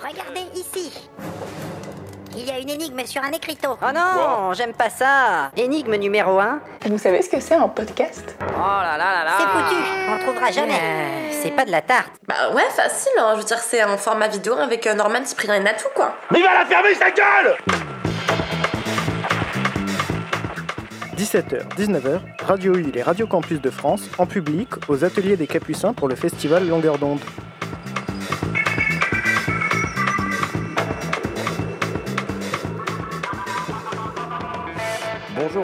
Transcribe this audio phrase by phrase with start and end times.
[0.00, 0.90] Regardez ici.
[2.34, 3.76] Il y a une énigme sur un écriteau.
[3.82, 5.50] Oh non, j'aime pas ça.
[5.56, 6.60] Énigme numéro 1.
[6.86, 8.34] Vous savez ce que c'est un podcast?
[8.40, 9.32] Oh là là là là.
[9.36, 10.72] C'est foutu, on le trouvera jamais.
[10.72, 12.12] Euh, c'est pas de la tarte.
[12.26, 13.32] Bah ouais, facile, hein.
[13.34, 16.14] je veux dire, c'est un format vidéo avec euh, Norman, Cyprien et Natou, quoi.
[16.30, 17.56] Mais il va la fermer sa gueule
[21.18, 25.46] 17h, 19h, Radio U et les Radio Campus de France en public aux ateliers des
[25.46, 27.20] Capucins pour le festival Longueur d'onde.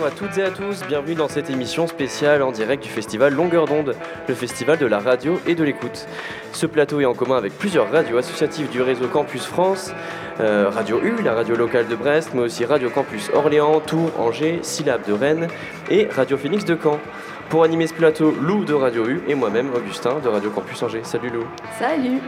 [0.06, 3.66] À toutes et à tous, bienvenue dans cette émission spéciale en direct du festival Longueur
[3.66, 3.97] d'onde,
[4.28, 6.06] le festival de la radio et de l'écoute.
[6.52, 9.92] Ce plateau est en commun avec plusieurs radios associatives du réseau Campus France,
[10.38, 14.61] euh, Radio U, la radio locale de Brest, mais aussi Radio Campus Orléans, Tours, Angers,
[14.62, 15.48] Syllab de Rennes
[15.91, 17.00] et Radio Phoenix de Caen.
[17.48, 21.02] Pour animer ce plateau, Lou de Radio U et moi-même, Augustin de Radio Campus Angers.
[21.02, 21.45] Salut Lou.
[21.80, 22.20] Salut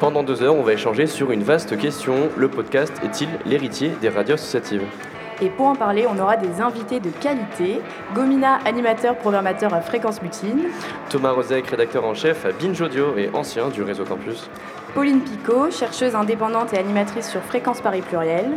[0.00, 2.30] Pendant deux heures, on va échanger sur une vaste question.
[2.38, 4.84] Le podcast est-il l'héritier des radios associatives?
[5.42, 7.80] Et pour en parler, on aura des invités de qualité.
[8.14, 10.68] Gomina, animateur, programmateur à Fréquence Mutine.
[11.10, 14.48] Thomas Rozek, rédacteur en chef à Binge Audio et ancien du réseau Campus.
[14.94, 18.50] Pauline Picot, chercheuse indépendante et animatrice sur Fréquence Paris Pluriel.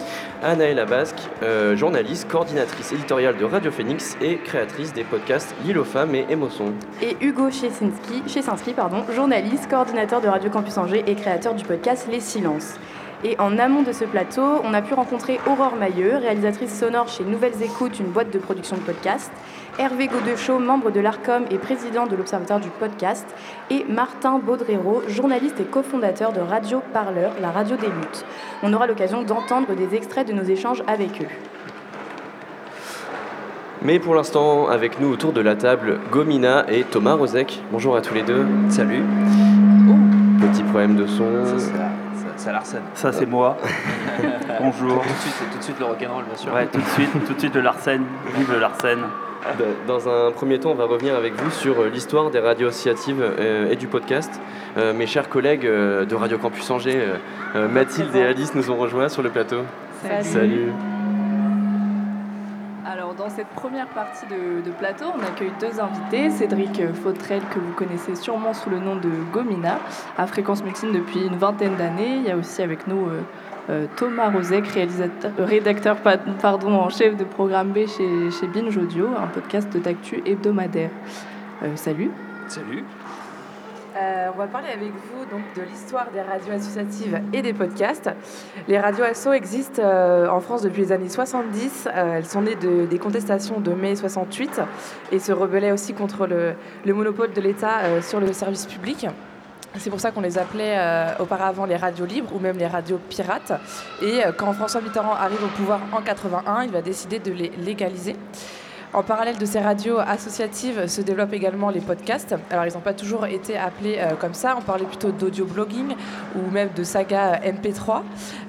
[0.43, 5.85] Anaëlla Basque, euh, journaliste, coordinatrice éditoriale de Radio Phoenix et créatrice des podcasts L'île aux
[5.85, 6.73] femmes et Émotion.
[7.01, 12.07] Et Hugo Chesinski, Chesinski, pardon, journaliste, coordinateur de Radio Campus Angers et créateur du podcast
[12.11, 12.75] Les Silences.
[13.27, 17.23] Et en amont de ce plateau, on a pu rencontrer Aurore Mailleux, réalisatrice sonore chez
[17.23, 19.31] Nouvelles Écoutes, une boîte de production de podcasts,
[19.79, 23.25] Hervé Godechaud, membre de l'ARCOM et président de l'Observatoire du podcast,
[23.71, 28.25] et Martin Baudrero, journaliste et cofondateur de Radio Parleur, la radio des luttes.
[28.61, 31.27] On aura l'occasion d'entendre des extraits de nos échanges avec eux.
[33.81, 37.59] Mais pour l'instant, avec nous autour de la table, Gomina et Thomas Rozek.
[37.71, 38.45] Bonjour à tous les deux.
[38.69, 39.01] Salut.
[40.39, 41.43] Petit problème de son.
[41.57, 41.89] Ça,
[42.45, 42.81] c'est la- ça- c'est Larsen.
[42.93, 43.57] Ça, c'est moi.
[44.61, 45.01] Bonjour.
[45.01, 46.53] Tout de suite, tout de suite le rock'n'roll, bien sûr.
[46.53, 48.03] Ouais, tout de suite, tout de suite le Larsen.
[48.37, 48.99] Vive le Larsen.
[49.87, 53.21] Dans un premier temps, on va revenir avec vous sur euh, l'histoire des radios associatives
[53.21, 54.41] euh, et du podcast.
[54.77, 57.03] Euh, mes chers collègues de Radio Campus Angers,
[57.53, 59.61] Mathilde et Alice nous ont rejoints sur le plateau.
[60.21, 60.71] Salut.
[63.17, 66.29] Dans cette première partie de, plateau, on accueille deux invités.
[66.29, 69.79] Cédric Fautrel, que vous connaissez sûrement sous le nom de Gomina,
[70.17, 72.17] à Fréquence Mutine depuis une vingtaine d'années.
[72.17, 73.21] Il y a aussi avec nous euh,
[73.69, 78.47] euh, Thomas Rozek, réalisateur, euh, rédacteur pa- pardon, en chef de programme B chez, chez
[78.47, 80.89] Binge Audio, un podcast d'actu hebdomadaire.
[81.63, 82.11] Euh, salut.
[82.47, 82.83] Salut.
[83.95, 88.09] Euh, on va parler avec vous donc de l'histoire des radios associatives et des podcasts.
[88.67, 91.87] Les radios asso existent euh, en France depuis les années 70.
[91.87, 94.59] Euh, elles sont nées de- des contestations de mai 68
[95.13, 99.07] et se rebellaient aussi contre le, le monopole de l'État euh, sur le service public.
[99.77, 100.77] C'est pour ça qu'on les appelait
[101.19, 103.51] auparavant les radios libres ou même les radios pirates.
[104.01, 108.15] Et quand François Mitterrand arrive au pouvoir en 81, il va décider de les légaliser.
[108.95, 112.33] En parallèle de ces radios associatives se développent également les podcasts.
[112.49, 114.55] Alors, ils n'ont pas toujours été appelés euh, comme ça.
[114.57, 115.95] On parlait plutôt d'audio-blogging
[116.37, 118.03] ou même de saga euh, MP3.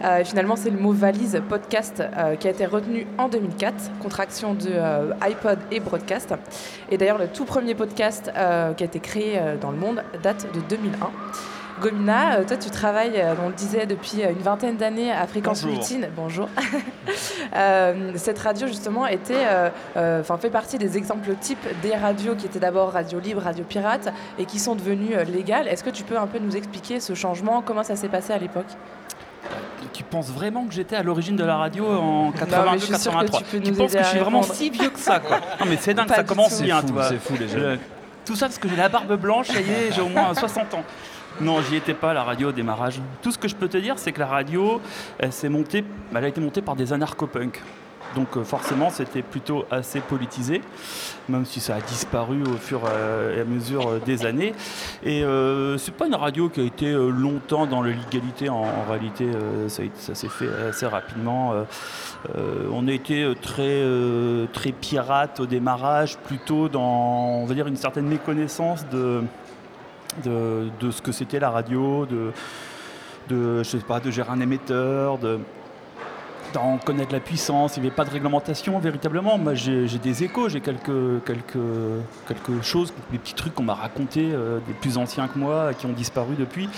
[0.05, 2.01] Euh, finalement, c'est le mot valise podcast
[2.39, 4.71] qui a été retenu en 2004, contraction de
[5.21, 6.33] iPod et broadcast.
[6.93, 10.61] Et d'ailleurs, le tout premier podcast qui a été créé dans le monde date de
[10.61, 11.11] 2001.
[11.81, 15.27] Gomina, euh, toi tu travailles, euh, on le disait, depuis euh, une vingtaine d'années à
[15.27, 15.79] Fréquence Bonjour.
[15.79, 16.09] Mutine.
[16.17, 16.49] Bonjour.
[17.55, 22.35] Euh, cette radio justement était, euh, euh, enfin, fait partie des exemples types des radios
[22.35, 25.69] qui étaient d'abord radio libre, radio pirate et qui sont devenues légales.
[25.69, 28.39] Est-ce que tu peux un peu nous expliquer ce changement, comment ça s'est passé à
[28.39, 28.67] l'époque?
[29.93, 32.33] Tu penses vraiment que j'étais à l'origine de la radio en Non,
[32.73, 34.99] mais je suis sûre que 82-83 tu penses que je suis vraiment si vieux que
[34.99, 35.39] ça quoi?
[35.61, 36.65] Non mais c'est dingue, Pas ça commence tout.
[36.65, 37.09] bien, fou, tu vois.
[37.09, 37.79] c'est fou, les
[38.27, 40.75] Tout ça parce que j'ai la barbe blanche, ça y est, j'ai au moins 60
[40.75, 40.83] ans.
[41.41, 43.01] Non, j'y étais pas, la radio au démarrage.
[43.21, 44.81] Tout ce que je peux te dire, c'est que la radio,
[45.19, 47.61] elle, s'est montée, elle a été montée par des anarcho-punks.
[48.15, 50.63] Donc euh, forcément, c'était plutôt assez politisé,
[51.29, 54.55] même si ça a disparu au fur euh, et à mesure euh, des années.
[55.05, 58.49] Et euh, c'est pas une radio qui a été longtemps dans l'illégalité.
[58.49, 59.29] En, réalité,
[59.69, 61.55] ça, s'est fait assez rapidement.
[62.73, 63.83] On a été très,
[64.53, 69.23] très pirate au démarrage, plutôt dans, une certaine méconnaissance de,
[70.25, 72.33] de, ce que c'était la radio, de,
[73.29, 75.41] je sais pas, de gérer un émetteur, de
[76.53, 79.39] d'en connaître la puissance, il n'y avait pas de réglementation véritablement.
[79.39, 81.59] Moi j'ai des échos, j'ai quelques, quelques,
[82.27, 85.87] quelques choses, des petits trucs qu'on m'a racontés, euh, des plus anciens que moi, qui
[85.87, 86.69] ont disparu depuis,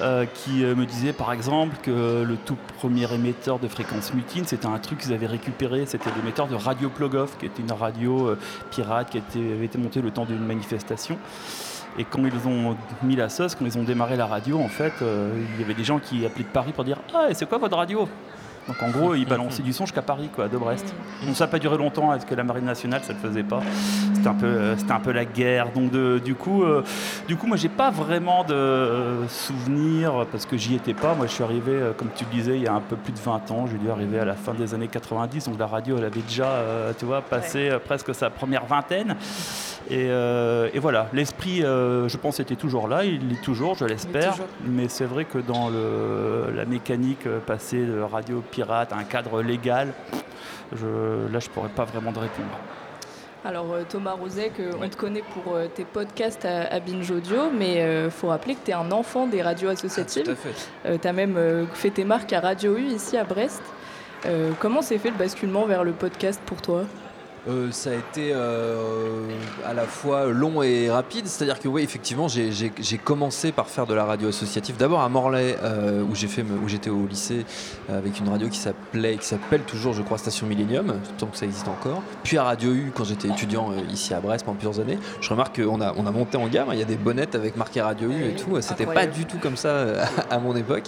[0.00, 4.44] euh, qui euh, me disaient par exemple que le tout premier émetteur de fréquence mutine,
[4.46, 8.36] c'était un truc qu'ils avaient récupéré, c'était l'émetteur de Radio Plogoff, qui était une radio
[8.70, 11.18] pirate qui avait été montée le temps d'une manifestation.
[11.98, 14.92] Et quand ils ont mis la sauce, quand ils ont démarré la radio, en fait,
[15.02, 17.58] euh, il y avait des gens qui appelaient de Paris pour dire Ah, c'est quoi
[17.58, 18.08] votre radio?
[18.68, 20.94] Donc en gros, ils balançaient du son jusqu'à Paris, quoi, de Brest.
[21.22, 23.42] Bon, ça n'a pas duré longtemps, parce que la marine nationale, ça ne le faisait
[23.42, 23.60] pas?
[24.14, 25.70] C'était un peu, euh, c'était un peu la guerre.
[25.72, 26.82] Donc de- du coup, euh,
[27.28, 31.14] du coup, moi, j'ai pas vraiment de euh, souvenirs parce que j'y étais pas.
[31.14, 33.12] Moi, je suis arrivé, euh, comme tu le disais, il y a un peu plus
[33.12, 33.66] de 20 ans.
[33.70, 36.46] J'ai dû arriver à la fin des années 90, donc la radio, elle avait déjà,
[36.46, 39.16] euh, tu vois, passé presque sa première vingtaine.
[39.90, 43.04] Et, euh, et voilà, l'esprit, je pense, était toujours là.
[43.04, 44.34] Il l'est toujours, je l'espère.
[44.66, 49.88] Mais c'est vrai que dans le, la mécanique, passer de radio pirate un cadre légal,
[50.72, 50.86] je,
[51.32, 52.56] là, je pourrais pas vraiment te répondre.
[53.44, 57.10] Alors euh, Thomas Rozek, euh, on te connaît pour euh, tes podcasts à, à Binge
[57.10, 60.24] Audio, mais il faut rappeler que tu es un enfant des radios associatives.
[60.24, 60.98] Tout à fait.
[60.98, 63.62] tu as même euh, fait tes marques à Radio U ici à Brest.
[64.58, 66.84] Comment s'est fait le basculement vers le podcast pour toi?
[67.46, 69.28] Euh, ça a été euh,
[69.66, 72.50] à la fois long et rapide, c'est-à-dire que oui, effectivement, j'ai-
[73.04, 74.76] commencé par faire de la radio associative.
[74.78, 77.44] D'abord à Morlaix, euh, où j'ai fait, me- où j'étais au lycée
[77.90, 81.36] euh, avec une radio qui s'appelait, qui s'appelle toujours, je crois, Station Millennium, tant que
[81.36, 82.02] ça existe encore.
[82.22, 85.60] Puis à Radio U, quand j'étais étudiant ici à Brest pendant plusieurs années, je remarque
[85.62, 86.68] qu'on a, on a monté en gamme.
[86.72, 88.58] Il y a des bonnettes avec marqué Radio U et tout.
[88.62, 89.84] C'était pas du tout comme ça
[90.30, 90.84] à mon époque.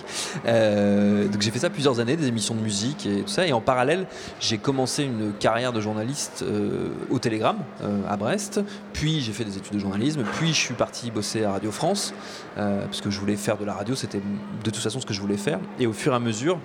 [0.47, 3.47] Donc j'ai fait ça plusieurs années, des émissions de musique et tout ça.
[3.47, 4.07] Et en parallèle,
[4.41, 8.61] j'ai commencé une carrière de journaliste euh, au Télégramme euh, à Brest.
[8.93, 10.23] Puis j'ai fait des études de journalisme.
[10.39, 12.15] Puis je suis parti bosser à Radio France
[12.59, 13.95] euh, parce que je voulais faire de la radio.
[13.95, 15.59] C'était de toute façon ce que je voulais faire.
[15.79, 16.59] Et au fur et à mesure,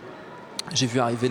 [0.73, 1.29] j'ai vu arriver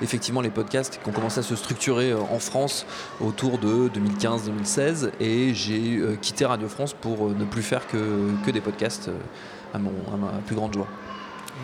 [0.00, 2.86] effectivement les podcasts qui ont commencé à se structurer en France
[3.20, 9.10] autour de 2015-2016 et j'ai quitté Radio France pour ne plus faire que, des podcasts
[9.74, 9.90] à ma
[10.46, 10.88] plus grande joie.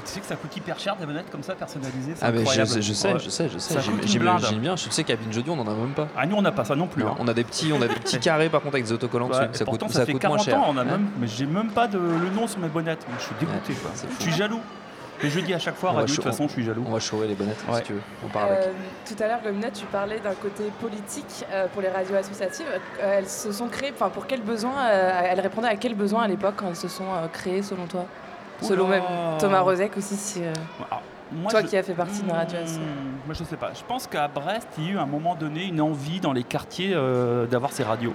[0.05, 2.12] Tu sais que ça coûte hyper cher des bonnettes comme ça personnalisées.
[2.17, 4.77] c'est Ah mais je, sais, je sais, je sais, je sais, Ça j'imagine bien.
[4.77, 6.09] Je sais qu'à Binge Audio, on en a même pas.
[6.17, 7.03] Ah nous on n'a pas ça non plus.
[7.03, 7.17] Non, hein.
[7.19, 9.41] on a des petits, on a des petits carrés par contre avec des autocollants dessus.
[9.53, 10.59] Ça coûte, ça fait coûte 40 moins cher.
[10.61, 10.91] ans, on a Ouais.
[10.93, 13.05] même, mais j'ai même pas de, le nom sur mes bonnettes.
[13.19, 13.75] Je suis dégoûté.
[13.75, 13.91] quoi.
[14.19, 14.61] Je suis jaloux.
[15.21, 16.85] Et je dis à chaque fois, radio, de toute façon, je suis jaloux.
[16.87, 18.00] On va chourer les bonnettes si tu veux.
[18.25, 18.59] On part avec.
[18.61, 18.73] Euh,
[19.05, 22.67] tout à l'heure, Gomina, tu parlais d'un côté politique euh, pour les radios associatives.
[23.03, 26.23] Euh, elles se sont créées, enfin, pour quels besoins euh, Elles répondaient à quels besoins
[26.23, 28.05] à l'époque quand elles se sont euh, créées, selon toi?
[28.60, 28.96] Selon Oula.
[29.00, 29.05] même
[29.38, 30.52] Thomas Rozek aussi, si, euh,
[30.90, 31.02] Alors,
[31.32, 32.58] moi, toi je- qui as fait partie de la radio.
[32.58, 33.70] Hmm, Moi, je sais pas.
[33.75, 36.32] Je pense qu'à Brest, il y a eu à un moment donné une envie dans
[36.32, 38.14] les quartiers euh, d'avoir ces radios.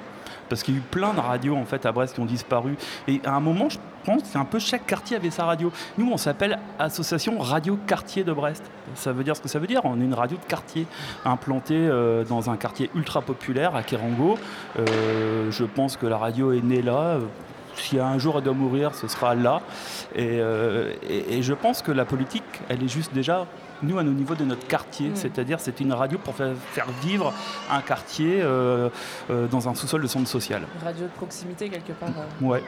[0.49, 2.75] Parce qu'il y a eu plein de radios en fait à Brest qui ont disparu.
[3.07, 5.71] Et à un moment, je pense que un peu chaque quartier avait sa radio.
[5.97, 8.63] Nous, on s'appelle Association Radio Quartier de Brest.
[8.95, 9.81] Ça veut dire ce que ça veut dire.
[9.85, 10.85] On est une radio de quartier
[11.23, 14.37] implantée euh, dans un quartier ultra populaire à Kérango.
[14.77, 17.17] Je pense que la radio est née là.
[17.83, 19.61] Si un jour elle doit mourir, ce sera là.
[20.15, 23.45] Et, euh, et- et je pense que la politique, elle est juste déjà,
[23.81, 25.09] nous, à nos niveaux de notre quartier.
[25.09, 25.15] Mm.
[25.15, 27.33] C'est-à-dire, c'est une radio pour faire, faire vivre
[27.69, 28.89] un quartier euh,
[29.29, 30.61] euh, dans un sous-sol de centre social.
[30.83, 32.09] Radio de proximité, quelque part.
[32.09, 32.45] euh.
[32.45, 32.63] Ouais.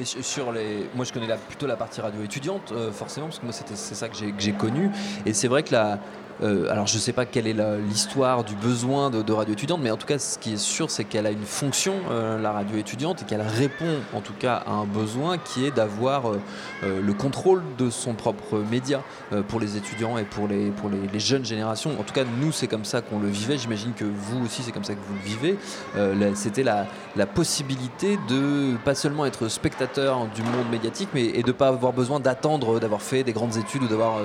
[0.00, 3.26] Et sur sur les, moi je connais la, plutôt la partie radio étudiante, euh, forcément,
[3.26, 4.90] parce que moi c'était c'est ça que j'ai que j'ai connu.
[5.26, 5.98] Et c'est vrai que la,
[6.42, 7.56] euh, alors je sais pas quelle est
[7.88, 11.04] l'histoire du besoin de, radio étudiante, mais en tout cas ce qui est sûr c'est
[11.04, 14.72] qu'elle a une fonction, euh, la radio étudiante, et qu'elle répond en tout cas à
[14.72, 19.02] un besoin qui est d'avoir euh, le contrôle de son propre média
[19.48, 21.92] pour les étudiants et pour les, pour les, jeunes générations.
[21.98, 24.72] En tout cas nous c'est comme ça qu'on le vivait, j'imagine que vous aussi c'est
[24.72, 26.34] comme ça que vous le vivez.
[26.34, 26.86] C'était la,
[27.16, 32.20] la possibilité de pas seulement être spectateur du monde médiatique, mais de pas avoir besoin
[32.20, 34.18] d'attendre d'avoir fait des grandes études ou d'avoir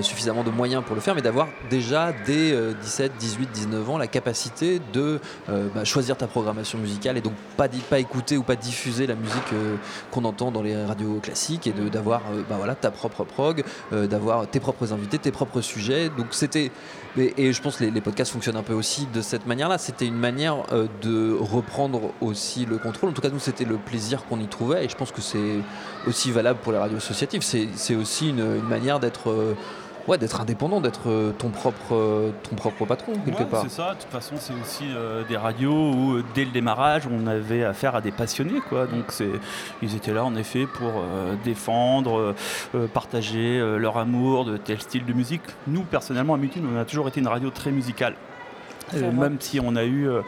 [0.00, 3.98] suffisamment de moyens pour le faire, mais d'avoir déjà dès euh, 17, 18, 19 ans
[3.98, 7.68] la capacité de euh, bah, choisir ta programmation musicale et donc pas,
[7.98, 9.76] écouter ou pas diffuser la musique euh,
[10.10, 14.60] qu'on entend dans les radios classiques et d'avoir euh, bah, ta propre prog, d'avoir tes
[14.60, 16.10] propres invités, tes propres sujets.
[16.16, 16.70] Donc c'était
[17.18, 19.76] et, je pense que les, podcasts fonctionnent un peu aussi de cette manière-là.
[19.76, 20.64] C'était une manière
[21.02, 23.10] de reprendre aussi le contrôle.
[23.10, 24.86] En tout cas, nous, c'était le plaisir qu'on y trouvait.
[24.86, 25.58] Et je pense que c'est
[26.06, 27.42] aussi valable pour les radios associatives.
[27.42, 29.54] C'est aussi une, manière d'être
[30.08, 33.62] ouais, d'être indépendant, d'être euh, ton, propre, euh, ton propre patron, quelque Ouais, part.
[33.62, 37.26] C'est ça, de toute façon, c'est aussi euh, des radios où, dès le démarrage, on
[37.26, 38.60] avait affaire à des passionnés.
[38.68, 38.86] Quoi.
[38.86, 39.30] Donc, c'est,
[39.82, 42.34] ils étaient là, en effet, pour euh, défendre,
[42.74, 45.42] euh, partager euh, leur amour de tel style de musique.
[45.66, 48.14] Nous, personnellement, à Mutine, on a toujours été une radio très musicale.
[48.94, 50.08] Euh, même si on a eu.
[50.08, 50.22] euh,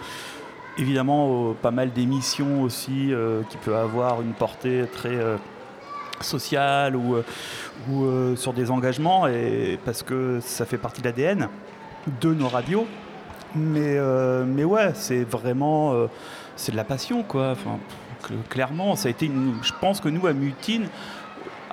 [0.76, 5.14] Évidemment, euh, pas mal d'émissions aussi euh, qui peuvent avoir une portée très
[6.21, 7.25] euh, sociale ou, euh,
[7.92, 11.49] euh, sur des engagements, et parce que ça fait partie de l'ADN
[12.21, 12.87] de nos radios.
[13.56, 15.94] Mais, euh, mais ouais, c'est vraiment
[16.56, 17.54] c'est de la passion, quoi.
[18.49, 20.88] Clairement, ça a été une- je pense que nous, à Mutine,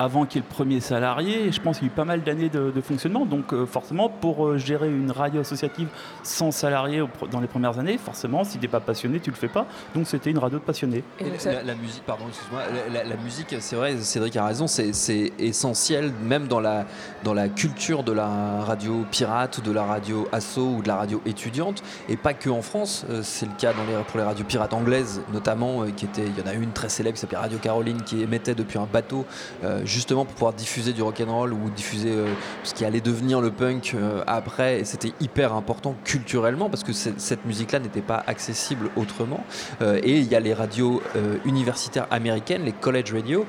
[0.03, 1.47] avant qu'il y ait le premier salarié.
[1.47, 3.25] Et je pense qu'il y a eu pas mal d'années de, de fonctionnement.
[3.25, 5.87] Donc euh, forcément, pour euh, gérer une radio associative
[6.23, 9.47] sans salarié dans les premières années, forcément, si tu n'es pas passionné, tu le fais
[9.47, 9.65] pas.
[9.95, 11.03] Donc c'était une radio de passionnés.
[11.19, 14.45] Et Et donc la, musique, pardon, excuse-moi, la, la- la musique, c'est vrai, Cédric a
[14.45, 16.85] raison, c'est essentiel, même dans la,
[17.23, 21.21] dans la culture de la radio pirate, de la radio asso ou de la radio
[21.25, 23.05] étudiante, et pas que en France.
[23.09, 26.37] Euh, C'est le cas dans les, pour les radios pirates anglaises, notamment, qui était, il
[26.37, 29.25] y en a une très célèbre qui s'appelait Radio Caroline, qui émettait depuis un bateau,
[29.63, 32.33] euh, justement pour pouvoir diffuser du rock'n'roll ou diffuser euh,
[32.63, 36.93] ce qui allait devenir le punk euh, après, et c'était hyper important culturellement parce que
[36.93, 39.43] cette musique-là n'était pas accessible autrement.
[39.81, 41.01] Euh, et il y a les radios
[41.45, 43.45] universitaires américaines, les college radio,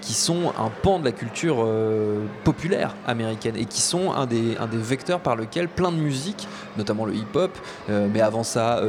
[0.00, 1.66] qui sont un pan de la culture
[2.44, 7.14] populaire américaine et qui sont un des, vecteurs par lequel plein de musiques, notamment le
[7.14, 7.56] hip-hop,
[7.88, 8.80] mais avant ça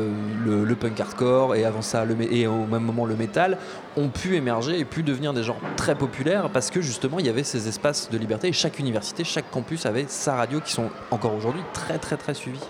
[0.45, 3.57] le, punk hardcore et avant ça le, et au même moment le métal,
[3.97, 7.29] ont pu émerger et pu devenir des genres très populaires parce que justement il y
[7.29, 10.89] avait ces espaces de liberté et chaque université, chaque campus avait sa radio qui sont
[11.11, 12.63] encore aujourd'hui très très très suivies.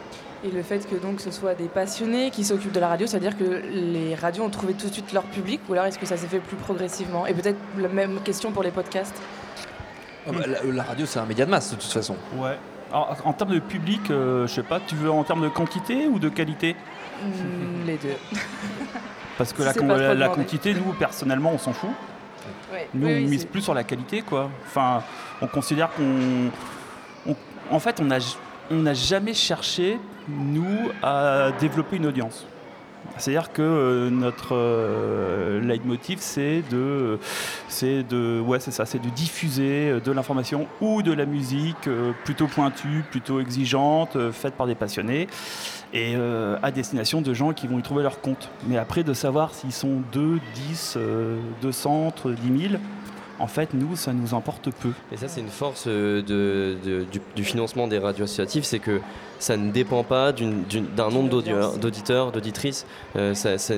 [0.45, 3.37] Et le fait que donc ce soit des passionnés qui s'occupent de la radio, c'est-à-dire
[3.37, 6.17] que les radios ont trouvé tout de suite leur public ou alors est-ce que ça
[6.17, 7.25] s'est fait plus progressivement?
[7.25, 9.15] Et peut-être la même question pour les podcasts.
[10.27, 12.15] Ah bah, la, la radio c'est un média de masse de toute façon.
[12.35, 12.57] Ouais.
[12.91, 16.05] Alors, en termes de public, euh, je sais pas, tu veux en termes de quantité
[16.05, 16.75] ou de qualité?
[17.23, 18.13] Hmm, les deux.
[19.37, 19.73] Parce que Si la,
[20.27, 21.89] con- quantité, nous, personnellement, on s'en fout.
[22.93, 24.49] Nous, Oui, oui, on mise plus sur la qualité, quoi.
[24.65, 25.01] Enfin,
[25.41, 26.49] on considère qu'on.
[27.31, 27.35] on-
[27.71, 28.17] en fait, on n'a
[28.71, 29.97] on n'a jamais cherché,
[30.27, 32.45] nous, à développer une audience.
[33.17, 37.19] C'est-à-dire que euh, notre euh, leitmotiv, c'est de,
[39.15, 41.89] diffuser euh, de l'information ou de la musique
[42.23, 45.27] plutôt pointue, plutôt exigeante, faite par des passionnés
[45.93, 46.15] et
[46.63, 48.49] à destination de gens qui vont y trouver leur compte.
[48.67, 50.39] Mais après, de savoir s'ils sont 2,
[50.69, 52.81] 10, euh, 200, 10 000,
[53.37, 54.91] en fait, nous, ça nous importe peu.
[55.11, 56.75] Et ça, c'est une force du,
[57.35, 59.01] du financement des radios associatives, c'est que
[59.43, 61.29] ça ne dépend pas d'un nombre
[61.77, 62.85] d'auditeurs, d'auditrices.
[63.17, 63.73] Euh, ça- ça-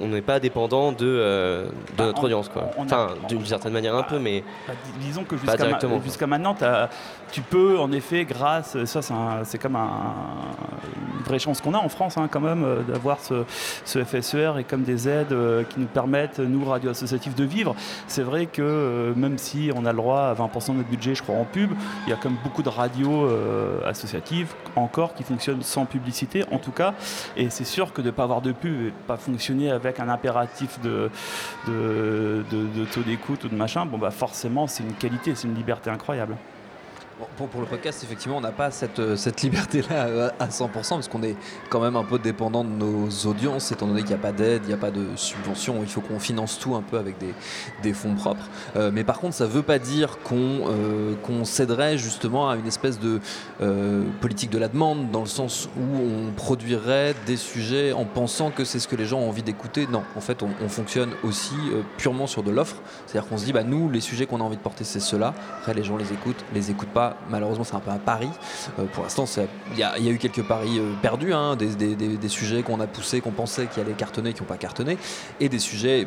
[0.00, 2.62] on n'est pas dépendant de, euh, de Bah, notre on- audience, quoi.
[2.62, 6.26] a- Enfin, d'une certaine manière un peu, mais Bah, dis- disons que jusqu'à ma- jusqu'à
[6.28, 6.54] maintenant,
[7.32, 9.00] tu peux en effet, grâce, ça
[9.44, 9.88] c'est comme un-
[11.18, 13.42] une vraie chance qu'on a en France hein, quand même, euh, d'avoir ce,
[13.84, 15.34] ce FSER et comme des aides
[15.70, 17.74] qui nous permettent, nous, radio associatifs, de vivre.
[18.06, 21.22] C'est vrai que même si on a le droit à 20% de notre budget, je
[21.24, 21.72] crois, en pub,
[22.06, 23.28] il y a comme beaucoup de radios
[23.84, 26.94] associatives encore qui fonctionnent sans publicité, en tout cas.
[27.36, 30.00] Et c'est sûr que de ne pas avoir de pub et de pas fonctionner avec
[30.00, 31.10] un impératif de
[32.92, 36.36] taux d'écoute ou de machin, bon bah forcément c'est une qualité, c'est une liberté incroyable.
[37.36, 41.22] Pour, le podcast, effectivement, on n'a pas cette, euh, liberté-là euh, à 100% parce qu'on
[41.22, 41.36] est
[41.68, 44.62] quand même un peu dépendant de nos audiences, étant donné qu'il n'y a pas d'aide,
[44.64, 47.16] il n'y a pas de subvention, il faut qu'on finance tout un peu avec
[47.82, 48.48] des, fonds propres.
[48.76, 52.98] Euh, mais par contre, ça ne veut pas dire qu'on céderait justement à une espèce
[52.98, 53.20] de
[54.20, 58.64] politique de la demande, dans le sens où on produirait des sujets en pensant que
[58.64, 59.86] c'est ce que les gens ont envie d'écouter.
[59.90, 61.56] Non, en fait, on, on fonctionne aussi
[61.98, 62.76] purement sur de l'offre.
[63.06, 65.34] C'est-à-dire qu'on se dit, bah, nous, les sujets qu'on a envie de porter, c'est ceux-là.
[65.58, 67.09] Après, les gens les écoutent, les écoutent pas.
[67.28, 68.28] Malheureusement, c'est un peu un pari.
[68.78, 69.24] Euh, pour l'instant,
[69.72, 73.30] il y, a eu quelques paris euh, perdus, hein, des, sujets qu'on a poussés, qu'on
[73.30, 74.98] pensait qui allaient cartonner, qui n'ont pas cartonné,
[75.40, 76.06] et des sujets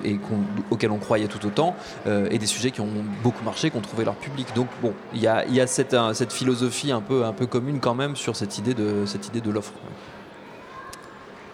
[0.72, 1.76] auxquels on croyait tout autant,
[2.08, 2.90] euh, et des sujets qui ont
[3.22, 4.48] beaucoup marché, qui ont trouvé leur public.
[4.56, 8.36] Donc, bon, il y a, cette, philosophie un peu, un peu commune quand même sur
[8.36, 9.74] cette idée de l'offre.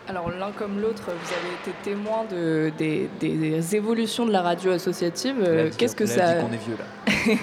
[0.09, 4.71] Alors l'un comme l'autre, vous avez été témoin de, des, des évolutions de la radio
[4.71, 5.35] associative.
[5.39, 7.35] Euh, Qu'est-ce que ça, dit qu'on est vieux là.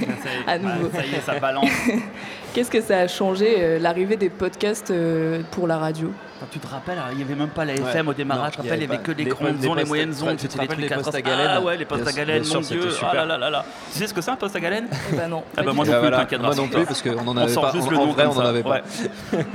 [0.53, 0.91] À nouveau.
[0.93, 1.71] ça y est, ça balance.
[2.57, 6.11] qu'est-ce que ça a changé euh, l'arrivée des podcasts euh, pour la radio?
[6.51, 8.77] Tu te rappelles, il n'y avait même pas la FM au démarrage, je te rappelle,
[8.77, 10.81] il n'y avait avait que les les grandes ondes, les moyennes ondes, c'était des trucs
[10.81, 11.29] les à postes à 300.
[11.37, 12.89] galène Ah ouais, les postes à galène, mon dieu.
[13.03, 13.65] Ah là là là là.
[13.93, 14.89] Tu sais ce que c'est un poste à galène?
[15.13, 15.43] Eh ben non.
[15.57, 16.17] Ah bah moi Ah, non plus, voilà.
[16.19, 16.41] t'inquiète.
[16.41, 17.73] Moi non plus, parce qu'on en On avait sort pas.
[17.73, 18.81] juste En, le en nom vrai, on en avait pas.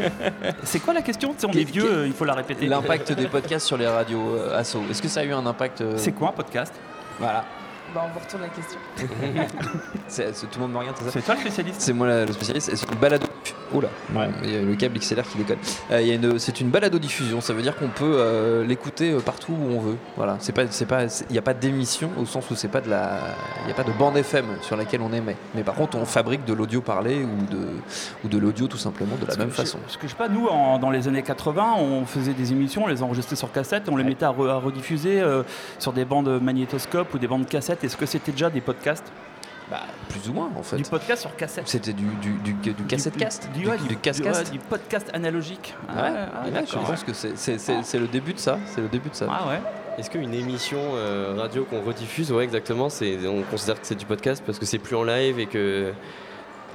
[0.63, 1.35] C'est quoi la question?
[1.43, 2.67] On est vieux, euh, il faut la répéter.
[2.67, 4.77] L'impact des podcasts sur les radios asso.
[4.91, 6.73] Est-ce que ça a eu un impact C'est quoi un podcast?
[7.19, 7.45] Voilà.
[7.93, 8.79] Bah, on vous retourne la question.
[10.07, 12.07] C'est- c'est- tout le monde me regarde, c'est ça C'est toi le spécialiste C'est moi
[12.07, 12.69] la- le spécialiste.
[12.69, 13.27] et C'est une balado.
[13.73, 13.87] Oula,
[14.43, 15.57] il y a le câble XLR qui déconne.
[15.91, 17.39] Euh, il y a une- c'est une balado diffusion.
[17.39, 19.95] Ça veut dire qu'on peut euh, l'écouter euh, partout où on veut.
[20.17, 20.35] Voilà.
[20.39, 22.81] C'est pas, c'est pas, c'est- il n'y a pas d'émission au sens où c'est pas
[22.81, 23.19] de la,
[23.63, 25.37] il y a pas de bande FM sur laquelle on émet.
[25.55, 27.59] Mais par contre, on fabrique de l'audio parlé ou de,
[28.25, 29.77] ou de l'audio tout simplement de la Parce même façon.
[29.79, 32.51] je- Parce que je sais pas, nous, en- dans les années 80, on faisait des
[32.51, 35.43] émissions, on les enregistrait sur cassette, et on les mettait à, re- à rediffuser euh,
[35.79, 37.83] sur des bandes magnétoscopes ou des bandes cassettes.
[37.85, 39.05] Est-ce que c'était déjà des podcasts?
[39.71, 40.75] Bah, plus ou moins en fait.
[40.75, 43.87] Du podcast sur cassette C'était du, du, du, du cassette cast, du, du, ouais, du
[43.87, 44.45] du- cast-cast.
[44.47, 45.73] ouais, du podcast analogique.
[45.87, 48.59] Ah Ouais, ah ouais, je pense que c'est- le début de ça.
[48.65, 49.27] C'est le début de ça.
[49.29, 49.61] Ah ouais.
[49.97, 54.05] Est-ce qu'une émission euh, radio qu'on rediffuse, ouais, exactement, c'est, on considère que c'est du
[54.05, 55.93] podcast parce que c'est plus en live et que.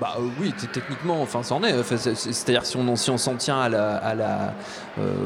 [0.00, 1.82] Bah euh, oui, techniquement, enfin, c'en est.
[1.82, 4.54] C'est-à-dire si on, si on s'en tient à la, à la,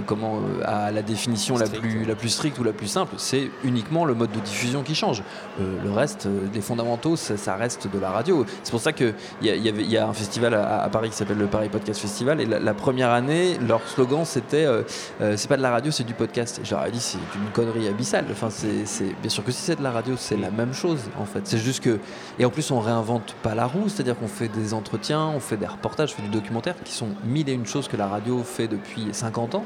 [0.07, 3.51] comment, euh, à la définition la plus, la plus stricte ou la plus simple, c'est
[3.65, 5.23] uniquement le mode de diffusion qui change.
[5.61, 8.45] Euh, le reste, euh, les fondamentaux, ça, ça reste de la radio.
[8.63, 11.11] C'est pour ça qu'il y, y, avait- il y a un festival à, à Paris
[11.11, 12.41] qui s'appelle le Paris Podcast Festival.
[12.41, 14.83] Et la, la première année, leur slogan c'était euh,
[15.21, 16.61] euh, c'est pas de la radio, c'est du podcast.
[16.63, 18.25] Et je leur ai dit c'est une connerie abyssale.
[18.31, 18.85] Enfin, c'est-
[19.21, 21.41] bien sûr que si c'est de la radio, c'est la même chose en fait.
[21.45, 21.99] C'est juste que
[22.39, 25.57] et en plus, on réinvente pas la roue, c'est-à-dire qu'on fait des entretiens, on fait
[25.57, 28.43] des reportages, on fait du documentaire qui sont mille et une choses que la radio
[28.43, 29.60] fait depuis 50 ans.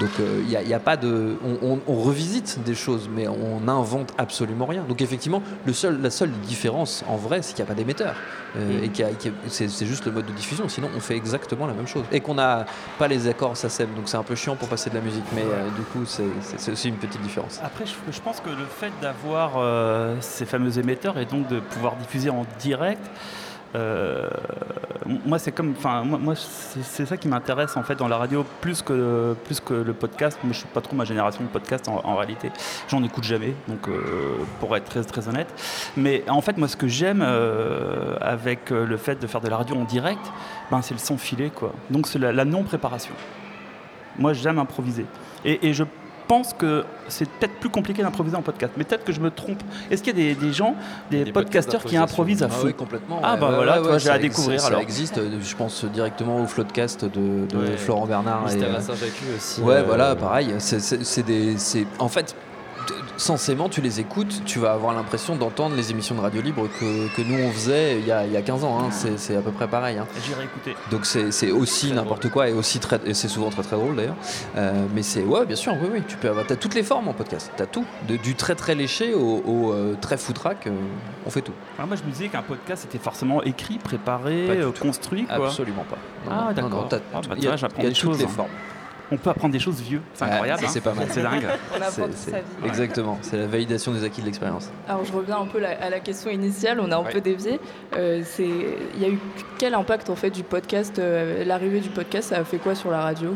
[0.00, 1.36] Donc il n'y a, y a pas de.
[1.44, 4.82] On, on- on revisite des choses, mais on n'invente absolument rien.
[4.88, 8.16] Donc effectivement, le seul, la seule différence en vrai, c'est qu'il n'y a pas d'émetteur.
[8.56, 9.06] Euh, Et qu'il
[9.48, 10.68] c'est juste le mode de diffusion.
[10.68, 12.04] Sinon, on fait exactement la même chose.
[12.12, 12.66] Et qu'on n'a
[12.98, 15.42] pas les accords SACEM, donc c'est un peu chiant pour passer de la musique, mais
[15.42, 17.60] euh, du coup, c'est aussi une petite différence.
[17.64, 21.58] Après, je, je pense que le fait d'avoir euh, ces fameux émetteurs et donc de
[21.60, 23.04] pouvoir diffuser en direct,
[23.74, 24.28] euh,
[25.26, 28.82] moi c'est comme, enfin moi, c'est ça qui m'intéresse en fait dans la radio plus
[28.82, 30.38] que plus que le podcast.
[30.44, 32.50] Moi je suis pas trop ma génération de podcast en, réalité.
[32.88, 35.52] J'en écoute jamais, donc euh, pour être très très honnête.
[35.96, 39.56] Mais en fait moi ce que j'aime euh, avec le fait de faire de la
[39.56, 40.32] radio en direct,
[40.70, 41.72] ben c'est le sans filet quoi.
[41.90, 43.14] Donc c'est la, non préparation.
[44.16, 45.06] Moi, j'aime improviser.
[45.44, 45.82] Et je
[46.26, 48.72] pense que c'est peut-être plus compliqué d'improviser en podcast.
[48.76, 49.62] Mais peut-être que je me trompe.
[49.90, 50.74] Est-ce qu'il y a des, des gens,
[51.10, 53.20] des, Des podcasteurs qui improvisent à Ah feu oui, complètement.
[53.22, 54.80] Ah ouais, bah ouais, voilà, ouais, toi, j'ai à découvrir ça, alors.
[54.80, 57.46] Ça existe, euh, je pense directement au Floodcast de.
[57.76, 58.42] Florent Bernard.
[58.42, 59.60] et, Mystère euh, aussi.
[59.60, 60.54] Ouais, euh, voilà, pareil.
[60.58, 61.56] C'est- des.
[61.58, 62.34] c'est- En fait,
[62.86, 66.68] t- censément, tu les écoutes, tu vas avoir l'impression d'entendre les émissions de radio libre
[66.80, 68.78] que, que nous on faisait il y a, il y a 15 ans.
[68.80, 68.90] hein.
[69.16, 69.98] C'est à peu près pareil.
[69.98, 70.06] hein.
[70.26, 70.74] J'irai écouter.
[70.90, 74.16] Donc c'est aussi n'importe quoi et aussi très c'est souvent très très drôle d'ailleurs.
[74.56, 77.08] Euh, mais c'est ouais bien sûr oui oui tu peux avoir t'as toutes les formes
[77.08, 80.72] en podcast t'as tout De- du très très léché au, au, euh, très foutraque euh,
[81.26, 84.46] on fait tout Alors moi, je me disais qu'un podcast c'était forcément écrit, préparé,
[84.80, 85.24] construit.
[85.24, 85.46] Quoi.
[85.46, 85.96] Absolument pas.
[86.30, 86.86] Ah, d'accord.
[86.88, 88.28] t'as- Ah, bah, il y a- il y toutes choses, les hein.
[88.28, 88.48] formes.
[89.12, 90.00] On peut apprendre des choses vieux.
[90.14, 90.60] C'est incroyable.
[90.60, 90.70] ça, hein.
[90.72, 91.06] c'est pas mal.
[91.10, 91.44] C'est dingue.
[91.72, 92.44] On apprend C'est- toute c'est- sa vie.
[92.66, 94.70] Exactement, c'est la validation des acquis de l'expérience.
[94.88, 97.12] Alors je reviens un peu la- à la question initiale, on a un Ouais.
[97.12, 97.60] peu dévié.
[97.96, 98.48] Euh, c'est,
[98.94, 99.18] il y a eu
[99.58, 102.90] quel impact en fait du podcast, euh, l'arrivée du podcast, ça a fait quoi sur
[102.90, 103.34] la radio?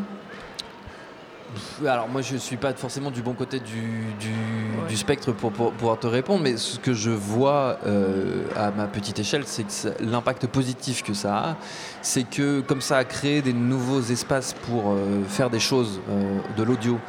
[1.85, 4.29] Alors moi je suis pas forcément du bon côté du, du,
[4.81, 4.87] Ouais.
[4.87, 8.85] du spectre pour, pour pouvoir te répondre, mais ce que je vois euh, à ma
[8.87, 11.57] petite échelle, c'est que l'impact positif que ça a,
[12.01, 16.39] c'est que comme ça a créé des nouveaux espaces pour euh, faire des choses, euh,
[16.55, 16.99] de l'audio,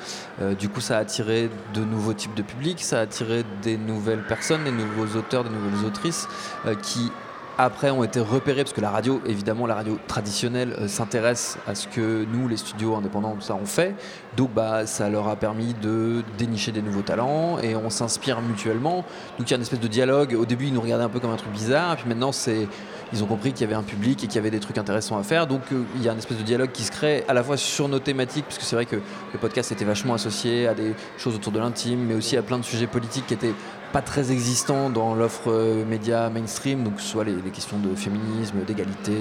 [0.58, 4.24] du coup ça a attiré de nouveaux types de publics, ça a attiré des nouvelles
[4.26, 6.26] personnes, des nouveaux auteurs, des nouvelles autrices
[6.82, 7.12] qui
[7.64, 11.74] après ont été repérés parce que la radio, évidemment, la radio traditionnelle euh, s'intéresse à
[11.74, 13.94] ce que nous, les studios indépendants, on fait.
[14.36, 19.04] Donc bah, ça leur a permis de dénicher des nouveaux talents et on s'inspire mutuellement.
[19.38, 20.36] Donc il y a une espèce de dialogue.
[20.38, 22.68] Au début, ils nous regardaient un peu comme un truc bizarre, puis maintenant c'est
[23.12, 25.18] ils ont compris qu'il y avait un public et qu'il y avait des trucs intéressants
[25.18, 25.46] à faire.
[25.46, 27.56] Donc euh, il y a une espèce de dialogue qui se crée à la fois
[27.56, 31.34] sur nos thématiques, puisque c'est vrai que le podcast était vachement associé à des choses
[31.34, 33.54] autour de l'intime, mais aussi à plein de sujets politiques qui étaient
[33.92, 38.58] pas très existants dans l'offre euh, média mainstream, donc soit les, les questions de féminisme,
[38.66, 39.14] d'égalité,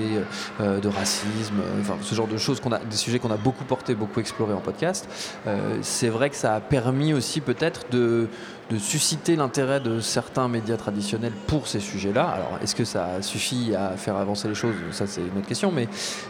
[0.62, 3.38] euh, de racisme, euh, enfin ce genre de choses, qu'on a, des sujets qu'on a
[3.38, 5.08] beaucoup portés, beaucoup explorés en podcast.
[5.48, 8.28] Euh, c'est vrai que ça a permis aussi peut-être de,
[8.70, 12.28] de susciter l'intérêt de certains médias traditionnels pour ces sujets-là.
[12.28, 14.76] Alors est-ce que ça suffit à faire avancer les choses?
[14.92, 15.88] Ça c'est une autre question, mais,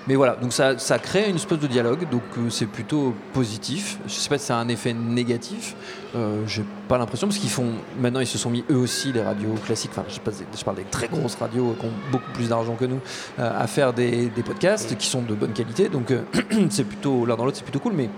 [0.07, 3.99] mais voilà, donc ça, ça crée une espèce de dialogue, donc euh, c'est plutôt positif.
[4.07, 5.75] Je sais pas si c'est un effet négatif,
[6.15, 9.21] euh, j'ai pas l'impression parce qu'ils font maintenant ils se sont mis eux aussi les
[9.21, 9.91] radios classiques.
[9.91, 12.99] Enfin je parle des très grosses radios qui ont beaucoup plus d'argent que nous
[13.37, 15.87] euh, à faire des, des podcasts qui sont de bonne qualité.
[15.87, 16.23] Donc euh,
[16.69, 17.93] c'est plutôt l'un dans l'autre c'est plutôt cool.
[17.93, 18.09] Mais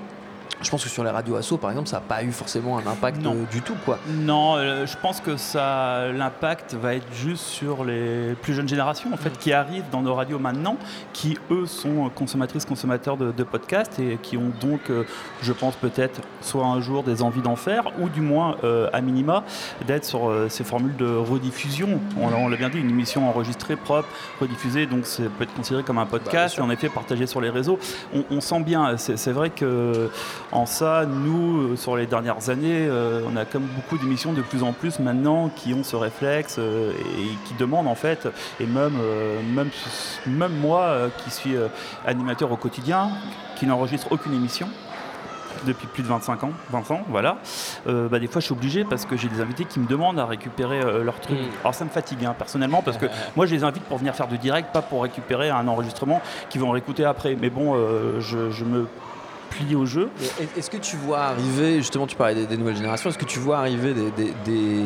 [0.61, 2.85] je pense que sur les radios asso par exemple ça n'a pas eu forcément un
[2.87, 3.33] impact Non.
[3.33, 7.83] euh, du tout quoi Non, euh, je pense que ça, l'impact va être juste sur
[7.83, 10.77] les plus jeunes générations en fait, qui arrivent dans nos radios maintenant,
[11.13, 15.03] qui eux sont consommatrices, consommateurs de, de podcasts et qui ont donc, euh,
[15.41, 19.01] je pense peut-être, soit un jour des envies d'en faire, ou du moins euh, à
[19.01, 19.43] minima
[19.87, 21.99] d'être sur ces formules de rediffusion.
[22.19, 24.07] On, on l'a bien dit, une émission enregistrée, propre,
[24.39, 27.49] rediffusée, donc ça peut être considéré comme un podcast et en effet partagé sur les
[27.49, 27.79] réseaux.
[28.13, 30.09] On, on sent bien, c'est vrai que
[30.51, 34.41] en ça, nous, euh, sur les dernières années, euh, on a comme beaucoup d'émissions de
[34.41, 38.27] plus en plus maintenant qui ont ce réflexe euh, et qui demandent en fait,
[38.59, 38.97] et même,
[39.53, 39.69] même,
[40.27, 41.55] même moi qui suis
[42.05, 43.09] animateur au quotidien,
[43.55, 44.67] qui n'enregistre aucune émission
[45.65, 47.37] depuis plus de 25 ans, 20 ans, voilà.
[47.87, 50.19] Euh, bah, des fois, je suis obligé parce que j'ai des invités qui me demandent
[50.19, 51.37] à récupérer euh, leur truc.
[51.37, 51.49] Mm.
[51.61, 54.27] Alors, ça me fatigue hein, personnellement parce que moi, je les invite pour venir faire
[54.27, 57.35] du direct, pas pour récupérer un enregistrement qu'ils vont réécouter après.
[57.39, 58.87] Mais bon, euh, je, je me
[59.51, 60.09] plier au jeu.
[60.57, 63.39] Est-ce que tu vois arriver, justement, tu parlais des, des nouvelles générations, est-ce que tu
[63.39, 64.83] vois arriver des, des- des-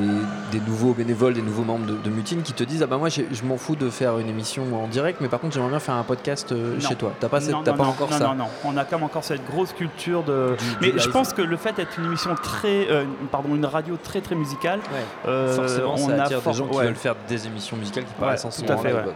[0.52, 3.10] des nouveaux bénévoles, des nouveaux membres de, de Mutine qui te disent Ah bah moi
[3.10, 5.96] je m'en fous de faire une émission en direct, mais par contre j'aimerais bien faire
[5.96, 6.80] un podcast euh, Non.
[6.90, 8.46] chez toi T'as pas, cette- Non, t'as non, pas non, encore non, ça Non, non,
[8.66, 10.56] on a quand même encore cette grosse culture de.
[10.58, 13.66] Du- Mais du je pense que le fait d'être une émission très, euh, pardon, une
[13.66, 14.80] radio très très musicale,
[15.28, 16.86] euh, Forcément, on ça a attire des gens qui ouais.
[16.86, 19.04] veulent faire des émissions musicales qui Ouais, paraissent tout sensibles à en fait, live, ouais.
[19.04, 19.14] quoi.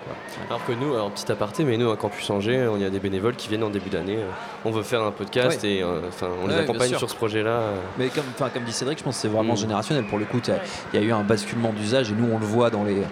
[0.50, 3.00] Alors que nous, alors petit aparté, mais nous à Campus Angers, on y a des
[3.00, 4.18] bénévoles qui viennent en début d'année.
[4.18, 4.30] euh,
[4.66, 5.58] On veut faire un podcast Ouais.
[5.64, 7.60] et euh, enfin on Ouais, les accompagne sur ce projet-là.
[7.98, 8.24] Mais comme,
[8.66, 9.58] dit Cédric, je pense que c'est vraiment Mm.
[9.58, 10.40] générationnel pour le coup.
[10.94, 13.04] Il y a eu un basculement d'usage et nous on le voit dans les,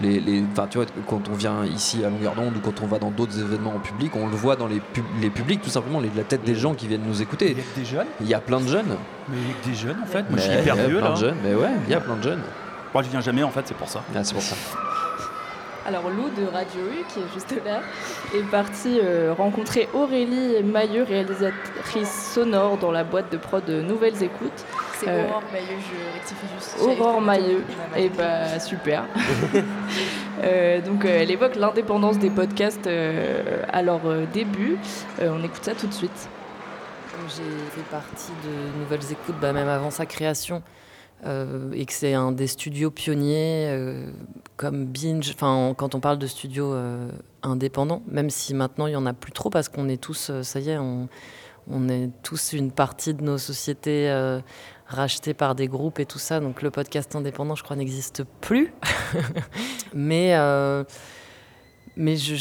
[0.00, 3.10] les, tu vois, quand on vient ici à longueur d'onde ou quand on va dans
[3.10, 6.10] d'autres événements en public, on le voit dans les, pub- les publics tout simplement, les-
[6.16, 7.50] la tête des gens qui viennent nous écouter.
[7.52, 8.96] Il y a que des jeunes, Il y a plein de jeunes.
[9.28, 10.22] mais il y a que des jeunes en fait.
[10.30, 11.14] Moi je suis hyper il y a vieux plein là.
[11.14, 12.40] de jeunes, mais ouais, il y a plein de jeunes.
[12.92, 14.02] Moi je viens jamais en fait, c'est pour ça.
[14.14, 14.54] Ah, c'est pour ça.
[15.86, 17.80] Alors Lou de Radio U, qui est juste là,
[18.34, 24.64] est partie euh, rencontrer Aurélie Mailleux, réalisatrice sonore dans la boîte de prod Nouvelles Écoutes.
[24.98, 26.76] C'est Euh, Aurore Mailleux, je rectifie juste.
[26.80, 28.16] Aurore Mailleux, ma et tête.
[28.16, 29.04] bah super.
[30.42, 34.76] Euh, donc euh, elle évoque l'indépendance des podcasts euh, à leur euh, début.
[35.22, 36.28] Euh, on écoute ça tout de suite.
[37.28, 40.60] J'ai fait partie de Nouvelles Écoutes, bah, même avant sa création,
[41.24, 44.10] euh, et que c'est un des studios pionniers euh,
[44.56, 45.30] comme Binge.
[45.34, 47.08] Enfin, quand on parle de studios euh,
[47.42, 50.60] indépendants, même si maintenant il y en a plus trop parce qu'on est tous, ça
[50.60, 51.08] y est, on,
[51.70, 54.12] on est tous une partie de nos sociétés
[54.86, 56.40] rachetées par des groupes et tout ça.
[56.40, 58.74] Donc le podcast indépendant, je crois, n'existe plus.
[59.94, 60.36] mais
[61.96, 62.34] mais je,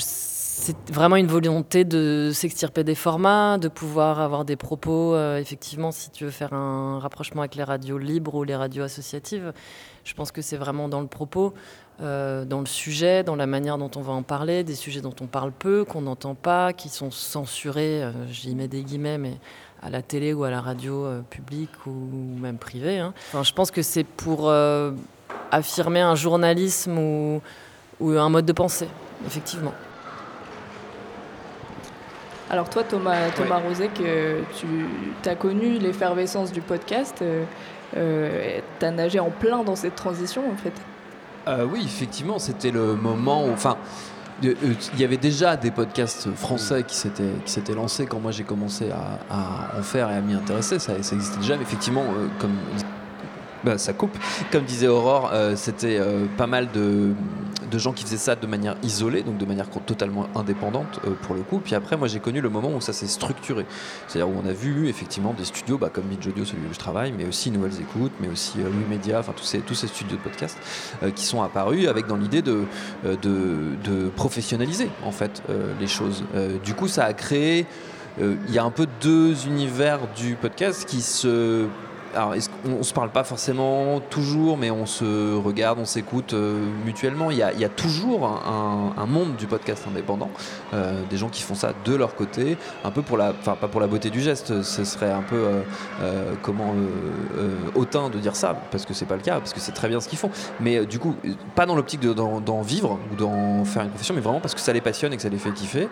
[0.55, 5.15] c'est vraiment une volonté de s'extirper des formats, de pouvoir avoir des propos.
[5.15, 8.83] euh, effectivement, si tu veux faire un rapprochement avec les radios libres ou les radios
[8.83, 9.51] associatives,
[10.03, 11.55] je pense que c'est vraiment dans le propos,
[12.01, 15.15] euh, dans le sujet, dans la manière dont on va en parler, des sujets dont
[15.21, 19.37] on parle peu, qu'on n'entend pas, qui sont censurés, euh, j'y mets des guillemets, mais
[19.81, 21.91] à la télé ou à la radio publique ou
[22.39, 22.99] même privée.
[22.99, 23.13] hein.
[23.29, 24.53] Enfin, je pense que c'est pour
[25.51, 27.41] affirmer un journalisme ou,
[27.99, 28.87] ou un mode de pensée,
[29.25, 29.73] effectivement.
[32.53, 37.45] Alors toi Thomas, Thomas Roset, que tu as connu l'effervescence du podcast, euh,
[37.97, 40.73] euh, tu as nagé en plein dans cette transition en fait.
[41.47, 43.51] Euh, oui, effectivement, c'était le moment où.
[43.51, 43.75] Enfin,
[44.45, 44.53] euh,
[44.93, 48.43] il y avait déjà des podcasts français qui s'étaient qui s'étaient lancés quand moi j'ai
[48.43, 50.77] commencé à, à en faire et à m'y intéresser.
[50.77, 52.53] Ça, ça existait déjà, mais effectivement, euh, comme.
[53.63, 54.15] bah, ça coupe.
[54.51, 55.99] Comme disait Aurore, c'était
[56.37, 57.15] pas mal de,
[57.73, 61.36] de gens qui faisaient ça de manière isolée, donc de manière totalement indépendante euh, pour
[61.36, 61.59] le coup.
[61.59, 63.65] Puis après, moi j'ai connu le moment où ça s'est structuré.
[64.07, 66.79] C'est-à-dire où on a vu effectivement des studios bah, comme Midge Audio, celui où je
[66.79, 70.21] travaille, mais aussi Nouvelles Écoutes, mais aussi euh, enfin tous ces, tous ces studios de
[70.21, 70.57] podcast
[71.01, 72.63] euh, qui sont apparus avec dans l'idée de,
[73.05, 75.41] euh, de, professionnaliser en fait
[75.79, 76.23] les choses.
[76.63, 77.65] Du coup, ça a créé.
[78.19, 81.67] Il y a un peu deux univers du podcast qui se
[82.65, 87.32] on se parle pas forcément toujours, mais on se regarde, on s'écoute euh, mutuellement.
[87.32, 90.30] Il y, a, toujours un, monde du podcast indépendant,
[90.73, 93.67] euh, des gens qui font ça de leur côté, un peu pour la, enfin pas
[93.67, 95.43] pour la beauté du geste, ce serait un peu
[96.02, 96.73] euh, comment
[97.76, 99.99] hautain de dire ça, parce que c'est pas le cas, parce que c'est très bien
[99.99, 100.32] ce qu'ils font.
[100.60, 101.15] Mais du coup,
[101.56, 104.56] pas dans l'optique de- d'en d'en vivre ou d'en faire une profession, mais vraiment parce
[104.56, 105.89] que ça les passionne et que ça les fait kiffer.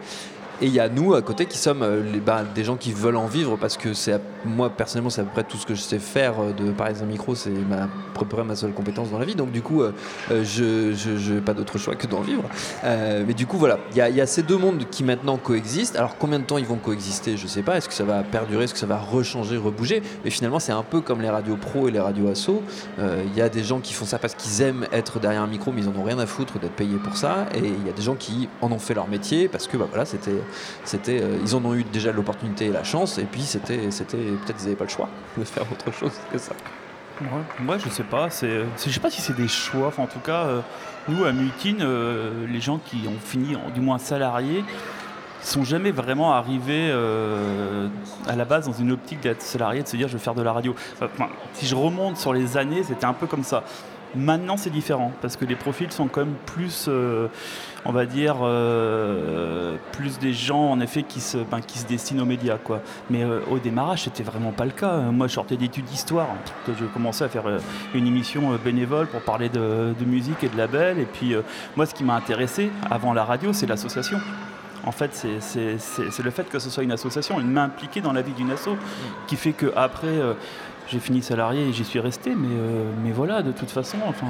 [0.61, 3.15] Et il y a nous à côté qui sommes euh, bah, des gens qui veulent
[3.15, 5.81] en vivre parce que c'est moi personnellement c'est à peu près tout ce que je
[5.81, 9.17] sais faire euh, de parler dans un micro c'est ma, près ma seule compétence dans
[9.17, 9.33] la vie.
[9.33, 9.91] Donc du coup euh,
[10.29, 12.43] je n'ai pas d'autre choix que d'en vivre.
[12.83, 13.79] Mais du coup voilà.
[13.91, 15.95] Il y y a ces deux mondes qui maintenant coexistent.
[15.95, 17.77] Alors combien de temps ils vont coexister je sais pas.
[17.77, 18.65] Est-ce que ça va perdurer?
[18.65, 20.03] Est-ce que ça va rechanger rebouger?
[20.23, 22.61] Mais finalement c'est un peu comme les radios pro et les radios asso.
[22.99, 25.71] Il y a des gens qui font ça parce qu'ils aiment être derrière un micro
[25.71, 27.47] mais ils en ont rien à foutre d'être payés pour ça.
[27.55, 29.87] Et il y a des gens qui en ont fait leur métier parce que bah
[29.89, 30.41] voilà c'était
[30.83, 34.15] c'était euh, ils en ont eu déjà l'opportunité et la chance et puis c'était peut-être
[34.59, 36.53] ils n'avaient pas le choix de faire autre chose que ça
[37.21, 37.27] Ouais,
[37.59, 39.93] moi je sais pas, c'est, je sais pas si c'est des choix.
[39.97, 40.61] En tout cas, euh,
[41.07, 44.65] nous à Mutine, euh, les gens qui ont fini, du moins salariés,
[45.43, 46.91] sont jamais vraiment arrivés
[48.27, 50.41] à la base dans une optique d'être salarié, de se dire je vais faire de
[50.41, 50.73] la radio.
[51.53, 53.63] Si je remonte sur les années, c'était un peu comme ça.
[54.15, 57.27] Maintenant, c'est différent parce que les profils sont quand même plus, euh,
[57.85, 62.21] on va dire, euh, plus des gens en effet qui se, ben, qui se destinent
[62.23, 62.81] aux médias, quoi.
[63.09, 64.97] Mais euh, au démarrage, c'était vraiment pas le cas.
[64.97, 66.27] Moi, je sortais d'études d'histoire.
[66.67, 67.43] Je commençais à faire
[67.93, 70.99] une émission bénévole pour parler de, de musique et de label.
[70.99, 71.33] Et puis,
[71.77, 74.19] moi, ce qui m'a intéressé avant la radio, c'est l'association.
[74.83, 78.23] En fait, c'est- le fait que ce soit une association, une main impliquée dans la
[78.23, 78.69] vie d'une asso,
[79.27, 80.19] qui fait que après,
[80.91, 82.35] j'ai fini salarié et j'y suis resté.
[82.35, 84.27] Mais, euh, mais voilà, de toute façon, enfin,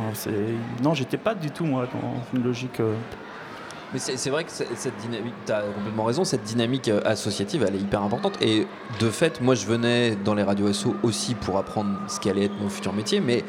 [0.84, 2.80] non, j'étais pas du tout moi dans une logique.
[2.80, 2.94] euh,
[3.94, 7.76] Mais c'est vrai que cette dynamique, tu as complètement raison, cette dynamique euh, associative, elle
[7.76, 8.38] est hyper importante.
[8.42, 8.68] Et
[9.00, 12.46] de fait, moi, je venais dans les radios SO aussi pour apprendre ce qui allait
[12.46, 13.44] être mon futur métier, mais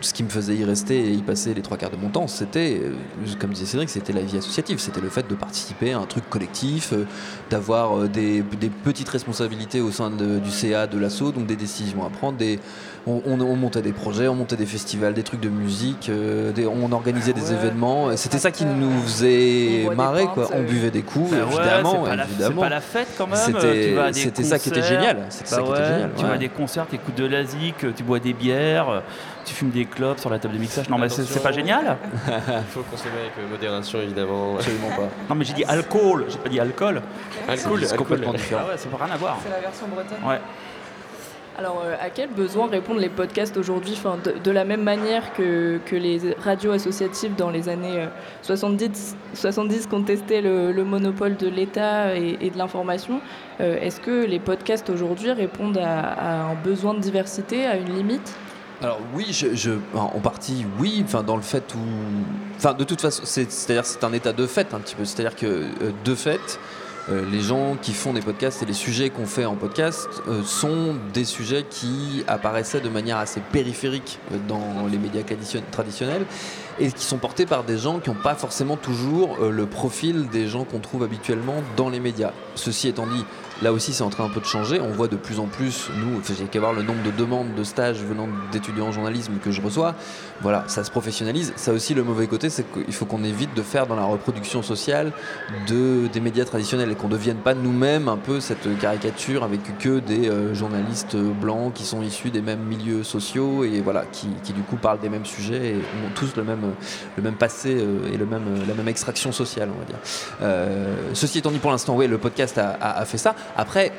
[0.00, 2.26] ce qui me faisait y rester et y passer les trois quarts de mon temps,
[2.26, 2.94] c'était, euh,
[3.38, 4.78] comme disait Cédric, c'était la vie associative.
[4.78, 7.06] C'était le fait de participer à un truc collectif, euh,
[7.50, 8.42] d'avoir euh, des,
[8.84, 12.38] petites responsabilités au sein du CA, de l'assaut, donc des décisions à prendre.
[12.38, 12.58] Des,
[13.08, 16.52] on, on- on montait des projets, on montait des festivals, des trucs de musique, euh,
[16.52, 17.54] des- on organisait des Ouais.
[17.54, 18.16] événements.
[18.16, 20.48] C'était ça qui nous faisait marrer, quoi.
[20.52, 20.62] On euh.
[20.62, 22.04] buvait des coups, Bah ouais, évidemment.
[22.04, 22.54] c'est pas la- évidemment.
[22.62, 23.36] C'est pas la fête quand même.
[23.36, 25.00] C'était- tu vas à des c'était ça qui était concerts.
[25.00, 26.28] génial, c'était ça Bah qui était ouais, génial, Tu ouais.
[26.28, 29.02] vas à des concerts, tu écoutes de la zik, tu bois des bières,
[29.44, 30.88] tu fumes des clopes sur la table de mixage.
[30.90, 32.32] Non, mais c'est c'est pas génial Il
[32.70, 34.56] faut consommer avec euh, modération, évidemment.
[34.56, 35.08] Absolument pas.
[35.30, 37.00] Non, mais j'ai dit alcool, j'ai pas dit alcool.
[37.48, 38.62] Alcool, C'est complètement différent.
[38.66, 39.38] Ah ouais, ça n'a rien à voir.
[39.42, 40.40] C'est la version bretonne Ouais.
[41.58, 44.00] Alors, euh, à quel besoin répondent les podcasts aujourd'hui
[44.44, 48.06] de, la même manière que, les radios associatives dans les années euh,
[48.42, 53.20] 70, 70 contestaient le, le monopole de l'État et, de l'information,
[53.60, 58.36] euh, est-ce que les podcasts aujourd'hui répondent à, un besoin de diversité, à une limite?
[58.80, 59.36] Alors oui,
[59.94, 64.46] en partie oui, dans le fait où, de toute façon, c'est- c'est un état de
[64.46, 65.64] fait un petit peu, c'est-à-dire que
[66.04, 66.60] de fait,
[67.10, 70.42] euh, les gens qui font des podcasts et les sujets qu'on fait en podcast euh,
[70.42, 76.24] sont des sujets qui apparaissaient de manière assez périphérique euh, dans les médias tradition- traditionnels
[76.80, 80.46] et qui sont portés par des gens qui n'ont pas forcément toujours le profil des
[80.46, 82.30] gens qu'on trouve habituellement dans les médias.
[82.54, 83.24] Ceci étant dit,
[83.62, 84.80] là aussi c'est en train un peu de changer.
[84.80, 87.64] On voit de plus en plus, nous, j'ai qu'à voir le nombre de demandes de
[87.64, 89.96] stages venant d'étudiants en journalisme que je reçois.
[90.40, 91.52] Voilà, ça se professionnalise.
[91.56, 94.62] Ça aussi, le mauvais côté, c'est qu'il faut qu'on évite de faire dans la reproduction
[94.62, 95.12] sociale
[95.66, 99.60] de, des médias traditionnels et qu'on ne devienne pas nous-mêmes un peu cette caricature avec
[99.78, 104.28] que des euh, journalistes blancs qui sont issus des mêmes milieux sociaux et voilà, qui,
[104.44, 106.72] qui du coup parlent des mêmes sujets et ont tous le même,
[107.16, 109.98] le même passé euh, et le même, la même extraction sociale, on va dire.
[110.42, 113.34] Euh, ceci étant dit, pour l'instant, oui, le podcast a, fait ça.
[113.56, 113.92] Après,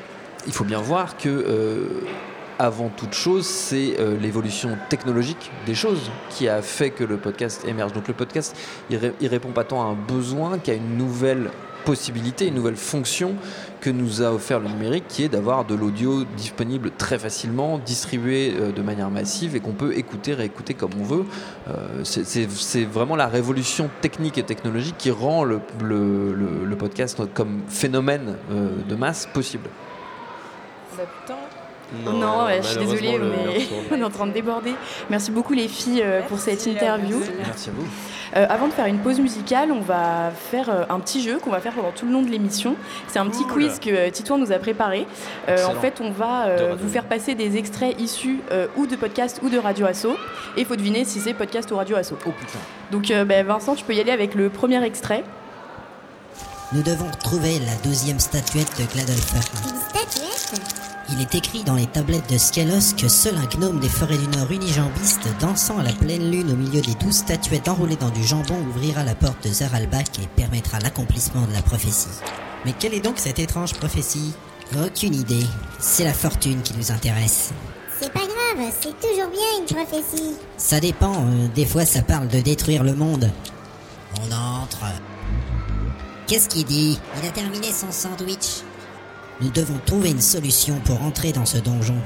[0.48, 1.88] il faut bien voir que euh,
[2.60, 7.66] avant toute chose, c'est euh, l'évolution technologique des choses qui a fait que le podcast
[7.66, 7.94] émerge.
[7.94, 8.56] Donc le podcast,
[8.90, 11.52] il, ré- répond pas tant à un besoin qu'à une nouvelle
[11.86, 13.36] possibilité, une nouvelle fonction
[13.80, 18.54] que nous a offert le numérique, qui est d'avoir de l'audio disponible très facilement, distribué
[18.60, 21.26] euh, de manière massive et qu'on peut écouter, réécouter comme on veut.
[21.70, 25.62] Euh, c'est- vraiment la révolution technique et technologique qui rend le,
[26.78, 29.70] podcast comme phénomène de masse possible.
[30.98, 31.36] Bah putain.
[32.06, 34.74] Non, ouais, je suis désolée, le- mais on est en train de déborder.
[35.10, 37.20] Merci beaucoup les filles euh, pour cette Merci, interview.
[37.46, 37.70] merci.
[37.70, 37.88] À vous.
[38.36, 41.50] Euh, avant de faire une pause musicale, on va faire euh, un petit jeu qu'on
[41.50, 42.76] va faire pendant tout le long de l'émission.
[43.08, 45.08] C'est un petit quiz que euh, Titouan nous a préparé.
[45.48, 48.96] Euh, en fait, on va euh, vous faire passer des extraits issus euh, ou de
[48.96, 50.10] podcast ou de Radio Asso.
[50.58, 52.14] Et il faut deviner si c'est podcast ou Radio Asso.
[52.28, 52.60] Oh putain.
[52.92, 55.24] Donc euh, ben, Vincent, tu peux y aller avec le premier extrait.
[56.72, 59.40] Nous devons trouver la douzième statuette de Gladolfer.
[59.64, 60.89] Une statuette?
[61.12, 64.28] Il est écrit dans les tablettes de Skelos que seul un gnome des forêts du
[64.28, 68.24] Nord unijambiste, dansant à la pleine lune au milieu des douze statuettes enroulées dans du
[68.24, 72.08] jambon, ouvrira la porte de Zaralbach et permettra l'accomplissement de la prophétie.
[72.64, 74.34] Mais quelle est donc cette étrange prophétie?
[74.86, 75.46] Aucune idée.
[75.80, 77.52] C'est la fortune qui nous intéresse.
[78.00, 80.36] C'est pas grave, c'est toujours bien une prophétie.
[80.58, 83.32] Ça dépend, euh, des fois ça parle de détruire le monde.
[84.22, 84.86] On entre.
[86.28, 87.00] Qu'est-ce qu'il dit?
[87.20, 88.64] Il a terminé son sandwich.
[89.42, 91.98] Nous devons trouver une solution pour entrer dans ce donjon.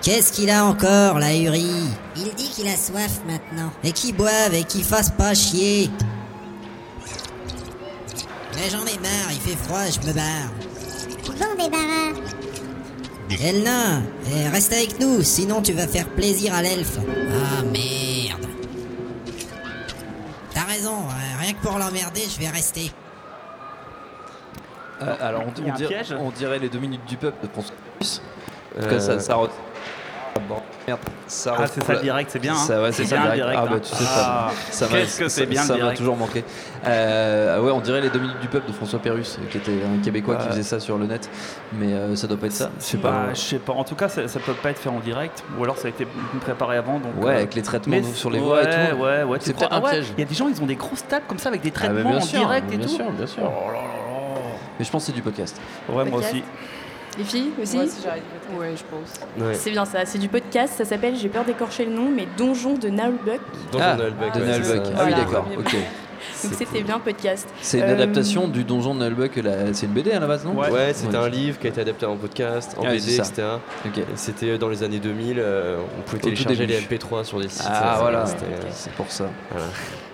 [0.00, 1.70] Qu'est-ce qu'il a encore, la Uri
[2.16, 3.70] Il dit qu'il a soif maintenant.
[3.84, 5.90] Et qui boive et qui fasse pas chier
[8.54, 10.50] Mais j'en ai marre, il fait froid, je me barre.
[11.26, 12.18] Bon débarras.
[13.30, 16.98] Le nain, eh, reste avec nous, sinon tu vas faire plaisir à l'elfe.
[16.98, 18.46] Ah merde.
[20.54, 22.90] T'as raison, hein, rien que pour l'emmerder, je vais rester.
[25.02, 28.20] Euh, alors on, dirait, piège on dirait les deux minutes du peuple de François Russe.
[28.76, 29.48] En tout Euh, cas, ça, ça re-
[30.36, 30.56] Ah, bon,
[30.86, 32.52] merde, ça Ah, c'est ça le direct, c'est bien.
[32.52, 32.56] hein.
[32.56, 33.42] Ça, ouais, c'est ça bien direct.
[33.42, 33.60] direct.
[33.60, 33.80] Ah, bah hein.
[33.82, 36.44] tu sais, Ah, ça, ça m'a- Qu'est-ce que c'est ça- bien Ça m'a toujours manqué.
[36.86, 40.00] Euh, ouais, on dirait les deux minutes du peuple de François Pérus, qui était un
[40.02, 41.28] Québécois qui faisait ça sur le net.
[41.72, 42.70] Mais euh, ça doit pas être ça.
[42.78, 43.34] Je sais Bah, pas.
[43.34, 43.72] je sais pas.
[43.72, 45.90] En tout cas, ça, ça peut pas être fait en direct, ou alors ça a
[45.90, 46.06] été
[46.40, 47.00] préparé avant.
[47.00, 48.96] Donc, Ouais, euh, avec les traitements mais sur les ouais, voix et tout.
[49.02, 49.38] Ouais, ouais.
[49.40, 50.12] tu C'est peut-être un ah ouais, piège.
[50.16, 51.80] Il y a des gens, ils ont des grosses tables comme ça avec des Ah,
[51.80, 52.94] bah, traitements bien en sûr, direct et bien tout.
[52.94, 53.42] sûr, bien sûr.
[54.78, 55.60] Mais je pense que c'est du podcast.
[55.88, 56.42] Ouais, moi aussi.
[57.18, 58.22] Les filles aussi Moi aussi, j'arrive.
[58.56, 59.44] Ouais, je pense.
[59.44, 59.54] Ouais.
[59.54, 62.74] C'est bien ça, c'est du podcast, ça s'appelle, j'ai peur d'écorcher le nom, mais Donjon
[62.74, 63.40] de Naulbuck.
[63.72, 64.86] Dans ah, Buck, de ouais, Donald c'est Buck.
[64.86, 64.92] ça.
[64.96, 65.46] Ah oui, d'accord.
[65.58, 65.76] Ok.
[66.44, 67.48] Donc c'était bien podcast.
[67.60, 70.44] C'est une Euh, adaptation du Donjon de Nullbuck, la- c'est une BD à la base,
[70.44, 70.52] non?
[70.54, 73.42] Ouais, c'était un livre qui a été adapté en podcast, en Ouais, BD, c'est etc.
[73.86, 76.94] Et C'était dans les années 2000, euh, on pouvait Au télécharger les début.
[76.96, 77.62] MP3 sur des sites.
[77.68, 78.24] Ah, euh, voilà.
[78.72, 79.26] C'est pour ça.
[79.50, 79.66] Voilà.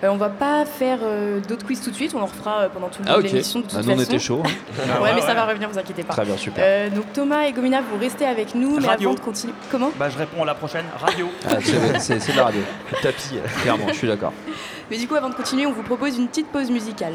[0.03, 2.69] Euh, on va pas faire euh, d'autres quiz tout de suite, on en refera euh,
[2.69, 3.23] pendant tout le Ah, long ok.
[3.23, 4.09] de l'émission de toute Bah, nous, on façon.
[4.11, 4.49] était chaud, hein.
[4.77, 5.33] Ah, ouais, ouais, mais ça ouais.
[5.33, 6.13] va revenir, vous inquiétez pas.
[6.13, 6.63] Très bien, super.
[6.65, 9.09] Euh, donc Thomas et Gomina, vous restez avec nous, mais Radio.
[9.09, 9.53] avant de continuer.
[9.71, 9.91] Comment?
[9.97, 10.85] Bah, je réponds à la prochaine.
[10.99, 11.27] Radio.
[11.47, 12.61] Ah, c'est- c'est c'est de la radio.
[13.01, 13.35] Tapis.
[13.63, 14.33] Clairement, je suis d'accord.
[14.91, 17.13] Mais du coup, avant de continuer, on vous propose une petite pause musicale.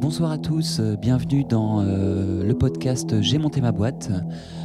[0.00, 4.10] Bonsoir à tous, euh, bienvenue dans euh, le podcast J'ai monté ma boîte,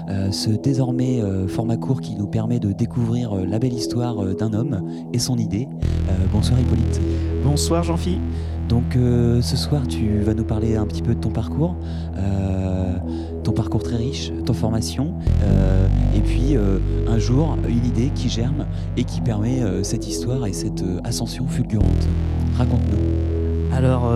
[0.09, 4.23] euh, ce désormais euh, format court qui nous permet de découvrir euh, la belle histoire
[4.23, 5.67] euh, d'un homme et son idée.
[6.09, 7.01] Euh, bonsoir Hippolyte.
[7.43, 8.19] Bonsoir Jean-Phi.
[8.69, 11.75] Donc euh, ce soir tu vas nous parler un petit peu de ton parcours,
[12.17, 12.93] euh,
[13.43, 18.29] ton parcours très riche, ton formation, euh, et puis euh, un jour une idée qui
[18.29, 18.65] germe
[18.97, 22.07] et qui permet euh, cette histoire et cette ascension fulgurante.
[22.57, 23.75] Raconte-nous.
[23.75, 24.11] Alors,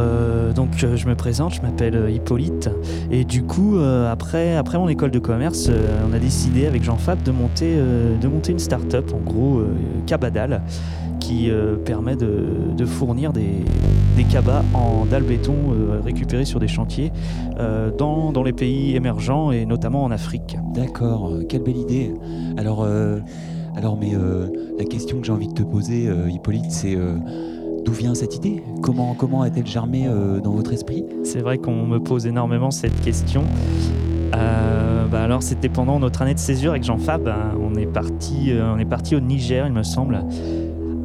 [0.54, 2.70] donc, je me présente, je m'appelle Hippolyte.
[3.10, 5.70] Et du coup, après, mon école de commerce,
[6.06, 9.62] on a décidé avec Jean-Fab de monter, de monter une start-up, en gros,
[10.08, 10.62] Cabadal,
[11.26, 12.30] qui euh, permet de,
[12.78, 13.64] de fournir des,
[14.16, 17.12] des cabas en dalle béton euh, récupérés sur des chantiers
[17.60, 20.56] euh, dans, dans les pays émergents et notamment en Afrique.
[20.76, 22.14] D'accord, quelle belle idée.
[22.58, 22.88] Alors,
[23.76, 24.14] alors mais
[24.78, 26.96] la question que j'ai envie de te poser, Hippolyte, c'est
[27.86, 28.64] d'où vient cette idée?
[28.82, 31.06] Comment, comment a-t-elle germé euh, dans votre esprit?
[31.24, 33.44] C'est vrai qu'on me pose énormément cette question.
[34.36, 37.28] Euh, bah alors c'était pendant notre année de césure avec Jean-Fab.
[37.28, 37.58] hein.
[37.62, 40.26] on est parti, euh, on est parti au Niger, il me semble.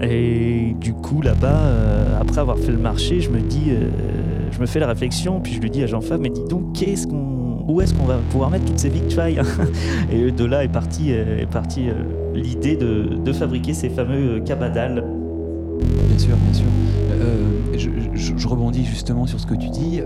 [0.02, 3.90] Et du coup là-bas, euh, après avoir fait le marché, je me dis, euh,
[4.50, 7.06] je me fais la réflexion, puis je lui dis à Jean-Fab, mais dis donc, qu'est-ce
[7.06, 9.40] qu'on, où est-ce qu'on va pouvoir mettre toutes ces victuailles
[10.12, 15.04] Et de là est partie, euh, est l'idée de, fabriquer ces fameux cabadales.
[16.08, 16.66] Bien sûr, bien sûr.
[17.74, 20.00] Je, rebondis justement sur ce que tu dis.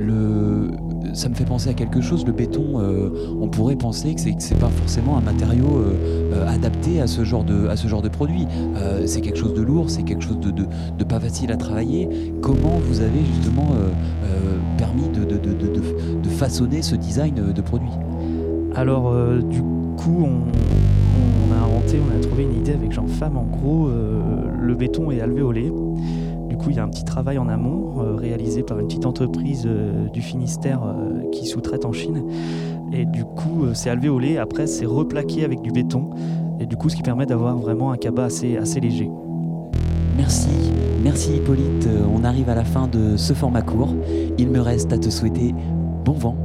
[0.00, 0.70] Le,
[1.14, 2.24] ça me fait penser à quelque chose.
[2.26, 3.10] Le béton, euh,
[3.40, 7.44] on pourrait penser que c'est, pas forcément un matériau euh, euh, adapté à ce genre
[7.44, 8.46] de, produit.
[9.06, 12.08] C'est quelque chose de lourd, c'est quelque chose de, pas facile à travailler.
[12.40, 13.68] Comment vous avez justement
[14.76, 17.90] permis de, façonner ce design de produit?
[18.74, 19.60] Alors, du
[19.96, 20.40] coup, on,
[21.48, 23.36] on a inventé, on a trouvé une idée avec Jean-Femme.
[23.36, 23.90] En gros,
[24.60, 25.72] le béton est alvéolé.
[26.70, 30.08] Il y a un petit travail en amont euh, réalisé par une petite entreprise euh,
[30.08, 32.24] du Finistère euh, qui sous-traite en Chine.
[32.92, 34.38] Et du coup, c'est alvéolé.
[34.38, 36.10] Après, c'est replaqué avec du béton.
[36.60, 39.10] Et du coup, ce qui permet d'avoir vraiment un cabas assez, assez léger.
[40.16, 40.48] Merci,
[41.02, 41.88] merci Hippolyte.
[42.14, 43.94] On arrive à la fin de ce format court.
[44.38, 45.54] Il me reste à te souhaiter
[46.04, 46.36] bon vent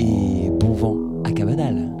[0.00, 1.95] et bon vent à Cabadal.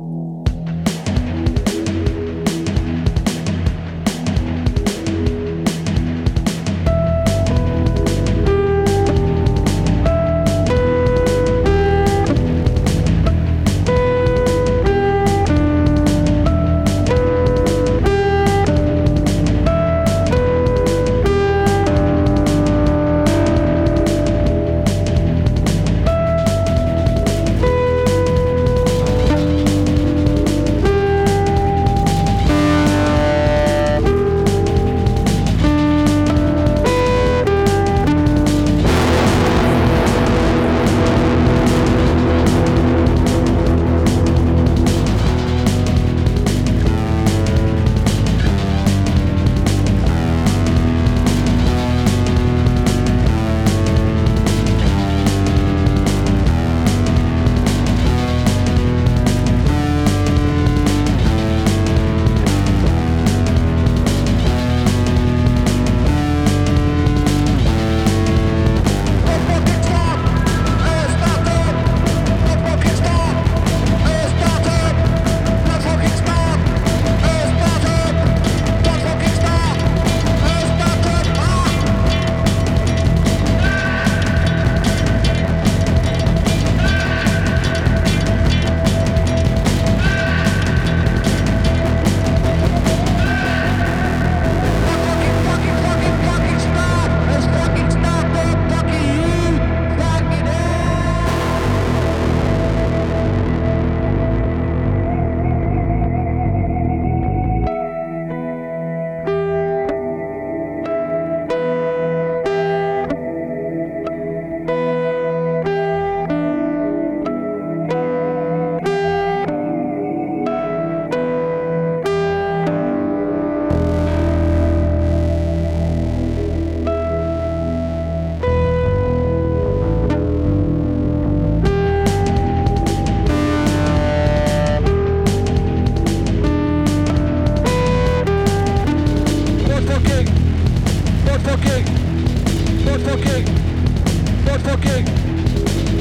[144.76, 145.04] Fucking,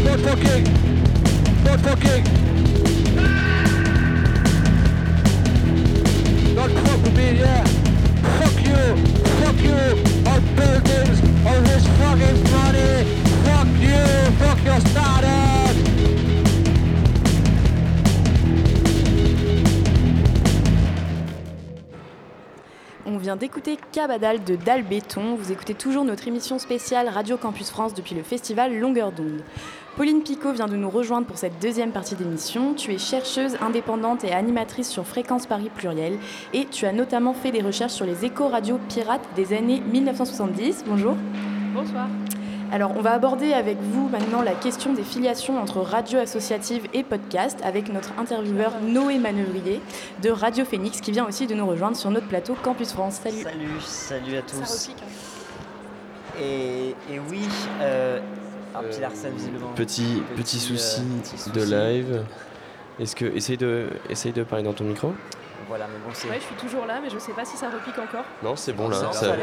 [0.04, 0.64] not fucking,
[1.64, 2.24] not fucking.
[6.56, 7.64] Not fuck with me, yeah.
[8.40, 8.82] Fuck you,
[9.40, 9.80] fuck you,
[10.30, 13.04] on buildings, on this fucking money.
[13.46, 15.05] Fuck you, fuck your startup.
[23.26, 25.34] Vient d'écouter Cabadal de Dalle Béton.
[25.34, 29.42] Vous écoutez toujours notre émission spéciale Radio Campus France depuis le festival Longueur d'onde.
[29.98, 32.76] Pauline Picot vient de nous rejoindre pour cette deuxième partie d'émission.
[32.76, 36.20] Tu es chercheuse indépendante et animatrice sur Fréquence Paris Pluriel
[36.54, 40.84] et tu as notamment fait des recherches sur les éco-radios pirates des années 1970.
[40.88, 41.16] Bonjour.
[41.74, 42.08] Bonsoir.
[42.72, 47.04] Alors, on va aborder avec vous maintenant la question des filiations entre radio associative et
[47.04, 49.82] podcast avec notre intervieweur Noé Manœuvrier
[50.22, 53.22] de Radio Phoenix qui vient aussi de nous rejoindre sur notre plateau Campus France.
[53.24, 53.44] Salut.
[53.44, 54.66] Salut, salut à tous.
[54.66, 56.42] Ça repique, hein.
[56.42, 57.48] Et, et oui,
[57.82, 58.20] euh,
[58.76, 59.72] un petit Larsen visiblement.
[59.76, 62.26] Petit, petit, euh, souci petit de live.
[63.00, 65.14] Est-ce que essaye de, essaye de parler dans ton micro
[65.70, 66.28] Voilà, mais bon, c'est.
[66.28, 68.26] Ouais, je suis toujours là, mais je sais pas si ça repique encore.
[68.44, 69.36] Non, c'est bon là, ça, va.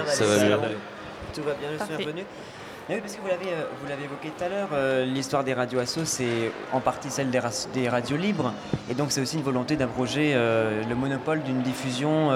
[1.33, 2.25] Tout va bien, je suis revenu.
[2.89, 5.45] Mais oui, parce que vous l'avez, euh, vous l'avez évoqué tout à l'heure, euh, l'histoire
[5.45, 8.53] des radios assos, c'est en partie celle des, radios libres.
[8.91, 12.31] Et donc, c'est aussi une volonté d'abroger euh, le monopole d'une diffusion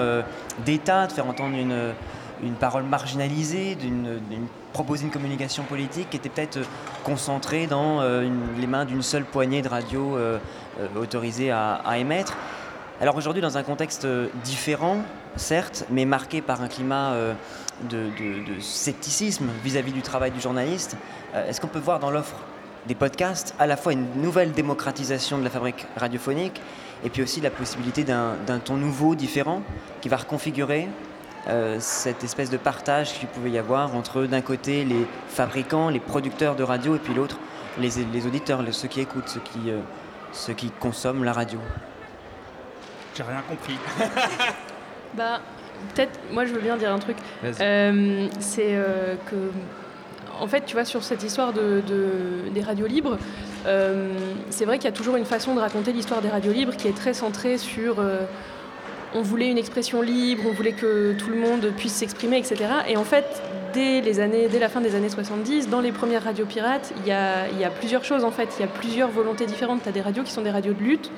[0.65, 1.93] d'État, de faire entendre une,
[2.41, 4.19] une parole marginalisée, d'une,
[4.71, 6.59] proposer une communication politique qui était peut-être
[7.03, 8.01] concentrée dans
[8.57, 10.17] les mains d'une seule poignée de radios
[10.95, 12.37] autorisées à, émettre.
[13.01, 14.07] Alors aujourd'hui, dans un contexte
[14.43, 14.97] différent,
[15.35, 17.13] certes, mais marqué par un climat
[17.83, 20.97] de, de- de scepticisme vis-à-vis du travail du journaliste,
[21.35, 22.35] euh, est-ce qu'on peut voir dans l'offre
[22.87, 26.61] des podcasts à la fois une nouvelle démocratisation de la fabrique radiophonique
[27.03, 29.61] et puis aussi la possibilité d'un d'un ton nouveau, différent,
[30.01, 30.87] qui va reconfigurer
[31.47, 35.99] euh, cette espèce de partage qu'il pouvait y avoir entre d'un côté les fabricants, les
[35.99, 37.37] producteurs de radio et puis l'autre
[37.77, 39.79] les, les auditeurs, les- ceux qui écoutent, ceux qui, euh,
[40.33, 41.59] ceux qui consomment la radio?
[43.15, 43.77] J'ai rien compris.
[45.13, 45.39] Bah,
[45.93, 47.17] peut-être, moi je veux bien dire un truc.
[47.43, 49.35] Euh, c'est euh, que,
[50.39, 53.17] en fait, tu vois, sur cette histoire de, de- des radios libres,
[53.65, 54.13] euh,
[54.49, 56.87] c'est vrai qu'il y a toujours une façon de raconter l'histoire des radios libres qui
[56.87, 57.97] est très centrée sur.
[59.15, 62.65] on voulait une expression libre, on voulait que tout le monde puisse s'exprimer, etc.
[62.87, 63.25] Et en fait,
[63.73, 67.07] dès, les années, dès la fin des années 70, dans les premières radios pirates, il
[67.07, 68.49] y a, il y a plusieurs choses en fait.
[68.59, 69.81] Il y a plusieurs volontés différentes.
[69.83, 71.09] Tu as des radios qui sont des radios de lutte,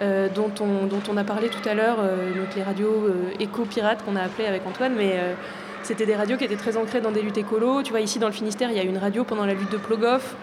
[0.00, 4.14] euh, dont, on, a parlé tout à l'heure, euh, donc les radios euh, éco-pirates qu'on
[4.14, 5.18] a appelées avec Antoine, mais
[5.82, 7.80] c'était des radios qui étaient très ancrées dans des luttes écolo.
[7.80, 10.36] Ici dans le Finistère, il y a une radio pendant la lutte de Plogoff.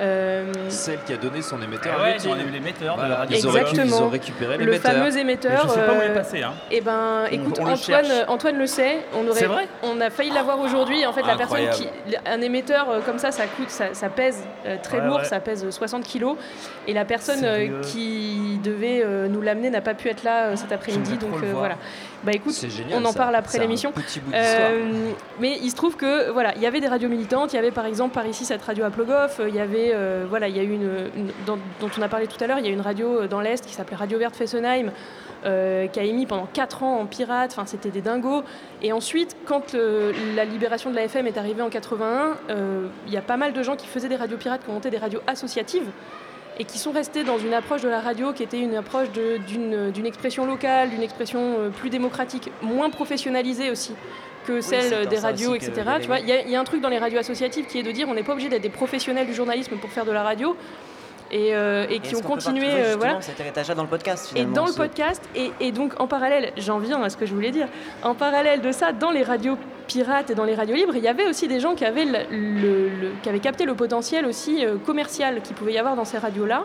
[0.00, 3.36] Euh, Celle qui a donné son émetteur Ah à ouais, de la radio.
[3.38, 5.52] Ils, pu- ils ont récupéré le fameux émetteur.
[5.52, 6.52] Mais je sais pas où il est euh, passé, hein.
[6.70, 8.24] Eh ben, écoute, on le Antoine, cherche.
[8.28, 8.98] Antoine le sait.
[9.14, 11.04] On aurait, C'est vrai On a failli l'avoir aujourd'hui.
[11.06, 11.88] En fait, la personne qui,
[12.26, 15.24] un émetteur euh, comme ça, ça coûte, ça, ça pèse euh, très Ouais, lourd, ouais.
[15.24, 16.36] ça pèse 60 kilos.
[16.86, 20.56] Et la personne euh, qui devait euh, nous l'amener n'a pas pu être là euh,
[20.56, 21.16] cet après-midi.
[21.18, 21.58] Donc le voir.
[21.60, 21.76] voilà.
[22.24, 23.18] Bah écoute, génial, on en ça.
[23.18, 23.92] parle après l'émission.
[24.32, 25.10] Euh,
[25.40, 27.52] mais il se trouve que voilà, il y avait des radios militantes.
[27.52, 29.40] Il y avait par exemple par ici cette radio à Plogoff.
[29.40, 32.02] euh, Il y avait euh, voilà, il y a eu une, une- dont, dont on
[32.02, 32.58] a parlé tout à l'heure.
[32.58, 34.92] Il y a une radio dans l'est qui s'appelait Radio Verte Fessenheim.
[35.44, 38.44] euh, qui a émis pendant 4 ans en pirate, enfin c'était des dingos.
[38.80, 43.12] Et ensuite, quand euh, la libération de la FM est arrivée en 81, euh, il
[43.12, 44.98] y a pas mal de gens qui faisaient des radios pirates, qui ont monté des
[44.98, 45.88] radios associatives
[46.58, 50.06] et qui sont restés dans une approche de la radio qui était une approche d'une
[50.06, 53.94] expression locale, d'une expression euh, plus démocratique, moins professionnalisée aussi
[54.46, 55.72] que celle des radios, etc.
[55.76, 56.98] il y avait- Tu vois, il y, a- il y a un truc dans les
[56.98, 59.76] radios associatives qui est de dire on n'est pas obligé d'être des professionnels du journalisme
[59.76, 60.56] pour faire de la radio.
[61.34, 63.22] Et, euh, et qui ont continué, euh, voilà.
[63.22, 66.78] cet héritage-là dans le podcast Et dans le podcast, et, et donc en parallèle, j'en
[66.78, 67.68] viens à ce que je voulais dire,
[68.02, 69.56] en parallèle de ça, dans les radios
[69.92, 72.06] pirates et dans les radios libres, il y avait aussi des gens qui avaient,
[73.42, 76.64] capté le potentiel aussi euh, commercial qu'il pouvait y avoir dans ces radios-là,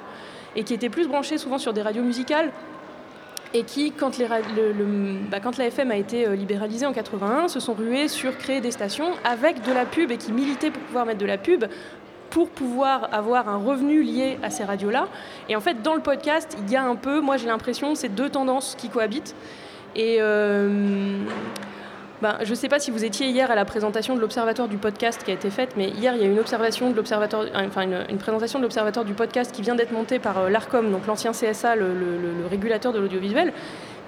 [0.55, 2.51] et qui étaient plus branchés souvent sur des radios musicales,
[3.53, 7.73] et qui, quand, les bah, la FM a été euh, libéralisée en 81, se sont
[7.73, 11.19] rués sur créer des stations avec de la pub et qui militaient pour pouvoir mettre
[11.19, 11.65] de la pub
[12.30, 15.07] pour pouvoir avoir un revenu lié à ces radios-là.
[15.47, 18.09] Et en fait, dans le podcast, il y a un peu, moi j'ai l'impression, ces
[18.09, 19.34] deux tendances qui cohabitent.
[19.95, 21.19] Et euh,
[22.22, 24.78] ben, je ne sais pas si vous étiez hier à la présentation de l'Observatoire du
[24.78, 27.82] podcast qui a été faite, mais hier il y a une observation de l'Observatoire, enfin
[27.84, 31.05] une, une présentation de l'Observatoire du podcast qui vient d'être montée par euh, l'Arcom, donc
[31.05, 33.53] l'ancien CSA, le, le- le- le régulateur de l'audiovisuel.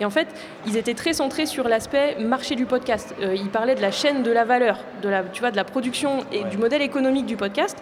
[0.01, 0.27] Et en fait,
[0.65, 3.13] ils étaient très centrés sur l'aspect marché du podcast.
[3.21, 5.65] Euh, ils parlaient de la chaîne de la valeur, de la, tu vois, de la
[5.65, 7.77] production et du modèle économique du podcast.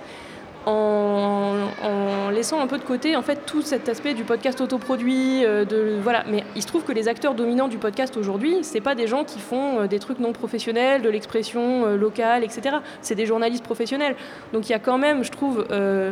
[0.67, 5.99] En, laissant un peu de côté en fait tout cet aspect du podcast autoproduit euh,
[6.03, 6.23] voilà.
[6.29, 9.23] Mais il se trouve que les acteurs dominants du podcast aujourd'hui c'est pas des gens
[9.23, 13.63] qui font euh, des trucs non professionnels de l'expression euh, locale etc c'est des journalistes
[13.63, 14.15] professionnels.
[14.53, 16.11] Donc il y a quand même je trouve euh,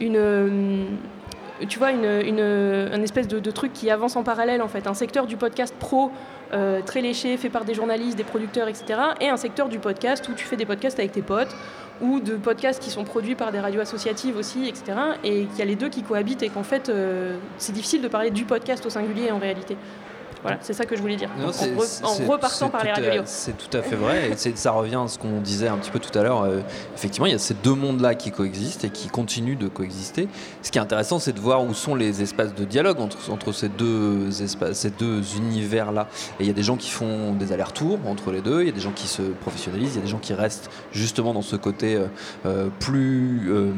[0.00, 0.86] une
[1.68, 4.86] tu vois une, une, un espèce de, truc qui avance en parallèle en fait.
[4.86, 6.10] Un secteur du podcast pro
[6.86, 8.84] très léché fait par des journalistes des producteurs etc
[9.20, 11.56] et un secteur du podcast où tu fais des podcasts avec tes potes
[12.00, 14.98] ou de podcasts qui sont produits par des radios associatives aussi, etc.
[15.22, 18.08] Et qu'il y a les deux qui cohabitent et qu'en fait, euh, c'est difficile de
[18.08, 19.76] parler du podcast au singulier en réalité.
[20.44, 21.30] Voilà, c'est ça que je voulais dire.
[21.38, 23.22] Non, en, re- en c'est- repartant par les radios.
[23.24, 24.30] C'est tout à fait vrai.
[24.30, 26.42] Et ça revient à ce qu'on disait un petit peu tout à l'heure.
[26.42, 26.60] Euh,
[26.94, 30.28] effectivement, il y a ces deux mondes-là qui coexistent et qui continuent de coexister.
[30.62, 33.52] Ce qui est intéressant, c'est de voir où sont les espaces de dialogue entre, entre
[33.52, 36.08] ces deux espaces, ces deux univers-là.
[36.38, 38.60] Et il y a des gens qui font des allers-retours entre les deux.
[38.60, 39.92] Il y a des gens qui se professionnalisent.
[39.94, 42.06] Il y a des gens qui restent justement dans ce côté euh,
[42.44, 43.72] euh, plus euh,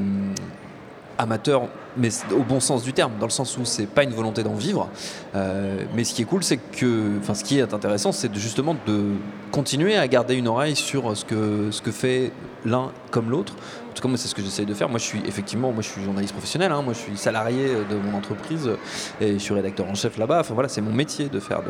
[1.18, 4.42] amateur, mais au bon sens du terme, dans le sens où c'est pas une volonté
[4.42, 4.88] d'en vivre.
[5.34, 8.76] Euh, mais ce qui est cool, c'est que, enfin, ce qui est intéressant, c'est justement
[8.86, 9.12] de
[9.50, 12.32] continuer à garder une oreille sur ce que fait
[12.64, 13.54] l'un comme l'autre.
[13.96, 14.90] Tout cas, moi, c'est ce que j'essaye de faire.
[14.90, 16.70] Moi, je suis effectivement, moi, je suis journaliste professionnel.
[16.70, 16.82] hein.
[16.82, 18.76] moi, je suis salarié de mon entreprise euh,
[19.22, 20.40] et je suis rédacteur en chef là-bas.
[20.40, 21.62] Enfin voilà, c'est mon métier de faire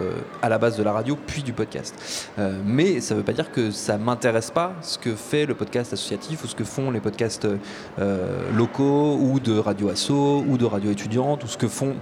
[0.43, 2.29] à la base de la radio puis du podcast.
[2.41, 5.55] Euh, mais ça ne veut pas dire que ça m'intéresse pas ce que fait le
[5.55, 7.47] podcast associatif ou ce que font les podcasts
[8.01, 11.95] euh, locaux ou de radio asso ou de radio étudiante ou ce que font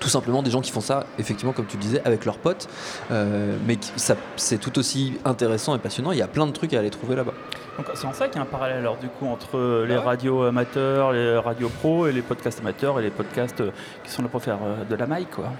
[0.00, 2.68] tout simplement des gens qui font ça, effectivement, comme tu le disais, avec leurs potes.
[3.10, 6.12] Euh, mais ça- c'est tout aussi intéressant et passionnant.
[6.12, 7.32] Il y a plein de trucs à aller trouver là-bas.
[7.76, 10.42] Donc c'est en ça qu'il y a un parallèle alors du coup entre les radios
[10.42, 13.70] amateurs, les radios pro et les podcasts amateurs et les podcasts euh,
[14.02, 15.50] qui sont là pour faire euh, de la maille quoi.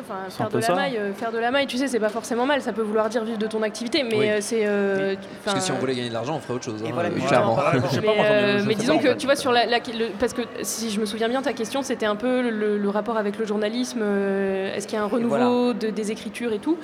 [0.00, 0.74] Enfin, C'est faire de la ça.
[0.74, 2.60] maille, euh, faire de la maille, tu sais, c'est pas forcément mal.
[2.62, 4.28] Ça peut vouloir dire vivre de ton activité, mais Oui.
[4.28, 4.62] euh, c'est.
[4.66, 5.14] euh,
[5.44, 6.82] Parce que si on voulait gagner de l'argent, on ferait autre chose.
[6.84, 10.32] hein, voilà, euh, mais, euh, mais disons que tu vois sur la, la- le- parce
[10.32, 13.38] que si je me souviens bien ta question c'était un peu le, le rapport avec
[13.38, 15.74] le journalisme euh, est-ce qu'il y a un renouveau voilà.
[15.78, 16.78] de- des écritures et tout?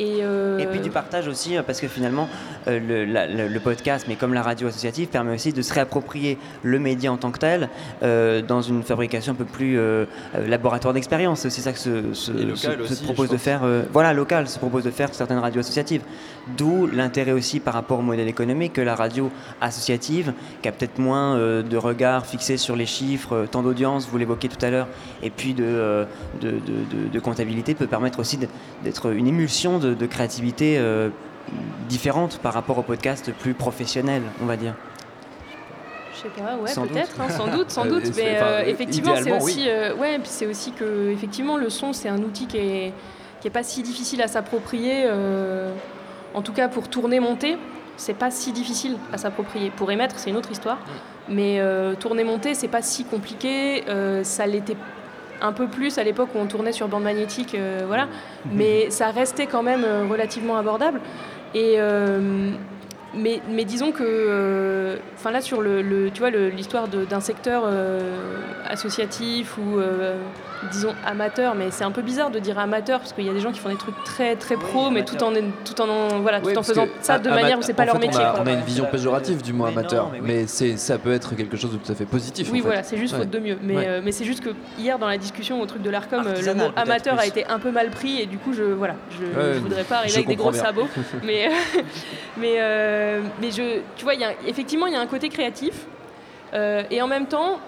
[0.00, 2.28] Et, euh, Et puis du partage aussi, euh, parce que finalement,
[2.68, 5.72] euh, le, la- le- le podcast, mais comme la radio associative, permet aussi de se
[5.74, 7.68] réapproprier le média en tant que tel
[8.02, 9.78] euh, dans une fabrication un peu plus
[10.46, 11.40] laboratoire d'expérience.
[11.48, 12.32] C'est ça que se, se-
[13.04, 13.60] propose de faire.
[13.64, 16.02] euh, voilà, local, se propose de faire certaines radios associatives.
[16.56, 19.30] D'où l'intérêt aussi par rapport au modèle économique que la radio
[19.60, 20.32] associative,
[20.62, 24.16] qui a peut-être moins euh, de regard fixé sur les chiffres, euh, tant d'audience, vous
[24.18, 24.88] l'évoquiez tout à l'heure,
[25.22, 26.04] et puis de, euh,
[26.40, 28.38] de, de- de- de comptabilité, peut permettre aussi
[28.84, 31.08] d'être une émulsion de, de créativité euh,
[31.88, 34.74] différente par rapport au podcast plus professionnel, on va dire.
[36.14, 37.20] Je sais pas, ouais, Sans peut-être, doute.
[37.20, 38.12] hein, sans doute, sans Euh, doute.
[38.16, 39.64] Mais euh, effectivement, c'est aussi, oui.
[39.68, 42.92] euh, ouais, puis c'est aussi que effectivement le son, c'est un outil qui est
[43.40, 45.04] qui est pas si difficile à s'approprier.
[45.06, 45.72] euh,
[46.34, 47.56] en tout cas, pour tourner, monter,
[47.96, 49.70] c'est pas si difficile à s'approprier.
[49.70, 50.76] Pour émettre, c'est une autre histoire.
[51.28, 53.84] Mais euh, tourner, monter, c'est pas si compliqué.
[53.88, 54.76] euh, ça l'était
[55.40, 58.08] un peu plus à l'époque où on tournait sur bande magnétique, euh, voilà.
[58.52, 61.00] Mais ça restait quand même euh, relativement abordable.
[61.54, 62.50] Et euh,
[63.14, 67.62] mais, mais disons que, euh, enfin là sur le, le- tu vois l'histoire d'un secteur
[67.66, 68.00] euh,
[68.68, 70.16] associatif ou euh,
[70.70, 73.40] disons amateur, mais c'est un peu bizarre de dire amateur parce qu'il y a des
[73.40, 75.32] gens qui font des trucs très très pro, mais tout en
[75.64, 78.06] tout en voilà tout en faisant ça de manière où c'est pas en leur fait,
[78.06, 78.20] métier.
[78.22, 78.42] On a, quoi.
[78.44, 80.44] on a une vision péjorative du mot Mais amateur, mais mais, oui.
[80.48, 82.48] c'est, ça peut être quelque chose de tout à fait positif.
[82.52, 82.68] Oui, en fait.
[82.68, 83.20] voilà, c'est juste Ouais.
[83.20, 83.58] faute de mieux.
[83.62, 83.84] Mais, Ouais.
[83.88, 86.70] euh, mais c'est juste que hier, dans la discussion au truc de l'ARCOM, le mot
[86.76, 89.58] amateur a été un peu mal pris et du coup, je voilà, je, Ouais, je
[89.60, 90.88] voudrais pas arriver avec des gros sabots.
[91.24, 91.48] mais
[92.36, 92.56] mais,
[93.00, 94.14] euh, mais tu vois,
[94.46, 95.86] effectivement, il y a un côté créatif.
[96.52, 97.60] Euh, et en même temps,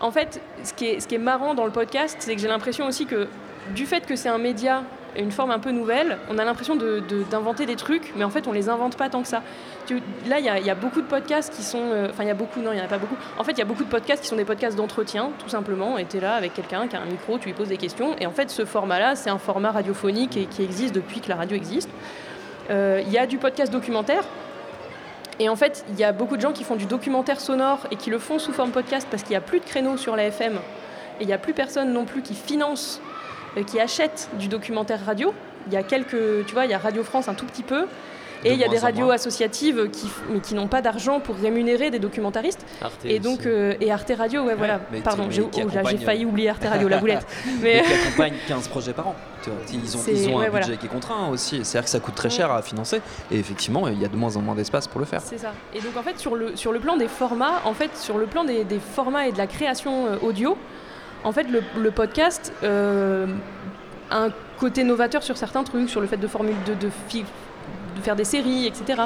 [0.00, 3.28] en fait, ce qui est, marrant dans le podcast, c'est que j'ai l'impression aussi que
[3.74, 4.82] du fait que c'est un média,
[5.18, 8.52] une forme un peu nouvelle, on a l'impression d'inventer des trucs, mais en fait, on
[8.52, 9.42] les invente pas tant que ça.
[10.28, 11.80] Là, il y, a- beaucoup de podcasts qui sont.
[11.92, 13.16] euh, Enfin, il y a beaucoup, non, il n'y en a pas beaucoup.
[13.38, 15.96] En fait, il y a beaucoup de podcasts qui sont des podcasts d'entretien, tout simplement.
[15.96, 18.16] Et tu es là avec quelqu'un qui a un micro, tu lui poses des questions.
[18.18, 21.36] Et en fait, ce format-là, c'est un format radiophonique et qui existe depuis que la
[21.36, 21.88] radio existe.
[22.68, 24.24] Il y a du podcast documentaire.
[25.38, 27.96] Et en fait, il y a beaucoup de gens qui font du documentaire sonore et
[27.96, 30.24] qui le font sous forme podcast parce qu'il n'y a plus de créneaux sur la
[30.24, 30.54] FM.
[31.20, 33.00] Et il n'y a plus personne non plus qui finance,
[33.56, 35.34] euh, qui achète du documentaire radio.
[35.66, 37.86] Il y a quelques, tu vois, il y a Radio France un tout petit peu.
[38.44, 40.06] Et il y a des radios associatives qui,
[40.42, 42.64] qui n'ont pas d'argent pour rémunérer des documentaristes.
[42.80, 44.80] Arte et donc, euh, et Arte Radio, ouais, voilà.
[45.02, 47.26] Pardon, j'ai oh, j'ai accompagne- failli oublier Arte Radio, la boulette.
[47.62, 49.14] Mais Mais qui accompagne 15 projets par an.
[49.72, 50.76] Ils ont, C'est- ils ont un ouais, budget voilà.
[50.76, 51.64] qui est contraint aussi.
[51.64, 53.00] C'est-à-dire que ça coûte très cher à financer.
[53.30, 55.20] Et effectivement, il y a de moins en moins d'espace pour le faire.
[55.22, 55.52] C'est ça.
[55.74, 58.26] Et donc en fait sur le, sur le plan des formats, en fait sur le
[58.26, 60.56] plan des, des formats et de la création euh, audio,
[61.24, 63.26] en fait le, le podcast euh,
[64.10, 66.88] a un côté novateur sur certains trucs, sur le fait de, formule, de, de,
[67.96, 69.02] de faire des séries, etc.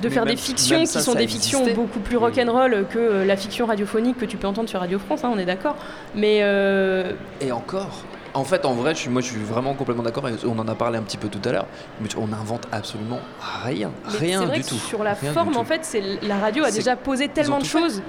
[0.00, 3.24] de Mais faire même- des fictions qui sont des fictions beaucoup plus rock'n'roll que euh,
[3.24, 5.76] la fiction radiophonique que tu peux entendre sur Radio France, hein, on est d'accord.
[6.14, 7.90] Mais euh, Et encore
[8.34, 10.24] en fait, en vrai, je suis, moi, je suis vraiment complètement d'accord.
[10.46, 11.66] On en a parlé un petit peu tout à l'heure.
[12.00, 13.20] Mais on n'invente absolument
[13.62, 14.74] rien, Mais rien c'est vrai du que tout.
[14.76, 17.78] Sur la Rien forme, en fait, c'est la radio a déjà posé tellement de fait.
[17.78, 18.00] choses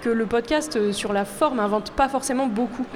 [0.00, 2.86] que le podcast euh, sur la forme invente pas forcément beaucoup.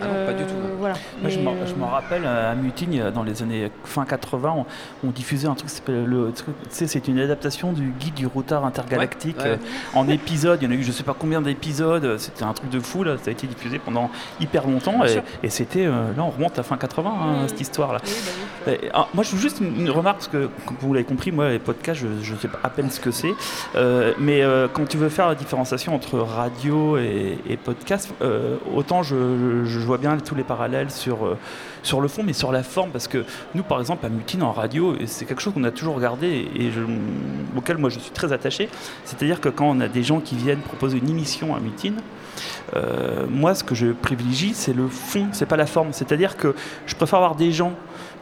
[0.00, 0.50] Ah non, pas du tout.
[0.54, 0.94] Euh, Voilà.
[1.20, 4.04] Moi, je Mais, m'en- je m'en rappelle euh, à Mutiny, euh, dans les années fin
[4.04, 4.66] 80, on,
[5.06, 8.14] on diffusait un truc qui s'appelle le truc- tu sais, c'est une adaptation du guide
[8.14, 9.50] du routard intergalactique Ouais, ouais.
[9.94, 10.58] euh, en épisodes.
[10.62, 12.16] Il y en a eu je sais pas combien d'épisodes.
[12.18, 13.16] C'était un truc de fou là.
[13.22, 16.62] Ça a été diffusé pendant hyper longtemps Bien et, c'était euh, là on remonte à
[16.62, 18.00] fin 80 hein, cette histoire là.
[19.14, 21.58] moi je veux juste une, une remarque parce que comme vous l'avez compris, moi les
[21.58, 23.32] podcasts je, je sais pas à peine ce que c'est,
[23.76, 28.56] Euh, mais euh, quand tu veux faire la différenciation entre radio et, et podcast, euh,
[28.74, 31.36] autant je, je- je vois bien tous les parallèles sur, euh,
[31.82, 34.50] sur le fond, mais sur la forme, parce que nous, par exemple, à Mutine en
[34.50, 36.70] radio, c'est quelque chose qu'on a toujours regardé et
[37.54, 38.70] auquel moi je suis très attaché,
[39.04, 41.96] c'est-à-dire que quand on a des gens qui viennent proposer une émission à Mutine,
[42.74, 45.92] euh, moi, ce que je privilégie, c'est le fond, c'est pas la forme.
[45.92, 46.54] C'est-à-dire que
[46.86, 47.74] je préfère avoir des gens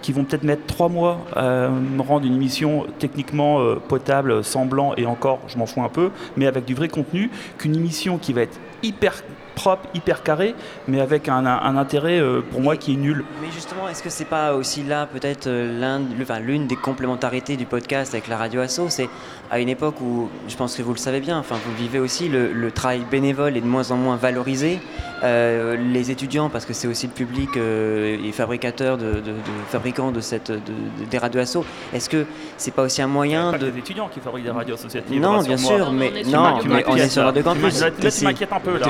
[0.02, 4.94] qui vont peut-être mettre trois mois à me rendre une émission techniquement euh, potable, semblant,
[4.96, 8.32] et encore, je m'en fous un peu, mais avec du vrai contenu, qu'une émission qui
[8.32, 9.14] va être hyper
[9.54, 10.54] propre, hyper carrée,
[10.88, 13.24] mais avec un, un- un intérêt euh, pour moi qui est nul.
[13.40, 16.76] Mais justement, est-ce que c'est pas aussi là peut-être euh, l'un- le- enfin, l'une des
[16.76, 19.08] complémentarités du podcast avec la radio asso C'est
[19.50, 21.98] à une époque où, je pense que vous le savez bien, enfin vous le vivez
[21.98, 24.80] aussi, le, le travail bénévole est de moins en moins valorisé.
[25.24, 29.32] Euh, les étudiants, parce que c'est aussi le public euh, et fabricateur de, de- de-
[29.68, 31.58] fabricants de cette, de- de- des radios asso,
[31.92, 32.24] est-ce que
[32.56, 35.20] c'est pas aussi un moyen Pas de des étudiants qui fabriquent des radios associatives.
[35.20, 37.32] Non, bien sûr, mais non, mais on est sur.
[37.32, 37.80] Tu Campus.
[37.80, 38.86] Là, tu m'inquiètes un peu, là.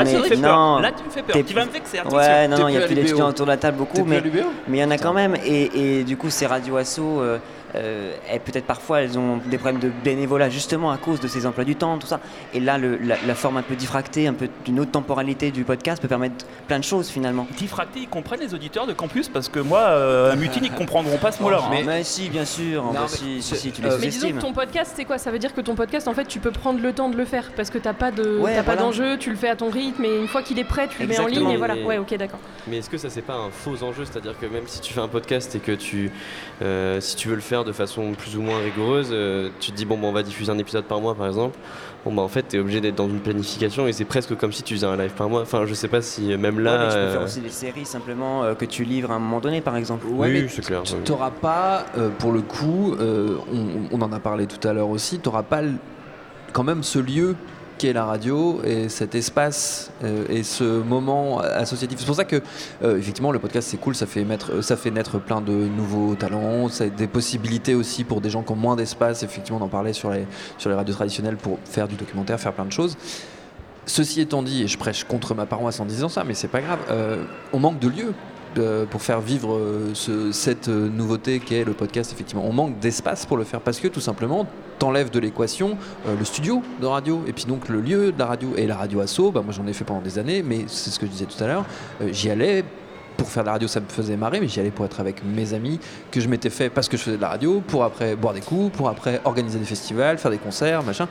[0.00, 0.01] hein.
[0.04, 0.56] Là, tu me fais peur.
[0.56, 1.44] non, Là, tu me fais peur.
[1.46, 2.18] Tu vas me vexer, attention.
[2.18, 4.22] Ouais, non, il n'y a plus d'étudiants autour de la table beaucoup, mais
[4.68, 5.36] il y en a quand même.
[5.44, 7.38] Et, et du coup, ces radios asso, euh,
[7.74, 11.46] euh, elles, peut-être parfois, elles ont des problèmes de bénévolat justement à cause de ces
[11.46, 12.20] emplois du temps, tout ça.
[12.54, 15.64] Et là, le- la, la forme un peu diffractée, un peu d'une autre temporalité du
[15.64, 17.46] podcast peut permettre plein de choses finalement.
[17.56, 21.18] Diffracté, ils comprennent les auditeurs de campus parce que moi, euh, à Mutine, ils comprendront
[21.18, 21.60] pas ce mot-là.
[21.62, 21.82] hein.
[21.86, 24.30] Mais, si, bien sûr, Non, bah, mais si, si, si, tu euh, les Mais disons
[24.32, 25.18] que ton podcast, c'est quoi?
[25.18, 27.24] Ça veut dire que ton podcast, en fait, tu peux prendre le temps de le
[27.24, 28.82] faire parce que t'as pas de, Ouais, t'as pas voilà.
[28.82, 31.08] d'enjeu, tu le fais à ton rythme et une fois qu'il est prêt, tu le
[31.08, 31.74] mets en ligne et voilà.
[31.74, 32.40] Mais- Ouais, ok, d'accord.
[32.68, 34.04] Mais est-ce que ça c'est pas un faux enjeu?
[34.04, 36.10] C'est-à-dire que même si tu fais un podcast et que tu,
[36.62, 39.76] euh, si tu veux le faire de façon plus ou moins rigoureuse, euh, tu te
[39.76, 41.58] dis bon, bah, on va diffuser un épisode par mois par exemple.
[42.04, 44.64] Bon bah en fait t'es obligé d'être dans une planification et c'est presque comme si
[44.64, 45.42] tu faisais un live par mois.
[45.42, 46.78] Enfin je sais pas si euh, même Ouais, là.
[46.78, 49.18] mais tu peux faire euh, aussi des séries simplement euh, que tu livres à un
[49.20, 50.06] moment donné, par exemple.
[50.08, 51.00] Ouais, Oui, c'est clair, Tu oui.
[51.08, 54.88] n'auras pas, euh, pour le coup, euh, on, on en a parlé tout à l'heure
[54.88, 55.60] aussi, tu n'auras pas
[56.52, 57.36] quand même ce lieu
[57.78, 61.98] qui est la radio et cet espace euh, et ce moment associatif.
[61.98, 62.42] C'est pour ça que
[62.82, 66.14] euh, effectivement le podcast c'est cool, ça fait, mettre, ça fait naître plein de nouveaux
[66.14, 69.22] talents, ça des possibilités aussi pour des gens qui ont moins d'espace.
[69.22, 70.26] Effectivement, on en parlait sur les,
[70.58, 72.96] sur les radios traditionnelles pour faire du documentaire, faire plein de choses.
[73.86, 76.60] Ceci étant dit, et je prêche contre ma paroisse en disant ça, mais c'est pas
[76.60, 78.31] grave, euh, on manque de lieux euh,
[78.90, 82.44] pour faire vivre euh, ce- cette euh, nouveauté qu'est le podcast, effectivement.
[82.46, 84.46] On manque d'espace pour le faire parce que tout simplement,
[84.78, 85.76] t'enlèves de l'équation
[86.06, 88.50] euh, le studio de radio et puis donc le lieu de la radio.
[88.56, 90.98] Et la radio asso, bah, moi j'en ai fait pendant des années, mais c'est ce
[90.98, 91.64] que je disais tout à l'heure,
[92.00, 92.64] euh, j'y allais.
[93.16, 95.22] Pour faire de la radio, ça me faisait marrer, mais j'y allais pour être avec
[95.24, 95.78] mes amis
[96.10, 98.40] que je m'étais fait parce que je faisais de la radio, pour après boire des
[98.40, 101.08] coups, pour après organiser des festivals, faire des concerts, machin.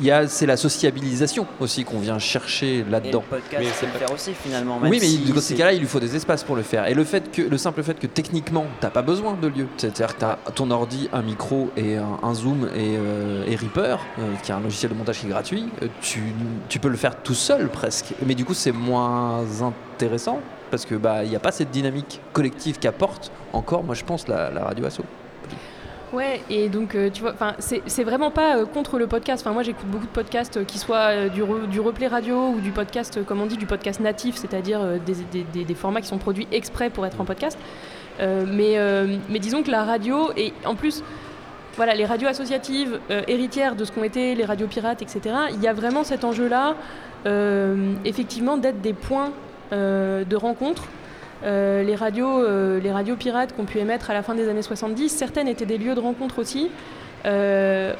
[0.00, 3.22] Il y a, c'est la sociabilisation aussi qu'on vient chercher Et le là-dedans.
[3.28, 4.78] podcast, peut le faire aussi finalement.
[4.80, 6.62] même Oui, mais si dans ces c'est- cas-là, il lui faut des espaces pour le
[6.62, 6.86] faire.
[6.88, 9.66] Et le, fait que, le simple fait que techniquement, t'as pas besoin de lieu.
[9.76, 13.98] C'est-à-dire que t'as ton ordi, un micro et un, un Zoom et, euh, et Reaper,
[14.18, 16.20] euh, qui est un logiciel de montage qui est gratuit, euh, tu,
[16.68, 18.06] tu peux le faire tout seul presque.
[18.26, 22.78] Mais du coup, c'est moins intéressant parce que bah n'y a pas cette dynamique collective
[22.78, 25.00] qu'apporte encore, moi je pense, la, la radio asso.
[26.12, 29.44] Ouais, et donc euh, tu vois, c'est vraiment pas euh, contre le podcast.
[29.44, 33.24] Moi, j'écoute beaucoup de podcasts, euh, qui soient du, du replay radio ou du podcast,
[33.26, 36.46] comme on dit, du podcast natif, c'est-à-dire des, des- des- des formats qui sont produits
[36.52, 37.58] exprès pour être en podcast.
[38.20, 38.78] Mais,
[39.28, 41.02] mais disons que la radio, et en plus,
[41.76, 42.98] voilà, les radios associatives,
[43.28, 45.20] héritières de ce qu'ont été les radios pirates, etc.,
[45.52, 46.76] il y a vraiment cet enjeu-là,
[48.06, 49.32] effectivement, d'être des points
[49.72, 50.84] de rencontre.
[51.44, 54.62] Euh, les, radios, euh, les radios pirates qu'on pu émettre à la fin des années
[54.62, 56.70] 70, certaines étaient des lieux de rencontre aussi,
[57.26, 57.92] euh,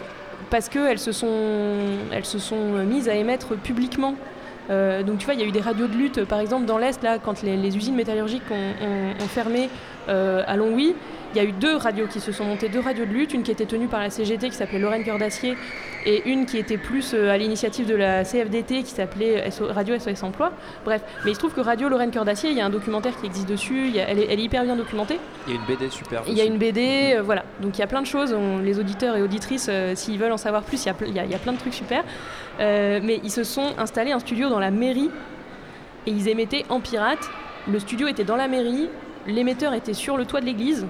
[0.50, 1.76] parce qu'elles se, sont,
[2.22, 4.14] se sont mises à émettre publiquement.
[4.70, 6.78] Euh, donc tu vois, il y a eu des radios de lutte, par exemple dans
[6.78, 9.68] l'Est, là, quand les, usines métallurgiques ont, fermé
[10.08, 10.94] euh, à Longwy,
[11.36, 13.42] il y a eu deux radios qui se sont montées, deux radios de lutte, une
[13.42, 15.54] qui était tenue par la CGT qui s'appelait Lorraine Cœur d'Acier
[16.06, 20.22] et une qui était plus euh, à l'initiative de la CFDT qui s'appelait Radio SOS
[20.22, 20.50] Emploi.
[20.86, 23.14] Bref, mais il se trouve que Radio Lorraine Cœur d'Acier, il y a un documentaire
[23.20, 25.18] qui existe dessus, il y a- elle, est, elle est hyper bien documentée.
[25.46, 26.22] Il y a une BD super.
[26.26, 27.44] Il y a une BD, euh, voilà.
[27.60, 28.32] Donc il y a plein de choses.
[28.32, 31.08] On- les auditeurs et auditrices, euh, s'ils veulent en savoir plus, il y a, ple-
[31.08, 32.02] il y a- il y a plein de trucs super.
[32.60, 35.10] Euh, mais ils se sont installés un studio dans la mairie
[36.06, 37.28] et ils émettaient en pirate.
[37.70, 38.88] Le studio était dans la mairie,
[39.26, 40.86] l'émetteur était sur le toit de l'église.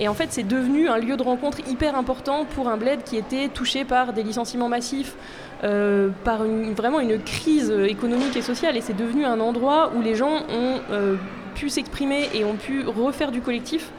[0.00, 3.16] Et en fait, c'est devenu un lieu de rencontre hyper important pour un bled qui
[3.16, 5.14] était touché par des licenciements massifs,
[5.62, 8.76] euh, par une- vraiment une crise économique et sociale.
[8.76, 11.14] Et c'est devenu un endroit où les gens ont euh,
[11.54, 13.90] pu s'exprimer et ont pu refaire du collectif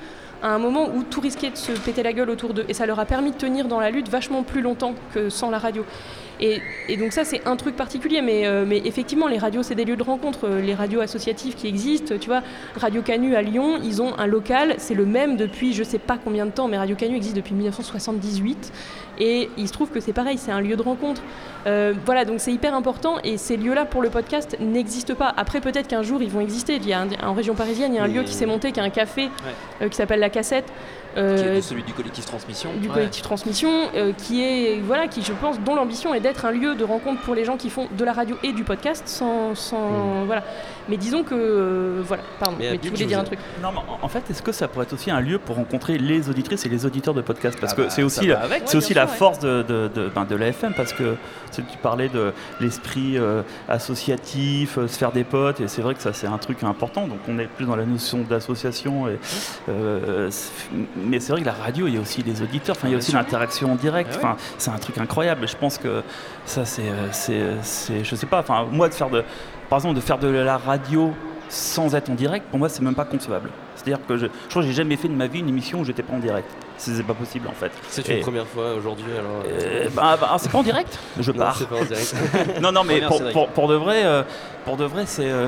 [0.43, 2.65] à un moment où tout risquait de se péter la gueule autour d'eux.
[2.67, 5.49] Et ça leur a permis de tenir dans la lutte vachement plus longtemps que sans
[5.49, 5.85] la radio.
[6.41, 9.75] Et, et donc ça, c'est un truc particulier, mais, euh, mais effectivement, les radios, c'est
[9.75, 10.47] des lieux de rencontre.
[10.47, 12.41] Euh, Les radios associatives qui existent, tu vois,
[12.75, 16.17] Radio Canu à Lyon, ils ont un local, c'est le même depuis je sais pas
[16.23, 18.71] combien de temps, mais Radio Canu existe depuis 1978.
[19.17, 21.21] Et il se trouve que c'est pareil, c'est un lieu de rencontre.
[21.67, 25.33] Euh, voilà, donc c'est hyper important et ces lieux-là pour le podcast n'existent pas.
[25.37, 26.75] Après, peut-être qu'un jour ils vont exister.
[26.75, 28.71] Il y a un- en région parisienne, il y a un lieu qui s'est monté,
[28.73, 29.31] qui est un café Ouais.
[29.83, 30.65] euh, qui s'appelle La Cassette.
[31.15, 32.69] Qui euh, est celui du collectif Transmission.
[32.79, 32.93] du Ouais.
[32.93, 36.75] collectif Transmission, euh, qui est voilà, qui je pense dont l'ambition est d'être un lieu
[36.75, 40.25] de rencontre pour les gens qui font de la radio et du podcast, sans, sans
[40.25, 40.43] voilà.
[40.89, 43.39] Mais disons que euh, voilà, pardon, mais, tu voulais dire un truc.
[43.63, 46.29] Non, mais en- fait, est-ce que ça pourrait être aussi un lieu pour rencontrer les
[46.29, 48.63] auditrices et les auditeurs de podcast Parce Ah que bah, c'est aussi, la- avec.
[48.65, 49.11] c'est Ouais, aussi la ouais.
[49.11, 51.15] force de, de, de, ben, de la FM, parce que
[51.51, 55.95] c'est- tu parlais de l'esprit euh, associatif, euh, se faire des potes, et c'est vrai
[55.95, 57.07] que ça c'est un truc important.
[57.07, 59.17] Donc on est plus dans la notion d'association, et,
[59.69, 60.29] euh,
[61.05, 62.95] mais c'est vrai que la radio, il y a aussi les auditeurs, enfin il y
[62.95, 64.11] a aussi l'interaction en direct.
[64.11, 64.17] Ouais.
[64.17, 65.47] Enfin, c'est un truc incroyable.
[65.47, 66.03] Je pense que
[66.45, 68.39] ça, c'est, euh, c'est, c'est- je sais pas.
[68.39, 69.23] Enfin, moi, de faire de,
[69.69, 71.13] par exemple, de faire de la radio
[71.49, 73.49] sans être en direct, pour moi, c'est même pas concevable.
[73.75, 75.85] C'est-à-dire que je, je crois que j'ai jamais fait de ma vie une émission où
[75.85, 76.47] j'étais pas en direct.
[76.77, 77.71] C'est pas possible en fait.
[77.89, 79.43] C'est Et- une première fois aujourd'hui alors.
[79.47, 81.55] euh, bah, bah, c'est pas en direct Je Non, pars.
[81.57, 82.15] c'est pas en direct.
[82.61, 84.23] non, non, mais pour, pour, pour de vrai, euh,
[84.65, 85.47] pour de vrai, c'est, euh,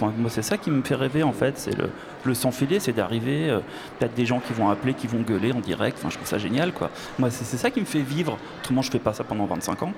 [0.00, 1.58] moi, c'est ça qui me fait rêver en fait.
[1.58, 1.90] C'est le,
[2.24, 3.58] le sans filet, c'est d'arriver, euh,
[3.98, 5.98] peut-être des gens qui vont appeler, qui vont gueuler en direct.
[6.00, 6.90] Enfin, je trouve ça génial, quoi.
[7.18, 8.38] Moi, c'est, c'est ça qui me fait vivre.
[8.62, 9.92] Autrement, je fais pas ça pendant 25 ans.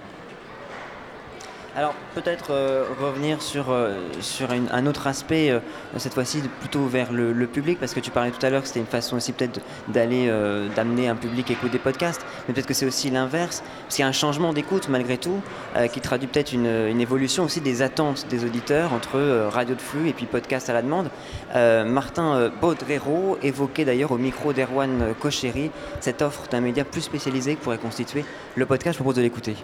[1.77, 3.95] Alors peut-être euh, revenir sur, euh,
[4.73, 5.61] un autre aspect, euh,
[5.99, 8.81] cette fois-ci plutôt vers le, public, parce que tu parlais tout à l'heure que c'était
[8.81, 10.31] une façon aussi peut-être d'aller,
[10.77, 14.03] d'amener un public à écouter des podcasts, mais peut-être que c'est aussi l'inverse, parce qu'il
[14.03, 15.41] y a un changement d'écoute malgré tout,
[15.93, 20.13] qui traduit peut-être une, évolution aussi des attentes des auditeurs entre radio de flux et
[20.13, 21.11] puis podcast à la demande.
[21.55, 27.63] Martin Baudrero évoquait d'ailleurs au micro d'Erwan Cochéry cette offre d'un média plus spécialisé que
[27.63, 28.95] pourrait constituer le podcast.
[28.95, 29.57] Je propose de l'écouter.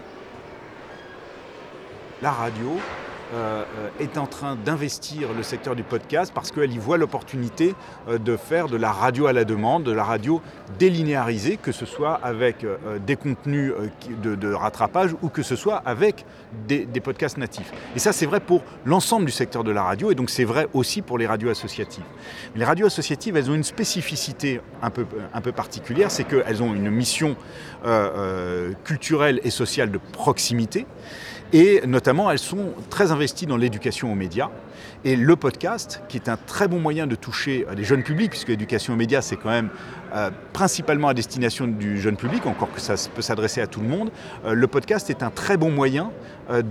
[2.21, 2.77] La radio
[3.33, 7.75] euh, euh, est en train d'investir le secteur du podcast parce qu'elle y voit l'opportunité
[8.07, 10.41] euh, de faire de la radio à la demande, de la radio
[10.79, 12.65] délinéarisée, que ce soit avec
[13.05, 13.73] des contenus
[14.23, 16.25] de, rattrapage ou que ce soit avec
[16.67, 17.71] des, podcasts natifs.
[17.97, 20.67] Et ça, c'est vrai pour l'ensemble du secteur de la radio et donc c'est vrai
[20.73, 22.03] aussi pour les radios associatives.
[22.55, 27.35] Les radios associatives, elles ont une spécificité un peu, particulière, c'est qu'elles ont une mission
[28.85, 30.85] culturelle et sociale de proximité.
[31.53, 34.49] Et notamment, elles sont très investies dans l'éducation aux médias.
[35.05, 38.49] Et le podcast, qui est un très bon moyen de toucher les jeunes publics, puisque
[38.49, 39.69] l'éducation aux médias, c'est quand même
[40.13, 43.87] euh, principalement à destination du jeune public, encore que ça peut s'adresser à tout le
[43.87, 44.11] monde,
[44.45, 46.11] euh, le podcast est un très bon moyen
[46.49, 46.61] euh,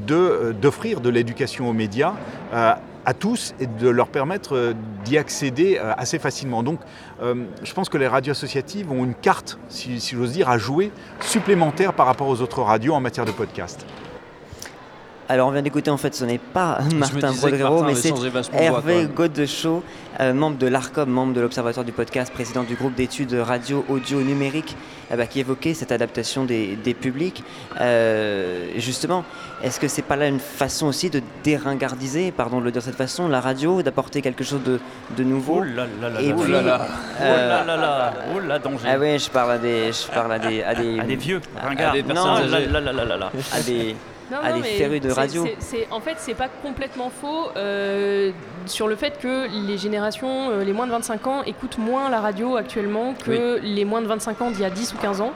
[0.52, 2.14] d'offrir de l'éducation aux médias
[2.52, 4.74] à tous et de leur permettre
[5.04, 6.64] d'y accéder assez facilement.
[6.64, 6.80] Donc
[7.22, 11.92] je pense que les radios associatives ont une carte, si j'ose dire, à jouer supplémentaire
[11.92, 13.86] par rapport aux autres radios en matière de podcast.
[15.28, 18.12] Alors on vient d'écouter en fait ce n'est pas Martin Brodero mais c'est
[18.52, 19.08] Hervé.
[19.12, 19.82] Godeschaux,
[20.20, 24.20] euh, membre de l'ARCOM, membre de l'Observatoire du podcast, président du groupe d'études radio audio
[24.20, 24.76] numérique
[25.10, 27.42] euh, bah, qui évoquait cette adaptation des, des publics.
[27.80, 29.24] Euh, justement,
[29.64, 32.86] est-ce que c'est pas là une façon aussi de déringardiser, pardon de le dire de
[32.86, 34.78] cette façon, la radio, d'apporter quelque chose de,
[35.16, 35.58] de nouveau?
[35.58, 36.86] Oh là là là Et là puis, là là.
[37.20, 38.14] euh, Oh là là là.
[38.36, 38.86] Oh là, danger.
[38.88, 41.40] Ah oui, je parle à des, je parle à des, à des, À des vieux,
[41.60, 41.92] ringards.
[41.94, 42.66] des Non, personnes âgées.
[42.66, 43.32] là, là, là, là, là.
[43.52, 43.96] à des,
[44.30, 45.10] Non, à des férus de
[45.90, 48.32] en fait, c'est pas complètement faux euh,
[48.66, 52.20] sur le fait que les générations, euh, les moins de 25 ans, écoutent moins la
[52.20, 55.32] radio actuellement que les moins de 25 ans d'il y a 10 ou 15 ans.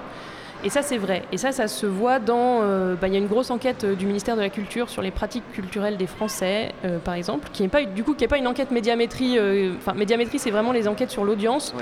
[0.62, 1.22] Et ça, c'est vrai.
[1.32, 2.60] Et ça, ça se voit dans.
[2.62, 5.00] euh, bah, Il y a une grosse enquête euh, du ministère de la Culture sur
[5.00, 8.28] les pratiques culturelles des Français, euh, par exemple, qui n'est pas, du coup, qui est
[8.28, 9.38] pas une enquête médiamétrie.
[9.38, 11.72] euh, Enfin, médiamétrie, c'est vraiment les enquêtes sur l'audience.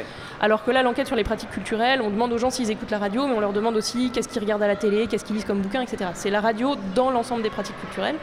[0.41, 2.99] Alors que là, l'enquête sur les pratiques culturelles, on demande aux gens s'ils écoutent la
[2.99, 5.45] radio, mais on leur demande aussi qu'est-ce qu'ils regardent à la télé, qu'est-ce qu'ils lisent
[5.45, 6.11] comme bouquin, etc.
[6.15, 8.17] C'est la radio dans l'ensemble des pratiques culturelles.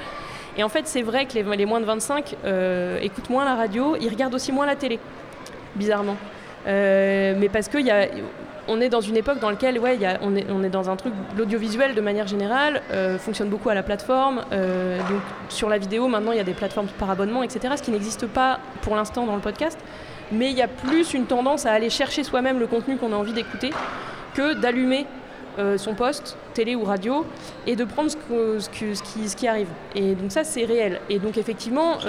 [0.58, 3.56] Et en fait, c'est vrai que les, les moins de 25 euh, écoutent moins la
[3.56, 5.00] radio, ils regardent aussi moins la télé,
[5.76, 6.16] bizarrement.
[6.66, 8.08] Euh, mais parce que y a,
[8.68, 9.80] on est dans une époque dans laquelle
[10.22, 14.44] on, est, dans un truc, l'audiovisuel de manière générale euh, fonctionne beaucoup à la plateforme.
[14.52, 17.84] Euh, donc sur la vidéo, maintenant, il y a des plateformes par abonnement, etc., ce
[17.84, 19.78] qui n'existe pas pour l'instant dans le podcast.
[20.32, 23.16] Mais il y a plus une tendance à aller chercher soi-même le contenu qu'on a
[23.16, 23.72] envie d'écouter
[24.34, 25.06] que d'allumer
[25.60, 27.26] euh, son poste, télé ou radio,
[27.68, 28.18] et de prendre ce,
[28.60, 29.68] ce qui, ce qui arrive.
[29.94, 31.00] Et donc ça, c'est réel.
[31.10, 32.00] Et donc effectivement,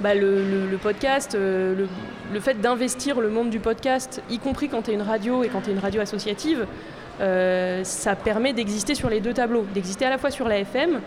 [0.00, 1.86] bah, le, podcast, euh,
[2.32, 5.48] le, fait d'investir le monde du podcast, y compris quand tu es une radio et
[5.48, 6.66] quand tu es une radio associative,
[7.20, 11.00] euh, ça permet d'exister sur les deux tableaux, d'exister à la fois sur la FM.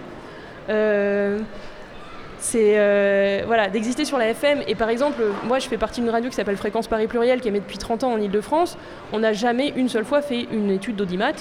[2.39, 4.59] C'est euh, voilà, d'exister sur la FM.
[4.67, 7.47] Et par exemple, moi je fais partie d'une radio qui s'appelle Fréquence Paris Pluriel, qui
[7.47, 8.77] émet depuis 30 ans en Ile-de-France.
[9.13, 11.31] On n'a jamais une seule fois fait une étude d'audimat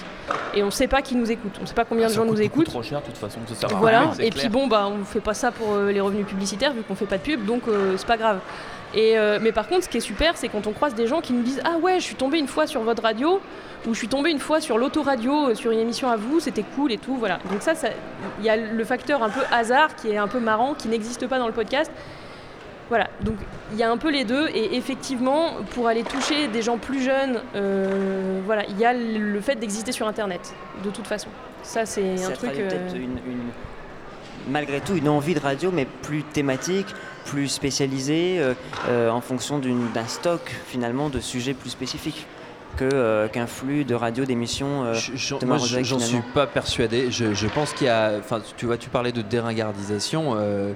[0.55, 1.53] et on ne sait pas qui nous écoute.
[1.59, 2.67] On ne sait pas combien de Ça gens nous écoutent.
[2.67, 4.45] trop cher, de toute façon, ça sert à Voilà, rien, et clair.
[4.45, 6.95] puis bon, bah, on ne fait pas ça pour euh, les revenus publicitaires vu qu'on
[6.95, 8.39] fait pas de pub, donc euh, c'est pas grave.
[8.97, 11.21] Et, euh, mais par contre, ce qui est super, c'est quand on croise des gens
[11.21, 13.41] qui nous disent Ah ouais, je suis tombé une fois sur votre radio,
[13.87, 16.65] ou je suis tombé une fois sur l'autoradio, euh, sur une émission à vous, c'était
[16.75, 17.15] cool et tout.
[17.17, 17.39] Voilà.
[17.51, 17.91] Donc, ça, ça-
[18.41, 21.27] il y a le facteur un peu hasard qui est un peu marrant, qui n'existe
[21.27, 21.93] pas dans le podcast.
[22.89, 23.35] Voilà, donc
[23.73, 27.03] il y a un peu les deux, et effectivement, pour aller toucher des gens plus
[27.03, 31.29] jeunes, euh, voilà, il y a le fait d'exister sur Internet, de toute façon.
[31.65, 32.53] Ça, c'est un truc.
[32.53, 33.51] peut-être une, une-
[34.49, 36.87] malgré tout une envie de radio, mais plus thématique,
[37.25, 38.55] plus spécialisée, euh,
[38.89, 42.27] euh, en fonction d'un stock finalement de sujets plus spécifiques
[42.77, 44.85] que, euh, qu'un flux de radio d'émissions.
[44.85, 45.39] euh, J'en-
[45.99, 47.11] suis pas persuadé.
[47.11, 48.13] Je, je pense qu'il y a.
[48.19, 50.35] Enfin, tu vois, tu parlais de déringardisation.
[50.37, 50.73] euh,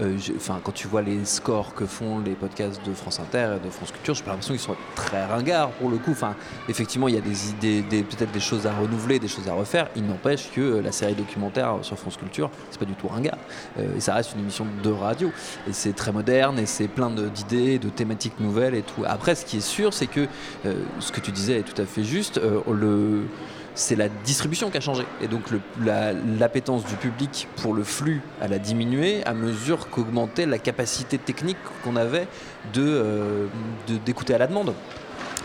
[0.00, 3.64] euh, Enfin, quand tu vois les scores que font les podcasts de France Inter et
[3.64, 6.12] de France Culture, j'ai l'impression qu'ils sont très ringards pour le coup.
[6.12, 6.34] Enfin,
[6.68, 9.88] effectivement, il y a des idées, peut-être des choses à renouveler, des choses à refaire.
[9.96, 13.38] Il n'empêche que euh, la série documentaire sur France Culture, c'est pas du tout ringard.
[13.78, 15.30] Euh, et ça reste une émission de radio.
[15.68, 19.02] Et c'est très moderne et c'est plein d'idées, de thématiques nouvelles et tout.
[19.06, 20.26] Après, ce qui est sûr, c'est que
[20.98, 22.40] ce que tu disais est tout à fait juste.
[23.74, 25.04] C'est la distribution qui a changé.
[25.20, 25.42] Et donc
[26.38, 31.96] l'appétence du public pour le flux, a diminué à mesure qu'augmentait la capacité technique qu'on
[31.96, 32.26] avait
[32.76, 33.46] euh,
[34.04, 34.74] d'écouter à la demande.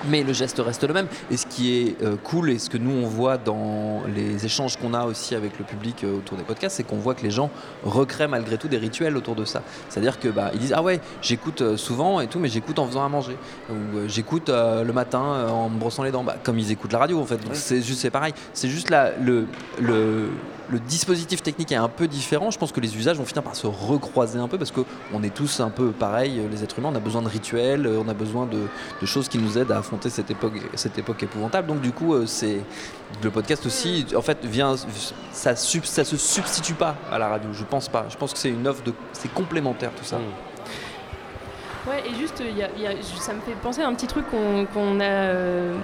[0.08, 1.08] Mais le geste reste le même.
[1.32, 4.78] Et ce qui est euh, cool et ce que nous on voit dans les échanges
[4.78, 7.32] qu'on a aussi avec le public euh, autour des podcasts, c'est qu'on voit que les
[7.32, 7.50] gens
[7.84, 9.62] recréent malgré tout des rituels autour de ça.
[9.89, 12.88] C'est-à-dire que bah, ils disent ah ouais j'écoute euh, souvent et tout, mais j'écoute en
[12.88, 13.38] faisant à manger
[13.70, 17.00] ou euh, j'écoute le matin en me brossant les dents, Bah, comme ils écoutent la
[17.00, 17.38] radio en fait.
[17.38, 18.34] Donc c'est juste c'est pareil.
[18.54, 19.48] C'est juste là le
[19.80, 20.30] le
[20.70, 22.52] le dispositif technique est un peu différent.
[22.52, 25.34] Je pense que les usages vont finir par se recroiser un peu parce qu'on est
[25.34, 26.89] tous un peu pareil, euh, les êtres humains.
[26.91, 28.58] On a besoin de rituels, on a besoin de,
[29.02, 31.68] de choses qui nous aident à affronter cette époque, cette époque épouvantable.
[31.68, 32.60] Donc, du coup, euh, c'est
[33.24, 34.76] le podcast aussi, en fait, vient,
[35.32, 37.50] ça, sub- ça se substitue pas à la radio.
[37.54, 38.06] Je pense pas.
[38.10, 40.18] Je pense que c'est une offre de, c'est complémentaire tout ça.
[41.88, 42.41] Ouais, et juste,
[43.20, 45.04] ça me fait penser à un petit truc qu'on qu'on a.
[45.04, 45.76] euh,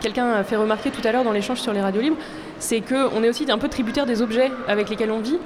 [0.00, 2.16] Quelqu'un a fait remarquer tout à l'heure dans l'échange sur les radios libres,
[2.58, 5.38] c'est qu'on est aussi un peu tributaire des objets avec lesquels on vit.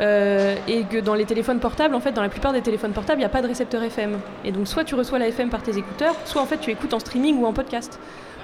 [0.00, 3.18] Euh, et que dans les téléphones portables, en fait, dans la plupart des téléphones portables,
[3.18, 4.18] il n'y a pas de récepteur FM.
[4.44, 6.94] Et donc, soit tu reçois la FM par tes écouteurs, soit en fait tu écoutes
[6.94, 7.98] en streaming ou en podcast.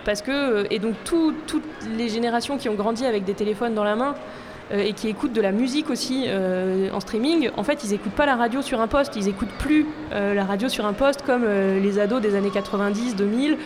[0.05, 1.63] Parce que, euh, et donc, tout- toutes
[1.97, 4.15] les générations qui ont grandi avec des téléphones dans la main,
[4.73, 8.13] euh, et qui écoutent de la musique aussi euh, en streaming, en fait, ils n'écoutent
[8.13, 11.23] pas la radio sur un poste, ils n'écoutent plus euh, la radio sur un poste
[11.23, 11.45] comme
[11.83, 13.57] les ados des années 90, 2000.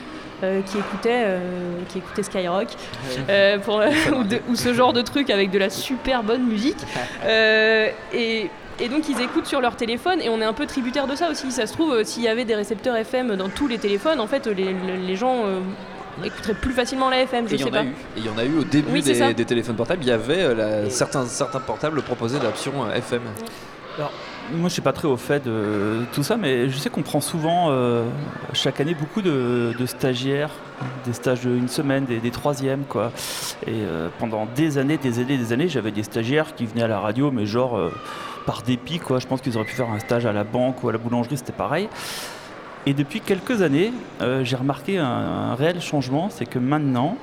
[0.42, 1.40] Euh, qui, écoutaient, euh,
[1.88, 2.68] qui écoutaient Skyrock
[3.28, 3.76] euh, pour,
[4.18, 6.78] ou, de- ou ce genre de truc avec de la super bonne musique.
[7.24, 11.06] Euh, et, et donc ils écoutent sur leur téléphone et on est un peu tributaire
[11.06, 11.52] de ça aussi.
[11.52, 14.46] Ça se trouve, s'il y avait des récepteurs FM dans tous les téléphones, en fait,
[14.48, 14.74] les,
[15.06, 15.60] les gens euh,
[16.24, 17.78] écouteraient plus facilement la FM, je Et il y sais en pas.
[17.80, 17.88] a eu.
[17.88, 20.02] Et il y en a eu au début Oui, des, des téléphones portables.
[20.02, 23.22] Il y avait la- certains, certains portables proposaient l'option FM.
[23.98, 24.12] Alors,
[24.50, 27.20] moi, je suis pas très au fait de tout ça, mais je sais qu'on prend
[27.20, 28.04] souvent, euh,
[28.52, 30.50] chaque année, beaucoup de, stagiaires,
[31.06, 33.12] des stages d'une semaine, des, troisièmes, quoi.
[33.66, 36.88] Et euh, pendant des années, des années, des années, j'avais des stagiaires qui venaient à
[36.88, 37.90] la radio, mais genre euh,
[38.46, 39.18] par dépit, quoi.
[39.20, 41.36] Je pense qu'ils auraient pu faire un stage à la banque ou à la boulangerie,
[41.36, 41.88] c'était pareil.
[42.84, 43.92] Et depuis quelques années,
[44.42, 47.16] j'ai remarqué un, réel changement, c'est que maintenant,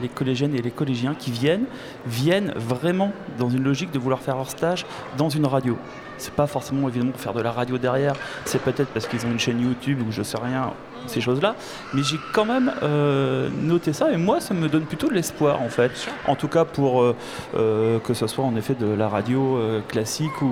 [0.00, 1.64] les collégiennes et les collégiens qui viennent,
[2.06, 4.86] viennent vraiment dans une logique de vouloir faire leur stage
[5.18, 5.76] dans une radio.
[6.22, 8.14] C'est pas forcément évidemment pour faire de la radio derrière,
[8.44, 10.70] c'est peut-être parce qu'ils ont une chaîne YouTube ou je sais rien,
[11.08, 11.56] ces choses-là.
[11.94, 15.60] Mais j'ai quand même euh, noté ça et moi, ça me donne plutôt de l'espoir
[15.60, 15.90] en fait.
[16.28, 17.16] En tout cas pour euh,
[17.56, 19.58] euh, que ce soit en effet de la radio
[19.88, 20.46] classique ou,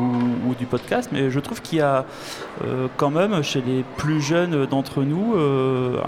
[0.49, 1.11] ou du podcast.
[1.13, 2.05] Mais je trouve qu'il y a
[2.97, 5.37] quand même chez les plus jeunes d'entre nous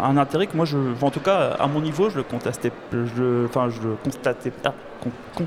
[0.03, 2.73] un intérêt que moi, je, en tout cas à mon niveau, je le contestais,
[3.47, 4.75] enfin je le constatais pas.
[5.01, 5.47] con- con-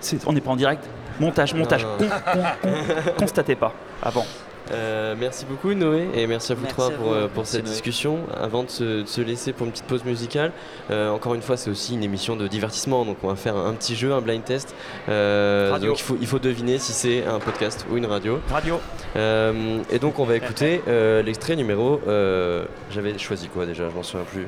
[0.00, 0.88] c'est- on n'est pas en direct.
[1.20, 1.84] Montage, montage.
[1.84, 2.42] Non, non.
[2.62, 4.26] con- constatez pas avant.
[4.72, 7.14] Euh, merci beaucoup Noé et merci à vous Merci trois à pour, vous.
[7.14, 7.70] euh, pour cette Noé.
[7.72, 8.20] discussion.
[8.40, 10.52] Avant de se, de se laisser pour une petite pause musicale,
[10.90, 13.72] euh, encore une fois c'est aussi une émission de divertissement donc on va faire un,
[13.74, 14.74] petit jeu, un blind test.
[15.08, 15.90] Euh, Radio.
[15.90, 18.38] donc il faut, il faut deviner si c'est un podcast ou une radio.
[18.50, 18.80] Radio.
[19.16, 22.00] Euh, et donc on va écouter euh, l'extrait numéro...
[22.06, 24.46] euh, J'avais choisi quoi déjà Je m'en souviens plus.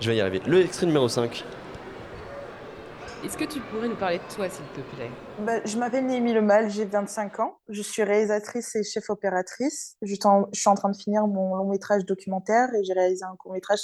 [0.00, 0.40] Je vais y arriver.
[0.46, 1.42] Le extrait numéro 5.
[3.28, 5.10] Est-ce que tu pourrais nous parler de toi, s'il te plaît?
[5.44, 7.58] Bah, je m'appelle Némi Lemal, j'ai 25 ans.
[7.68, 9.98] Je suis réalisatrice et chef opératrice.
[10.00, 12.94] Je, suis en- je suis en train de finir mon long métrage documentaire et j'ai
[12.94, 13.80] réalisé un court métrage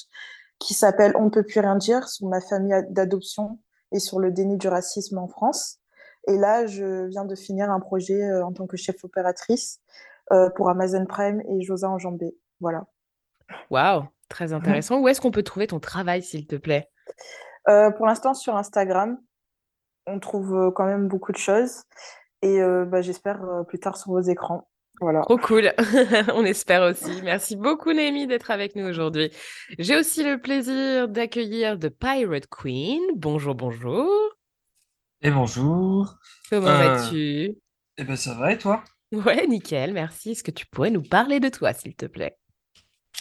[0.58, 3.58] qui s'appelle On ne peut plus rien dire sur ma famille d'adoption
[3.92, 5.76] et sur le déni du racisme en France.
[6.26, 9.78] Et là, je viens de finir un projet euh, en tant que chef opératrice
[10.32, 12.34] euh, pour Amazon Prime et Josa Enjambé.
[12.60, 12.86] Voilà.
[13.68, 15.02] Waouh, très intéressant.
[15.02, 16.88] Où est-ce qu'on peut trouver ton travail, s'il te plaît?
[17.68, 19.18] Euh, pour l'instant, sur Instagram,
[20.06, 21.82] on trouve euh, quand même beaucoup de choses.
[22.42, 24.68] Et euh, bah, j'espère euh, plus tard sur vos écrans.
[25.00, 25.22] Voilà.
[25.22, 25.72] Trop cool.
[26.34, 27.20] On espère aussi.
[27.22, 29.30] Merci beaucoup, Némi, d'être avec nous aujourd'hui.
[29.78, 33.00] J'ai aussi le plaisir d'accueillir The Pirate Queen.
[33.16, 34.08] Bonjour, bonjour.
[35.22, 36.14] Et bonjour.
[36.48, 37.56] Comment Euh, vas-tu?
[37.96, 38.84] Eh ben ça va et toi?
[39.12, 40.32] Ouais, nickel, merci.
[40.32, 42.36] Est-ce que tu pourrais nous parler de toi, s'il te plaît?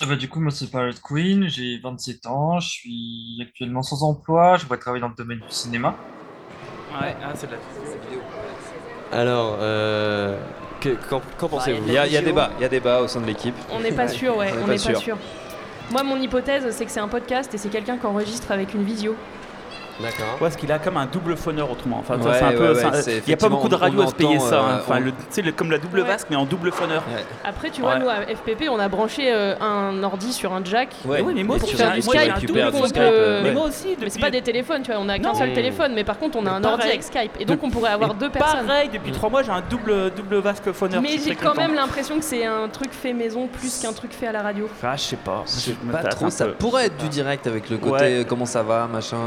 [0.02, 4.04] Eh ben, du coup, moi c'est Pirate Queen, j'ai 27 ans, je suis actuellement sans
[4.04, 5.96] emploi, je voudrais travailler dans le domaine du cinéma.
[7.02, 8.22] Ouais, ah, c'est de la vidéo.
[9.12, 10.38] Alors, euh,
[10.80, 13.08] que- qu'en qu'en pensez-vous Il y a, y a débat, il y a débat au
[13.08, 13.56] sein de l'équipe.
[13.72, 15.18] On n'est pas sûr, ouais, On n'est pas sûr.
[15.92, 18.84] Moi, mon hypothèse, c'est que c'est un podcast et c'est quelqu'un qui enregistre avec une
[18.84, 19.16] visio.
[20.02, 20.34] D'accord.
[20.34, 21.98] Ouais, parce qu'il a comme un double phoneur autrement.
[22.00, 22.74] Enfin, Ouais, c'est un peu.
[22.74, 24.60] ouais, ouais, Il n'y a pas beaucoup de radios à se payer ça.
[24.60, 24.66] hein.
[24.70, 27.04] euh, Enfin, on- le- tu sais, le- comme la double vasque, mais en double phoneur.
[27.44, 28.00] Après, tu vois, Ouais.
[28.00, 31.22] nous, à FPP, on a branché euh, un ordi sur un jack Ouais.
[31.22, 32.48] Oui, mais moi pour aussi, faire j'ai- du Skype.
[32.54, 32.60] peut-
[32.98, 35.54] euh, Mais moi aussi, Mais c'est pas des téléphones, tu vois, on a qu'un seul
[35.54, 37.32] téléphone, mais par contre, on a un ordi avec Skype.
[37.40, 38.66] Et donc, on pourrait avoir deux personnes.
[38.66, 41.02] Pareil, depuis trois mois, j'ai un double, double vasque phoneur.
[41.02, 44.28] Mais j'ai quand même l'impression que c'est un truc fait maison plus qu'un truc fait
[44.28, 44.68] à la radio.
[44.84, 45.44] Ah, je sais pas.
[45.46, 48.88] Je sais pas trop, ça pourrait être du direct avec le côté comment ça va,
[48.92, 49.18] machin.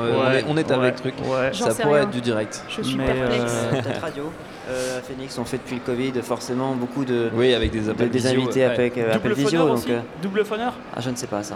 [0.64, 1.14] On est, avec truc.
[1.24, 1.50] ouais.
[1.52, 2.02] J'en Ça pourrait rien.
[2.04, 2.62] être du direct.
[2.68, 3.52] Je suis Mais, perplexe.
[3.70, 4.24] Peut-être radio.
[4.68, 7.90] Euh, à Phoenix, on fait depuis le Covid forcément beaucoup de, Oui, avec des de-
[7.90, 8.74] appels des visio, invités ouais.
[8.74, 9.48] avec euh, Double Apple Visio.
[9.50, 11.54] phoneur Donc, aussi euh, Double phoneur ah, je ne sais pas ça.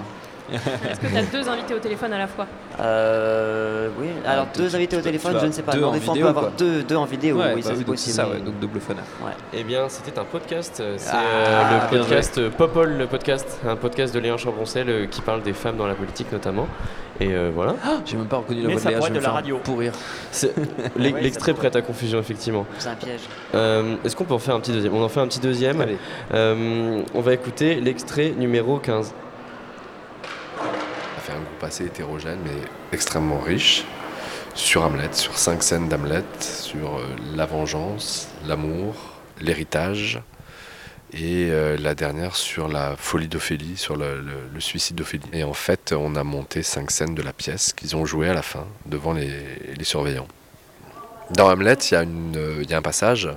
[0.52, 2.46] Est-ce que tu as deux invités au téléphone à la fois?
[2.80, 5.72] Euh, oui, alors tu- deux invités au téléphone, je ne sais pas.
[5.72, 6.52] deux Non, en des fois, on vidéo, peut avoir quoi.
[6.58, 8.14] deux, deux en vidéo, Ouais, oui, bah ça oui, c'est possible.
[8.16, 9.04] ça, ouais, donc double phoneur.
[9.24, 9.32] Ouais.
[9.52, 10.82] Eh bien, c'était un podcast.
[10.96, 15.20] C'est Ah, euh, le podcast Popol, le podcast, un podcast de Léon Chambroncel euh, qui
[15.20, 16.66] parle des femmes dans la politique notamment.
[17.20, 17.74] Et euh, voilà.
[18.06, 19.20] J'ai même pas reconnu la Mais voix de ça Léa, pourrait je être vais de
[19.20, 19.58] me la faire radio.
[19.58, 19.92] pourrir.
[20.32, 20.54] C'est-
[20.96, 22.66] l'e- Ouais, L'extrait ça prête à confusion, effectivement.
[22.78, 23.20] C'est un piège.
[23.54, 24.94] Euh, Est-ce qu'on peut en faire un petit deuxième?
[24.94, 25.80] On en fait un petit deuxième.
[25.80, 25.98] Allez.
[26.32, 29.12] Euh, on va écouter l'extrait numéro 15.
[30.58, 32.52] a fait un groupe assez hétérogène mais
[32.92, 33.84] extrêmement riche
[34.54, 37.02] sur Hamlet, sur cinq scènes d'Hamlet, sur euh,
[37.36, 38.94] la vengeance, l'amour,
[39.40, 40.20] l'héritage
[41.12, 44.22] et euh, la dernière sur la folie d'Ophélie, sur le,
[44.58, 45.24] suicide d'Ophélie.
[45.32, 48.34] Et en fait, on a monté cinq scènes de la pièce qu'ils ont jouées à
[48.34, 49.30] la fin devant les,
[49.82, 50.28] surveillants.
[51.30, 53.28] Dans Hamlet, il y, a euh, un passage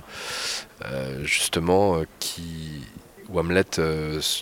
[0.84, 2.82] euh, justement qui,
[3.28, 3.64] où Hamlet,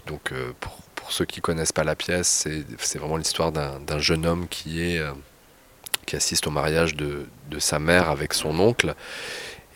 [0.07, 4.49] donc pour, pour ceux qui connaissent pas la pièce, c'est vraiment l'histoire d'un jeune homme
[4.49, 5.03] qui est
[6.07, 8.95] qui assiste au mariage de, de sa mère avec son oncle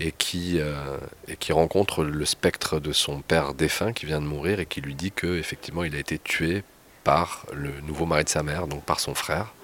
[0.01, 4.27] et qui, euh, et qui rencontre le spectre de son père défunt qui vient de
[4.27, 6.65] mourir et qui lui dit que effectivement il a été tué
[7.05, 9.55] par le nouveau mari de sa mère, donc par son frère,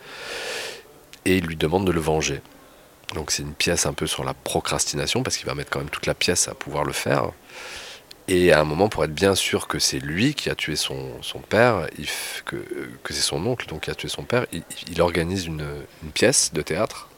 [1.24, 2.40] et il lui demande de le venger.
[3.14, 5.90] Donc c'est une pièce un peu sur la procrastination parce qu'il va mettre quand même
[5.90, 7.30] toute la pièce à pouvoir le faire.
[8.28, 11.18] Et à un moment, pour être bien sûr que c'est lui qui a tué son,
[11.48, 12.06] père, il
[12.44, 12.64] que,
[13.10, 15.66] c'est son oncle donc qui a tué son père, il, organise une
[16.14, 17.08] pièce de théâtre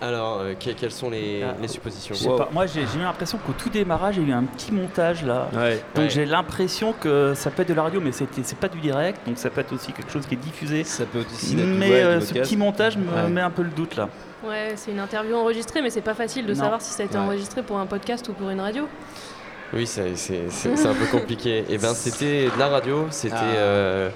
[0.00, 1.54] Alors, euh, que- quelles sont les, Ah.
[1.60, 4.26] les suppositions Je sais pas, Moi, j'ai j'ai eu l'impression qu'au tout démarrage, il y
[4.26, 5.48] a eu un petit montage là.
[5.52, 6.10] Donc Ouais.
[6.10, 9.20] j'ai l'impression que ça peut être de la radio, mais c'était- c'est pas du direct,
[9.26, 10.82] donc ça peut être aussi quelque chose qui est diffusé.
[10.84, 12.50] Ça peut aussi être- Mais ouais, du euh, ce podcast.
[12.50, 13.28] petit montage me Ouais.
[13.30, 14.08] met un peu le doute là.
[14.44, 16.60] Ouais, c'est une interview enregistrée, mais c'est pas facile de Non.
[16.60, 17.22] savoir si ça a été Ouais.
[17.24, 18.86] enregistré pour un podcast ou pour une radio.
[19.72, 21.64] Oui, c'est c'est- c'est- c'est un peu compliqué.
[21.70, 23.44] Et ben, c'était de la radio, c'était Ah.
[23.56, 24.08] euh,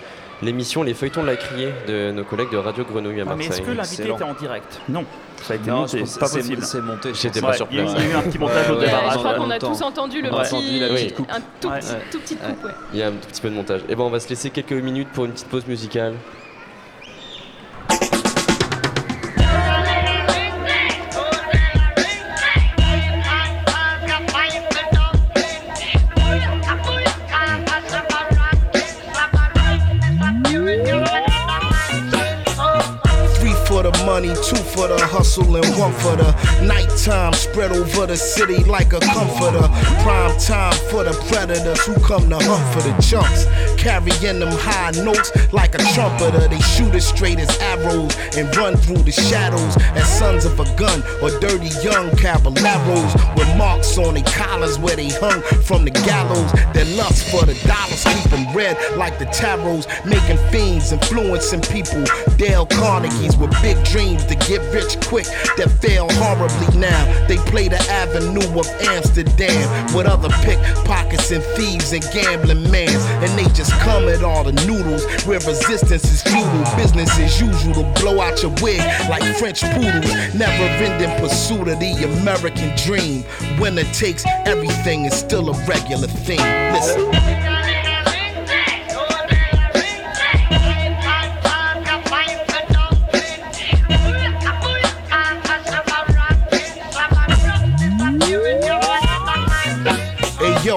[0.42, 3.44] l'émission Les Feuilletons de la Criée de nos collègues de Radio Grenouille à Ah, mais
[3.46, 3.62] Marseille.
[3.62, 4.80] est-ce que l'invité était en direct?
[4.88, 5.04] Non,
[5.42, 6.62] ça a été Non, c'est pas possible.
[6.64, 7.98] c'est monté, J'étais Ouais, pas sur il y a eu- place.
[8.02, 9.12] Il y a eu un petit montage Ouais, au ouais, démarrage.
[9.14, 11.30] je crois qu'on a tous entendu le petit, entendu la petite coupe.
[11.30, 11.78] un tout Ouais.
[11.80, 12.64] petit, tout coupe.
[12.64, 12.70] Ouais.
[12.92, 13.80] Il y a un tout petit peu de montage.
[13.88, 16.14] Et ben, on va se laisser quelques minutes pour une petite pause musicale.
[34.18, 36.30] Money, two for the hustle and one for the
[36.66, 37.32] nighttime.
[37.32, 39.68] Spread over the city like a comforter.
[40.02, 43.46] Prime time for the predators who come to hunt for the chunks.
[43.80, 46.48] Carrying them high notes like a trumpeter.
[46.48, 50.66] They shoot as straight as arrows and run through the shadows as sons of a
[50.76, 55.92] gun or dirty young caballeros with marks on their collars where they hung from the
[55.92, 56.50] gallows.
[56.74, 62.02] Their lust for the dollars keep them red like the tarots, making fiends, influencing people.
[62.36, 67.26] Dale Carnegie's with big dreams to get rich quick that fail horribly now.
[67.26, 73.30] They play the avenue of Amsterdam with other pickpockets and thieves and gambling mans, and
[73.38, 76.76] they just come at all the noodles where resistance is futile.
[76.76, 78.80] Business as usual to blow out your wig
[79.10, 80.10] like French poodles.
[80.34, 83.24] Never ending pursuit of the American dream.
[83.60, 86.40] Winner takes everything is still a regular thing.
[86.72, 87.37] Listen.
[100.64, 100.76] Yo,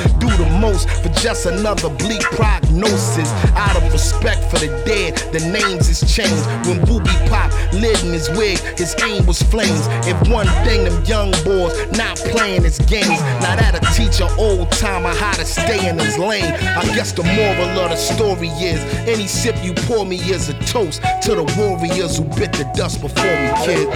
[0.19, 3.29] Do the most for just another bleak prognosis.
[3.55, 6.45] Out of respect for the dead, the names is changed.
[6.67, 9.87] When Booby Pop lit in his wig, his aim was flames.
[10.07, 13.21] If one thing, them young boys not playing his games.
[13.41, 16.53] Now that'll teach an old timer how to stay in his lane.
[16.53, 20.53] I guess the moral of the story is any sip you pour me is a
[20.65, 23.87] toast to the warriors who bit the dust before me, kid.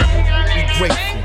[0.54, 1.15] Be grateful.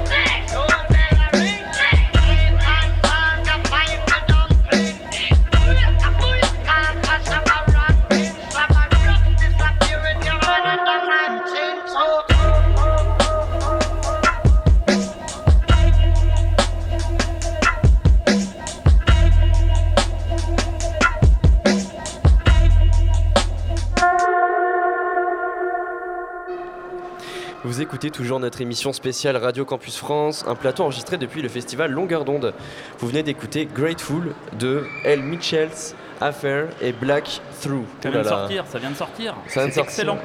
[27.71, 31.89] Vous écoutez toujours notre émission spéciale Radio Campus France, un plateau enregistré depuis le festival
[31.89, 32.53] Longueur d'onde.
[32.99, 35.23] Vous venez d'écouter Grateful de L.
[35.23, 37.85] Mitchells, Affair et Black Through.
[38.03, 39.35] Ça vient de sortir, ça vient de sortir.
[39.47, 39.83] Ça vient de C'est sortir.
[39.83, 40.17] excellent.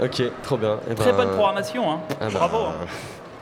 [0.00, 0.78] Ok, trop bien.
[0.88, 2.00] Eh Très ben, bonne programmation, hein.
[2.20, 2.56] ah bah, Bravo.
[2.66, 2.74] hein.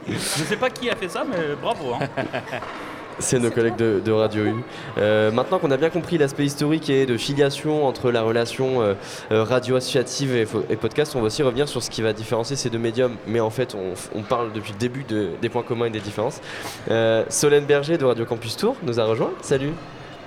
[0.08, 1.92] Je sais pas qui a fait ça, mais bravo.
[2.00, 2.08] hein.
[3.20, 4.54] C'est nos collègues de, Radio U.
[4.98, 8.94] Euh, maintenant qu'on a bien compris l'aspect historique et de filiation entre la relation euh,
[9.30, 12.70] euh, radio associative et, podcast, on va aussi revenir sur ce qui va différencier ces
[12.70, 13.16] deux médiums.
[13.26, 16.40] Mais en fait, on, parle depuis le début de- des points communs et des différences.
[17.28, 19.30] Solène Berger de Radio Campus Tour nous a rejoint.
[19.42, 19.72] Salut.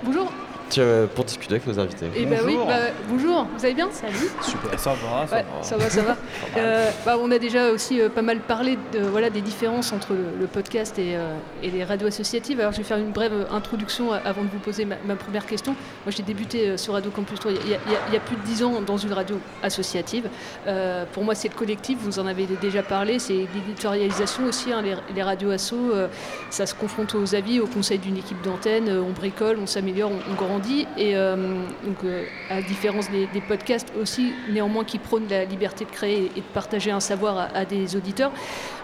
[0.02, 0.30] Bonjour.
[0.74, 2.06] Tu, euh, pour discuter avec nos invités.
[2.16, 2.74] Eh ben oui, bah,
[3.08, 3.88] bonjour, vous allez bien?
[3.92, 4.16] Salut.
[4.42, 5.62] Super, ça va, ça Ouais, va.
[5.62, 6.16] ça va, ça va.
[6.56, 10.12] Euh, bah, on a déjà aussi euh, pas mal parlé de, voilà, des différences entre
[10.14, 12.58] le, le podcast et, euh, et les radios associatives.
[12.60, 15.72] Alors je vais faire une brève introduction avant de vous poser ma, ma première question.
[16.04, 18.14] Moi j'ai débuté euh, sur Radio Campus Tour il y, a, il y a- il
[18.14, 20.28] y a plus de 10 ans dans une radio associative.
[20.68, 24.72] Euh, pour moi c'est le collectif, vous en avez déjà parlé, c'est l'éditorialisation aussi.
[24.72, 26.06] hein, les, les radios assos, euh,
[26.50, 30.10] ça se confronte aux avis, au conseil d'une équipe d'antenne, euh, on bricole, on s'améliore,
[30.12, 30.63] on, on grandit.
[30.96, 31.36] Et euh,
[31.84, 36.40] donc, euh, à différence des, podcasts aussi, néanmoins qui prônent la liberté de créer et
[36.40, 38.32] de partager un savoir à, des auditeurs.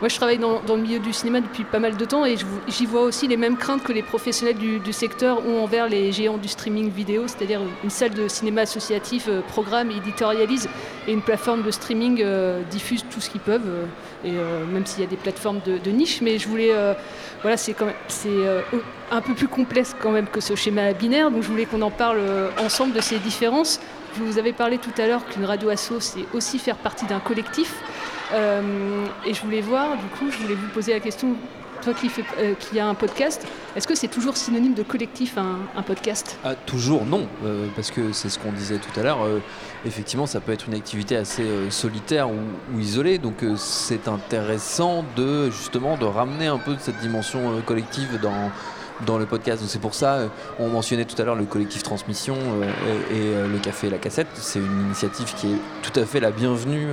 [0.00, 2.36] Moi, je travaille dans, le milieu du cinéma depuis pas mal de temps et
[2.68, 6.12] j'y vois aussi les mêmes craintes que les professionnels du, du secteur ont envers les
[6.12, 10.68] géants du streaming vidéo, c'est-à-dire une, salle de cinéma associatif euh, programme, éditorialise
[11.06, 12.24] et une plateforme de streaming
[12.70, 13.86] diffuse tout ce qu'ils peuvent.
[14.24, 16.94] Et euh, même s'il y a des plateformes de, niche, mais je voulais, euh,
[17.42, 17.74] voilà, c'est
[18.08, 18.60] c'est euh,
[19.10, 21.90] un peu plus complexe quand même que ce schéma binaire, donc je voulais qu'on en
[21.90, 22.20] parle
[22.58, 23.80] ensemble de ces différences.
[24.16, 27.20] Je vous avais parlé tout à l'heure qu'une radio asso, c'est aussi faire partie d'un
[27.20, 27.74] collectif,
[28.32, 31.34] et je voulais voir, du coup, je voulais vous poser la question,
[31.80, 35.36] toi qui, fais, euh, qui a un podcast, est-ce que c'est toujours synonyme de collectif
[35.38, 36.38] un, podcast?
[36.44, 39.22] Ah, toujours non, euh, parce que c'est ce qu'on disait tout à l'heure.
[39.22, 39.40] euh,
[39.84, 45.96] effectivement, ça peut être une activité assez solitaire ou, isolée, donc c'est intéressant de justement
[45.96, 48.50] de ramener un peu de cette dimension collective dans
[49.06, 49.62] dans le podcast.
[49.66, 50.28] C'est pour ça, euh,
[50.58, 52.64] on mentionnait tout à l'heure le collectif Transmission euh,
[53.10, 54.28] et, et, euh, le Café et la Cassette.
[54.34, 56.88] C'est une initiative qui est tout à fait la bienvenue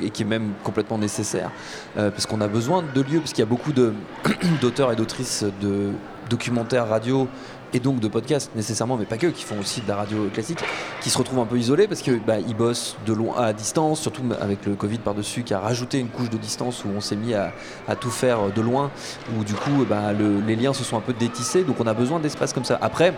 [0.00, 1.50] et qui est même complètement nécessaire,
[1.94, 3.72] parce qu'on a besoin de lieux, parce qu'il y a beaucoup
[4.60, 5.90] d'auteurs et d'autrices de,
[6.30, 7.28] documentaire radio
[7.74, 10.58] et donc de podcast nécessairement, mais pas que, qui font aussi de la radio classique,
[11.00, 14.22] qui se retrouvent un peu isolés parce que bah, bossent de loin à distance, surtout
[14.40, 17.34] avec le Covid par-dessus qui a rajouté une couche de distance où on s'est mis
[17.34, 17.52] à,
[18.00, 18.90] tout faire de loin,
[19.38, 21.94] où du coup bah, le- les liens se sont un peu détissés, donc on a
[21.94, 22.78] besoin d'espace comme ça.
[22.80, 23.14] Après,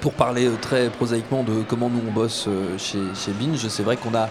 [0.00, 3.82] pour parler euh, très prosaïquement de comment nous on bosse euh, chez, chez Binge, c'est
[3.82, 4.28] vrai qu'on a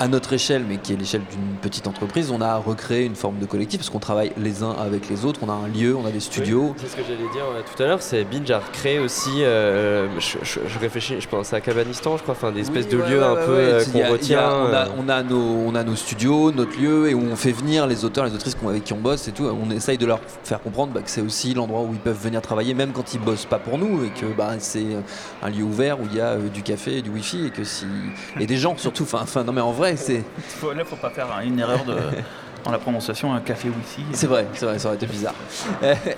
[0.00, 3.38] à notre échelle, mais qui est l'échelle d'une petite entreprise, on a recréé une forme
[3.38, 5.40] de collectif parce qu'on travaille les uns avec les autres.
[5.42, 6.68] On a un lieu, on a des studios.
[6.70, 9.42] Oui, c'est ce que j'allais dire euh, tout à l'heure, c'est Binge a recréé aussi,
[9.44, 12.96] euh, je, je- je réfléchis, je pense à Cabanistan, je crois, enfin des espèces de
[12.98, 14.50] Ouais, lieux ouais, un ouais, peu euh, qu'on a- retient.
[14.52, 17.52] on, a, on a nos, on a nos studios, notre lieu, et où on fait
[17.52, 19.44] venir les auteurs, les autrices avec qui on bosse et tout.
[19.44, 22.40] On essaye de leur faire comprendre bah, que c'est aussi l'endroit où ils peuvent venir
[22.42, 24.86] travailler, même quand ils bossent pas pour nous, et que bah, c'est
[25.42, 27.86] un lieu ouvert où il y a du café, et du wifi, et que si
[28.40, 29.04] et des gens surtout.
[29.12, 30.22] Enfin, non mais en vrai, c'est
[30.60, 31.94] Faut- là, faut pas faire une erreur de,
[32.64, 34.02] dans la prononciation, un café wifi.
[34.12, 35.34] C'est vrai, c'est vrai, ça aurait été bizarre.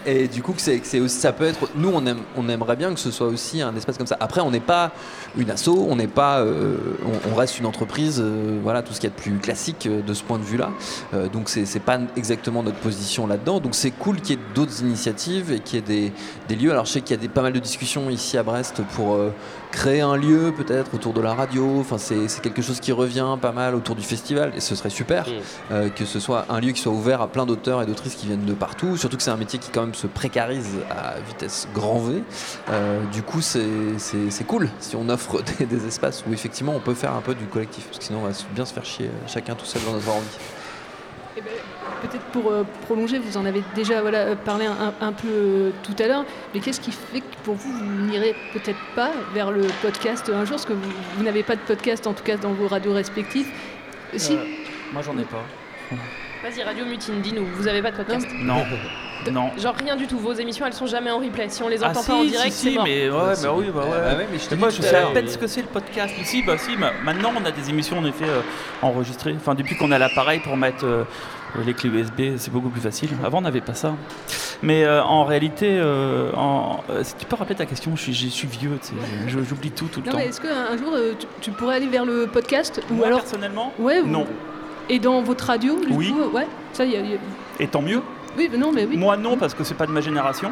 [0.06, 1.68] Et du coup, c'est, c'est aussi, ça peut être.
[1.74, 4.16] Nous, on, aime, on aimerait bien que ce soit aussi un espace comme ça.
[4.20, 4.92] Après, on n'est pas
[5.36, 8.20] une asso, on n'est pas, euh, on, on reste une entreprise.
[8.20, 10.44] euh, voilà, tout ce qu'il y a de plus classique euh, de ce point de
[10.44, 10.70] vue-là.
[11.14, 13.58] Euh, donc, c'est, c'est pas exactement notre position là-dedans.
[13.58, 16.12] Donc, c'est cool qu'il y ait d'autres initiatives et qu'il y ait des,
[16.48, 16.70] des lieux.
[16.70, 19.14] Alors, je sais qu'il y a des, pas mal de discussions ici à Brest pour
[19.14, 19.32] euh,
[19.76, 21.80] créer un lieu peut-être autour de la radio.
[21.80, 25.26] Enfin, c'est, quelque chose qui revient pas mal autour du festival et ce serait super
[25.70, 28.26] euh, que ce soit un lieu qui soit ouvert à plein d'auteurs et d'autrices qui
[28.26, 28.96] viennent de partout.
[28.96, 32.22] Surtout que c'est un métier qui quand même se précarise à vitesse grand V.
[32.70, 33.66] Euh, du coup, c'est,
[34.46, 37.44] cool si on offre des, des espaces où effectivement on peut faire un peu du
[37.44, 39.92] collectif parce que sinon on va bien se faire chier euh, chacun tout seul dans
[39.92, 40.26] notre ordi.
[41.36, 41.50] Eh ben,
[42.02, 45.70] Peut-être pour euh, prolonger, vous en avez déjà voilà, euh, parlé un, un peu euh,
[45.82, 49.50] tout à l'heure, mais qu'est-ce qui fait que pour vous, vous n'irez peut-être pas vers
[49.50, 50.56] le podcast un jour?
[50.56, 53.46] Parce que vous, vous n'avez pas de podcast, en tout cas dans vos radios respectives.
[54.14, 54.36] Si
[54.92, 55.42] moi, j'en ai pas.
[56.42, 58.26] Vas-y, Radio Mutine, dis-nous, vous avez pas de podcast?
[58.34, 58.62] Non,
[59.32, 59.50] non.
[59.58, 61.48] Genre rien du tout, vos émissions elles sont jamais en replay.
[61.48, 62.84] Si on les Ah entend si, pas en si, direct, si, c'est mort.
[62.84, 63.90] mais ouais, bah oui, bah ouais.
[63.90, 66.14] Bah ouais, mais je te moi, je sais à peine ce que c'est le podcast.
[66.22, 68.42] Si, bah si, ma- maintenant on a des émissions en effet euh,
[68.82, 69.34] enregistrées.
[69.36, 71.04] Enfin, depuis qu'on a l'appareil pour mettre euh,
[71.64, 73.10] les clés USB, c'est beaucoup plus facile.
[73.24, 73.94] Avant, on n'avait pas ça.
[74.62, 78.14] Mais euh, en réalité, euh, en- euh, si tu peux rappeler ta question, je suis,
[78.14, 78.94] je suis vieux, tu sais,
[79.28, 80.18] je- j'oublie tout tout le Non, temps.
[80.18, 83.72] est-ce qu'un jour euh, tu, tu pourrais aller vers le podcast ou Moi, alors personnellement
[83.78, 84.00] Ouais.
[84.00, 84.26] ou- Non.
[84.88, 86.10] Et dans votre radio, du Oui.
[86.12, 86.46] coup, ouais.
[86.72, 87.18] Ça, y a- y a-
[87.60, 88.00] Et tant mieux.
[88.38, 88.96] Oui, mais non, mais oui.
[88.96, 90.50] Moi non, parce que c'est pas de ma génération,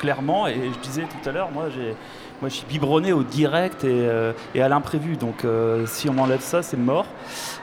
[0.00, 0.46] clairement.
[0.46, 1.94] Et je disais tout à l'heure, moi j'ai,
[2.40, 5.16] moi je suis biberonné au direct et, euh, et à l'imprévu.
[5.16, 7.06] Donc euh, si on m'enlève ça, c'est mort.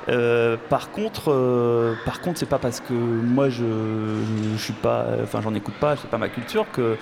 [0.09, 3.65] Euh, par contre, euh, par contre, c'est pas parce que moi je,
[4.55, 6.97] je suis pas, enfin j'en écoute pas, c'est pas ma culture que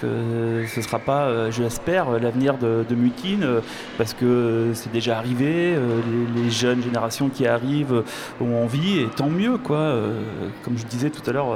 [0.00, 3.60] que ce sera pas, euh, je l'espère, l'avenir de, de Mutine, euh,
[3.96, 5.74] parce que c'est déjà arrivé.
[5.74, 8.02] les, les jeunes générations qui arrivent
[8.40, 9.94] ont envie et tant mieux quoi.
[10.62, 11.48] Comme je disais tout à l'heure.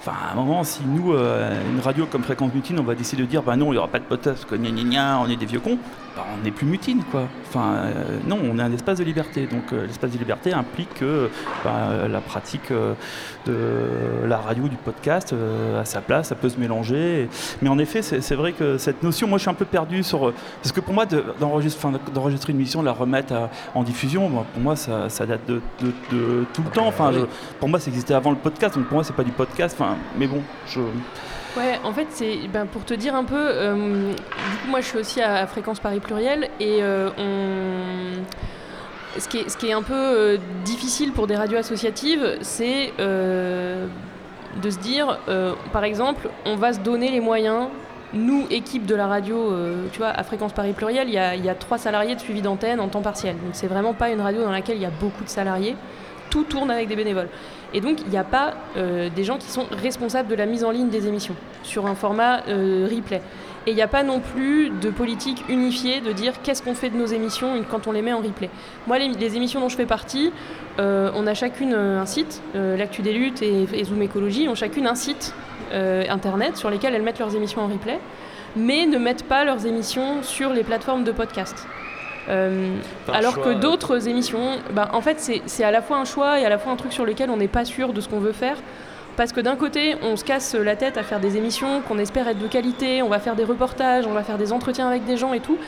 [0.00, 3.20] Enfin, à un moment, si nous, euh, une radio comme Fréquence Mutine, on va décider
[3.22, 4.46] de dire, bah non, il n'y aura pas de podcast
[5.22, 5.76] on est des vieux cons,
[6.16, 7.24] bah, on n'est plus Mutine, quoi.
[7.48, 9.46] Enfin, euh, non, on est un espace de liberté.
[9.46, 11.28] Donc, euh, l'espace de liberté implique que
[11.64, 12.94] bah, euh, la pratique euh,
[13.46, 15.34] de la radio, du podcast,
[15.78, 17.28] à sa place, ça peut se mélanger.
[17.62, 20.32] Mais en effet, c'est vrai que cette notion, moi, je suis un peu perdu sur.
[20.62, 24.44] Parce que pour moi, de- d'enregistrer une émission, de la remettre à- en diffusion, moi,
[24.52, 26.86] pour moi, ça, ça date de, de- de tout le temps.
[26.86, 27.20] Enfin, je-
[27.58, 29.76] pour moi, ça existait avant le podcast, donc pour moi, c'est pas du podcast.
[29.78, 30.80] Enfin, mais bon, je.
[31.56, 33.36] Ouais, en fait, c'est ben, pour te dire un peu.
[33.36, 37.10] euh, du coup, moi, je suis aussi à, Fréquence Paris Pluriel et euh.
[39.18, 42.92] Ce qui, est, ce qui est un peu euh, difficile pour des radios associatives, c'est
[42.98, 45.18] de se dire,
[45.72, 47.66] par exemple, on va se donner les moyens.
[48.12, 49.52] Nous, équipe de la radio,
[49.92, 52.42] tu vois, à Fréquence Paris Pluriel, il y a, y a trois salariés de suivi
[52.42, 53.34] d'antenne en temps partiel.
[53.34, 55.76] Donc, c'est vraiment pas une radio dans laquelle il y a beaucoup de salariés.
[56.28, 57.28] Tout tourne avec des bénévoles.
[57.72, 60.64] Et donc, il n'y a pas euh, des gens qui sont responsables de la mise
[60.64, 63.20] en ligne des émissions sur un format euh, replay.
[63.66, 66.88] Et il n'y a pas non plus de politique unifiée de dire qu'est-ce qu'on fait
[66.88, 68.48] de nos émissions quand on les met en replay.
[68.86, 70.32] Moi, les, émissions dont je fais partie,
[70.78, 74.94] euh, on a chacune un site, l'Actu des luttes et, Zoom Écologie ont chacune un
[74.94, 75.34] site
[75.72, 78.00] internet sur lesquels elles mettent leurs émissions en replay,
[78.56, 81.66] mais ne mettent pas leurs émissions sur les plateformes de podcast.
[82.28, 82.76] Euh,
[83.12, 83.54] alors choix, que euh.
[83.54, 86.72] d'autres émissions, bah, en fait, c'est à la fois un choix et à la fois
[86.72, 88.56] un truc sur lequel on n'est pas sûr de ce qu'on veut faire.
[89.16, 92.28] Parce que d'un côté, on se casse la tête à faire des émissions qu'on espère
[92.28, 95.16] être de qualité, on va faire des reportages, on va faire des entretiens avec des
[95.16, 95.58] gens et tout.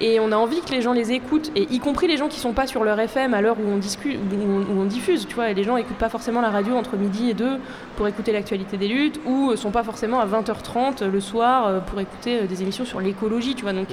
[0.00, 2.40] Et on a envie que les gens les écoutent, et y compris les gens qui
[2.40, 5.28] sont pas sur leur FM à l'heure où on, discute, où on, où on diffuse,
[5.28, 5.50] tu vois.
[5.50, 7.60] Et les gens écoutent pas forcément la radio entre midi et 2
[7.96, 12.00] pour écouter l'actualité des luttes, ou sont pas forcément à 20h30 le soir euh, pour
[12.00, 13.72] écouter des émissions sur l'écologie, tu vois.
[13.72, 13.88] Donc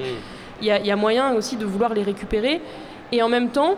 [0.62, 2.62] il y, a- moyen aussi de vouloir les récupérer.
[3.12, 3.76] Et en même temps,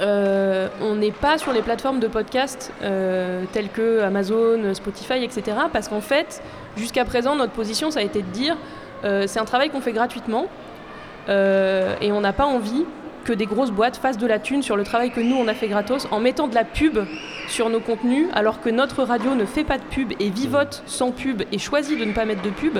[0.00, 5.56] euh, on n'est pas sur les plateformes de podcast euh, telles que Amazon, Spotify, etc.
[5.72, 6.42] Parce qu'en fait,
[6.76, 8.56] jusqu'à présent, notre position, ça a été de dire
[9.04, 10.46] euh, c'est un travail qu'on fait gratuitement
[11.28, 12.84] euh, et on n'a pas envie
[13.24, 15.54] que des grosses boîtes fassent de la thune sur le travail que nous, on a
[15.54, 16.98] fait gratos en mettant de la pub
[17.48, 21.10] sur nos contenus, alors que notre radio ne fait pas de pub et vivote sans
[21.10, 22.78] pub et choisit de ne pas mettre de pub.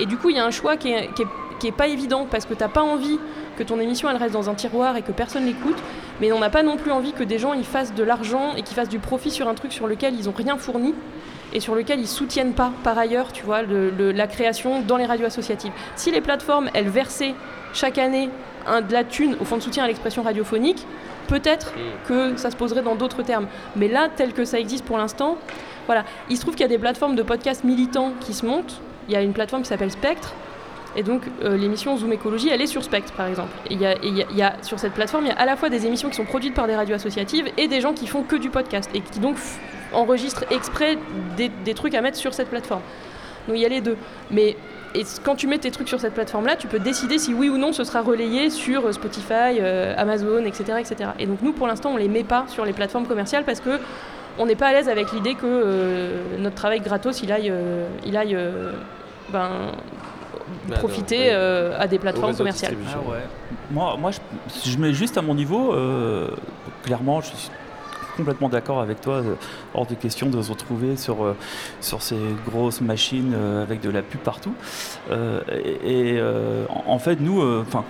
[0.00, 1.26] Et du coup, il y a un choix qui qui est-
[1.60, 3.18] qui est pas évident parce que t'as pas envie
[3.56, 5.76] que ton émission elle reste dans un tiroir et que personne l'écoute,
[6.20, 8.62] mais on n'a pas non plus envie que des gens ils fassent de l'argent et
[8.62, 10.94] qu'ils fassent du profit sur un truc sur lequel ils ont rien fourni
[11.52, 14.96] et sur lequel ils soutiennent pas par ailleurs, tu vois, le- le- la création dans
[14.96, 15.72] les radios associatives.
[15.94, 17.34] Si les plateformes elles versaient
[17.72, 18.28] chaque année
[18.66, 20.84] un, de la thune au fonds de soutien à l'expression radiophonique,
[21.28, 21.72] peut-être
[22.08, 23.46] que ça se poserait dans d'autres termes.
[23.76, 25.36] Mais là, tel que ça existe pour l'instant,
[25.86, 26.04] voilà.
[26.30, 28.80] Il se trouve qu'il y a des plateformes de podcasts militants qui se montent.
[29.08, 30.34] Il y a une plateforme qui s'appelle Spectre.
[30.96, 33.50] Et donc, euh, l'émission Zoom Écologie, elle est sur Spectre, par exemple.
[33.68, 35.86] Et y a, y a- sur cette plateforme, il y a à la fois des
[35.86, 38.48] émissions qui sont produites par des radios associatives et des gens qui font que du
[38.48, 39.36] podcast et qui donc
[39.92, 40.96] enregistrent exprès
[41.36, 42.80] des, trucs à mettre sur cette plateforme.
[43.46, 43.98] Donc, il y a les deux.
[44.30, 44.56] Mais
[45.22, 47.74] quand tu mets tes trucs sur cette plateforme-là, tu peux décider si oui ou non
[47.74, 51.10] ce sera relayé sur euh, Spotify, euh, Amazon, etc., etc.
[51.18, 53.78] Et donc, nous, pour l'instant, on les met pas sur les plateformes commerciales parce que
[54.38, 57.50] on n'est pas à l'aise avec l'idée que notre travail gratos, il aille,
[58.04, 58.36] il aille
[59.30, 59.72] ben,
[60.68, 62.76] Bah, profiter non, euh, à des plateformes commerciales.
[62.92, 63.18] Ah ouais.
[63.70, 64.18] Moi, moi je,
[64.48, 66.28] si je mets juste à mon niveau, euh,
[66.84, 67.50] clairement, je suis
[68.16, 69.14] complètement d'accord avec toi.
[69.16, 69.34] euh,
[69.74, 71.16] hors de question de se retrouver sur,
[71.80, 72.16] sur ces
[72.48, 74.54] grosses machines avec de la pub partout.
[75.10, 77.84] Euh, et et, euh, en, fait, nous, euh, enfin,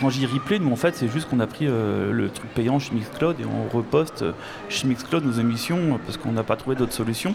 [0.00, 2.78] quand, j'y replay, nous, en fait, c'est juste qu'on a pris euh, le truc payant
[2.78, 4.24] chez Mixcloud et on reposte
[4.68, 7.34] chez Mixcloud nos émissions parce qu'on n'a pas trouvé d'autres solutions.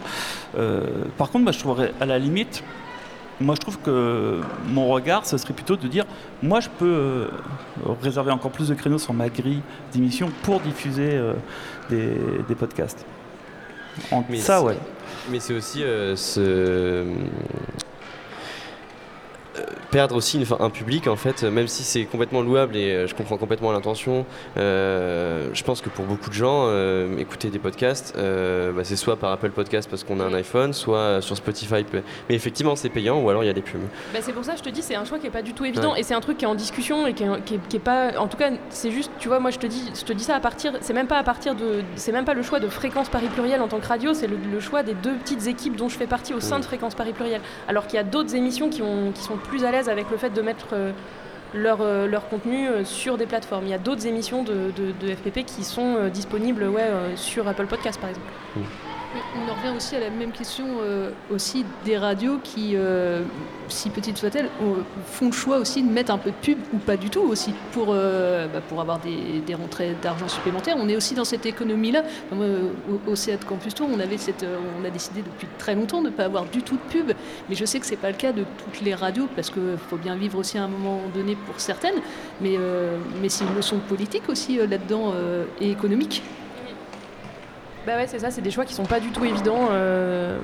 [0.58, 0.82] Euh,
[1.18, 2.64] par contre, moi, je trouverais à la limite.
[3.41, 6.05] Moi, je trouve que mon regard, ce serait plutôt de dire,
[6.41, 7.27] moi, je peux euh,
[8.01, 9.61] réserver encore plus de créneaux sur ma grille
[9.91, 11.34] d'émissions pour diffuser euh,
[11.89, 12.15] des,
[12.47, 13.05] des podcasts.
[14.11, 14.77] En- Mais ça, ouais.
[15.31, 17.05] Mais c'est aussi euh, euh,
[19.91, 23.13] perdre aussi une- un public en fait, même si c'est complètement louable et euh, je
[23.15, 24.25] comprends complètement l'intention.
[24.57, 28.95] euh, je pense que pour beaucoup de gens, euh, écouter des podcasts, euh, bah, c'est
[28.95, 31.85] soit par Apple Podcast parce qu'on a un iPhone, soit sur Spotify.
[31.93, 33.81] Mais effectivement, c'est payant ou alors il y a des pubs.
[34.13, 35.53] Bah, c'est pour ça que je te dis, c'est un choix qui est pas du
[35.53, 35.99] tout évident Ouais.
[35.99, 37.80] et c'est un truc qui est en discussion et qui est, qui est- qui est
[37.80, 38.17] pas.
[38.17, 40.35] En tout cas, c'est juste, tu vois, moi je te dis, je te dis ça
[40.35, 40.73] à partir.
[40.81, 41.81] C'est même pas à partir de.
[41.95, 44.38] C'est même pas le choix de Fréquence Paris Pluriel en tant que radio, c'est le,
[44.51, 47.13] le choix des deux petites équipes dont je fais partie au sein de Fréquence Paris
[47.13, 47.41] Pluriel.
[47.67, 50.18] Alors qu'il y a d'autres émissions qui, ont, qui sont plus à l'aise avec le
[50.18, 50.68] fait de mettre.
[50.74, 50.91] euh,
[51.56, 53.65] leur, euh, leur contenu euh, sur des plateformes.
[53.65, 56.65] Il y a d'autres émissions de, de- FPP qui sont disponibles
[57.15, 58.26] sur Apple Podcast par exemple.
[58.56, 58.64] Mais
[59.15, 63.22] On en revient aussi à la même question euh, aussi des radios qui, euh,
[63.68, 66.77] si petites soient-elles, ont- font le choix aussi de mettre un peu de pub ou
[66.77, 70.77] pas du tout aussi pour, euh, bah, pour avoir des, des rentrées d'argent supplémentaires.
[70.80, 72.03] On est aussi dans cette économie-là.
[72.31, 74.45] Au, au de Campus Tour, on, avait cette,
[74.81, 77.11] on a décidé depuis très longtemps de ne pas avoir du tout de pub,
[77.49, 79.98] mais je sais que c'est pas le cas de toutes les radios parce qu'il faut
[79.98, 82.02] bien vivre aussi à un moment donné pour certaines,
[82.41, 82.57] mais,
[83.22, 85.14] mais c'est une leçon politique aussi là-dedans
[85.61, 86.23] et économique.
[87.85, 90.39] Bah ouais, c'est ça, c'est des choix qui sont pas du tout évidents, euh,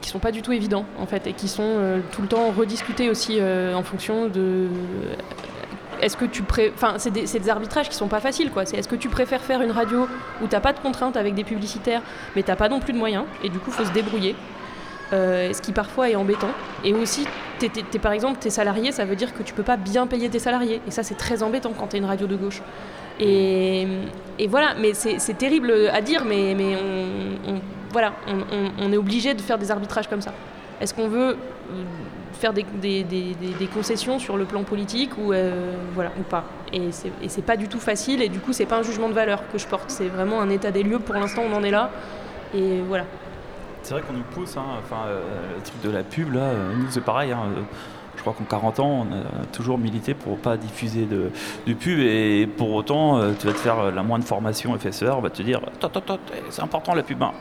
[0.00, 2.50] qui sont pas du tout évidents en fait, et qui sont euh, tout le temps
[2.56, 4.68] rediscutés aussi euh, en fonction de.
[6.00, 6.70] Est-ce que tu pré...
[6.74, 8.66] Enfin, c'est des, arbitrages qui sont pas faciles quoi.
[8.66, 10.06] C'est est-ce que tu préfères faire une radio
[10.42, 12.02] où t'as pas de contraintes avec des publicitaires,
[12.36, 14.36] mais t'as pas non plus de moyens, et du coup faut se débrouiller.
[15.12, 16.50] Ce qui parfois est embêtant.
[16.82, 17.24] Et aussi,
[17.60, 20.08] t'es, t'es- t'es- par exemple, tes salariés, ça veut dire que tu peux pas bien
[20.08, 20.80] payer tes salariés.
[20.88, 22.62] Et ça, c'est très embêtant quand t'es une radio de gauche.
[23.20, 23.86] Et,
[24.48, 26.56] voilà, mais c'est, terrible à dire, mais,
[27.96, 30.32] on, est obligé de faire des arbitrages comme ça.
[30.80, 31.84] Est-ce qu'on veut euh,
[32.32, 32.64] faire des,
[33.72, 35.72] concessions sur le plan politique ou, euh,
[36.28, 36.44] pas?
[36.72, 39.42] Et c'est, pas du tout facile, et du coup, c'est pas un jugement de valeur
[39.52, 40.98] que je porte, c'est vraiment un état des lieux.
[40.98, 41.90] Pour l'instant, on en est là.
[42.54, 43.04] Et voilà.
[43.82, 45.20] C'est vrai qu'on nous pousse, hein, enfin, euh,
[45.56, 47.32] le truc de la pub, là, nous c'est pareil.
[47.32, 47.48] hein,
[48.30, 51.30] crois qu'en 40 ans, on a toujours milité pour pas diffuser de,
[51.66, 55.14] de pub et pour autant, euh, tu vas te faire euh, la moindre formation FSR,
[55.16, 56.18] on va te dire attends,
[56.50, 57.22] c'est important la pub.
[57.22, 57.32] hein.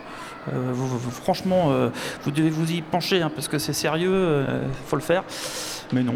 [0.49, 1.89] Euh, vous- vous- franchement, euh,
[2.23, 5.23] vous devez vous y pencher hein, parce que c'est sérieux, il faut le faire.
[5.93, 6.15] Mais non.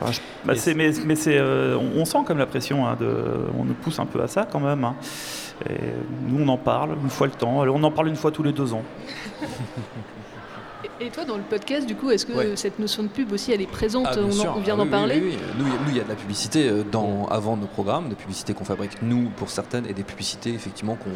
[0.00, 2.86] Enfin, je- bah, Mais c'est- mais mais c'est, euh, on, on sent comme la pression,
[2.86, 3.12] hein, de,
[3.58, 4.84] on nous pousse un peu à ça quand même.
[4.84, 4.94] hein.
[5.68, 5.74] Et
[6.28, 7.60] nous, on en parle une fois le temps.
[7.62, 8.82] Allez, on en parle une fois tous les deux ans.
[11.04, 12.52] Et toi, dans le podcast, du coup, est-ce que Ouais.
[12.54, 14.84] cette notion de pub aussi, elle est présente Ah, on, en- on vient Ah d'en
[14.84, 15.52] oui, parler oui, oui, oui.
[15.58, 18.54] Nous, il y a- y de la publicité euh, dans, avant nos programmes, des publicités
[18.54, 21.10] qu'on fabrique nous pour certaines et des publicités effectivement qu'on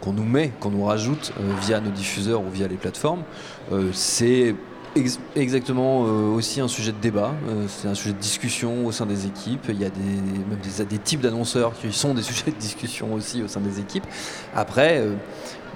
[0.00, 3.22] qu'on nous met, qu'on nous rajoute euh, via nos diffuseurs ou via les plateformes.
[3.72, 4.54] Euh, c'est
[4.96, 8.92] Ex- exactement, euh, aussi un sujet de débat, euh, c'est un sujet de discussion au
[8.92, 9.66] sein des équipes.
[9.68, 13.12] Il y a des, même des, des types d'annonceurs qui sont des sujets de discussion
[13.12, 14.06] aussi au sein des équipes.
[14.54, 15.14] Après, euh,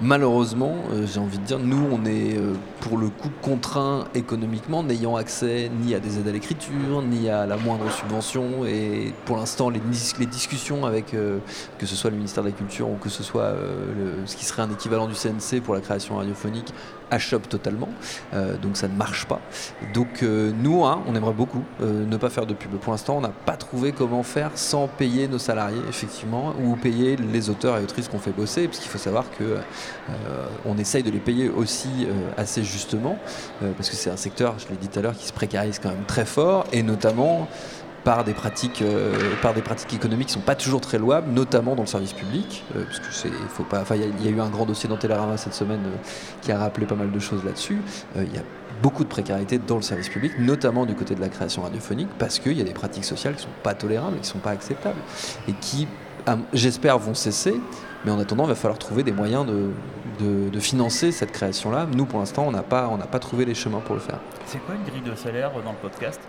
[0.01, 4.83] malheureusement, euh, j'ai envie de dire, nous, on est euh, pour le coup contraints économiquement,
[4.83, 8.65] n'ayant accès ni à des aides à l'écriture, ni à la moindre subvention.
[8.65, 11.39] Et pour l'instant, les, dis- les discussions avec euh,
[11.77, 13.53] que ce soit le ministère de la Culture ou que ce soit
[14.25, 16.73] ce qui serait un équivalent du CNC pour la création radiophonique
[17.11, 17.89] achoppent totalement.
[18.33, 19.39] Euh, donc ça ne marche pas.
[19.93, 22.71] Donc euh, nous, hein, on aimerait beaucoup euh, ne pas faire de pub.
[22.71, 27.15] Pour l'instant, on n'a pas trouvé comment faire sans payer nos salariés, effectivement, ou payer
[27.15, 29.57] les auteurs et autrices qu'on fait bosser, parce qu'il faut savoir que euh,
[30.65, 32.07] on essaye de les payer aussi
[32.37, 33.17] assez justement,
[33.77, 35.89] parce que c'est un secteur, je l'ai dit tout à l'heure, qui se précarise quand
[35.89, 37.47] même très fort, et notamment
[38.09, 41.75] par des pratiques, euh, par des pratiques économiques qui sont pas toujours très louables, notamment
[41.75, 42.83] dans le service public, euh,
[43.69, 45.95] parce il y, a- eu un grand dossier dans Télérama cette semaine euh,
[46.41, 47.79] qui a rappelé pas mal de choses là-dessus.
[48.15, 48.41] Il y a
[48.81, 52.39] beaucoup de précarité dans le service public, notamment du côté de la création radiophonique, parce
[52.39, 54.99] qu'il y a des pratiques sociales qui sont pas tolérables, qui sont pas acceptables,
[55.47, 55.87] et qui,
[56.51, 57.61] j'espère, vont cesser.
[58.05, 61.85] Mais en attendant, il va falloir trouver des moyens de, financer cette création-là.
[61.95, 64.19] Nous, pour l'instant, on n'a pas, pas trouvé les chemins pour le faire.
[64.47, 66.19] C'est quoi une grille de salaire dans le podcast?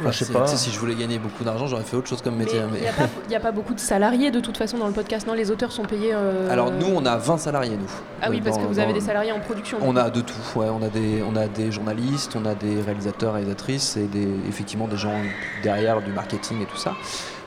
[0.00, 2.58] Enfin, tu sais, si je voulais gagner beaucoup d'argent, j'aurais fait autre chose comme métier.
[2.60, 4.78] Il mais- n'y a, pas- il y a pas beaucoup de salariés de toute façon
[4.78, 6.12] dans le podcast, non Les auteurs sont payés.
[6.14, 7.90] euh, Alors nous, on a 20 salariés, nous.
[8.22, 9.78] Ah oui, Euh, parce dans- que vous avez des salariés en production.
[9.78, 10.66] du On a de tout, ouais.
[10.70, 14.86] On a des, on a des journalistes, on a des réalisateurs, réalisatrices et des, effectivement
[14.88, 15.14] des gens
[15.62, 16.92] derrière du marketing et tout ça.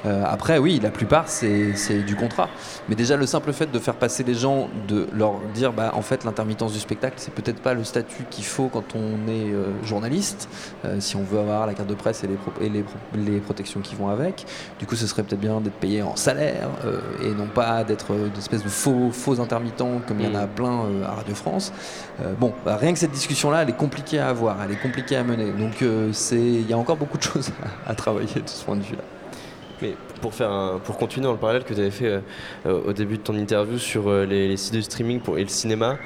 [0.06, 1.74] Euh, après, oui, la plupart c'est
[2.06, 2.50] du contrat.
[2.88, 6.02] Mais déjà le simple fait de faire passer les gens, de leur dire, bah en
[6.02, 9.66] fait l'intermittence du spectacle, c'est peut-être pas le statut qu'il faut quand on est euh,
[9.84, 10.50] journaliste,
[10.86, 12.98] euh, si on veut avoir la carte de presse et les, pro- et les, pro-
[13.16, 14.46] les protections qui vont avec.
[14.80, 16.70] Du coup, ce serait peut-être bien d'être payé en salaire
[17.24, 20.40] et non pas d'être euh, des espèces de faux, faux intermittents comme il y en
[20.40, 21.74] a plein euh, à Radio France.
[22.40, 25.24] Bon, bah, rien que cette discussion-là, elle est compliquée à avoir, elle est compliquée à
[25.24, 25.52] mener.
[25.52, 27.50] Donc il y a encore beaucoup de choses
[27.86, 29.04] à, à travailler de ce point de vue-là.
[29.82, 32.20] Mais pour, faire pour continuer dans le parallèle que tu avais fait euh,
[32.66, 35.44] euh, au début de ton interview sur euh, les, les sites de streaming pour, et
[35.44, 35.98] le cinéma,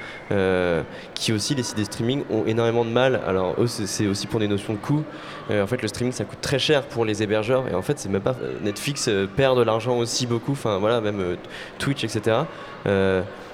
[1.13, 3.21] qui aussi, les sites de streaming ont énormément de mal.
[3.25, 5.03] Alors, eux, c'est aussi pour des notions de coût.
[5.49, 7.67] En fait, le streaming, ça coûte très cher pour les hébergeurs.
[7.67, 8.35] Et en fait, c'est même pas.
[8.63, 10.53] Netflix perd de l'argent aussi beaucoup.
[10.53, 11.37] Enfin, voilà, même
[11.77, 12.37] Twitch, etc.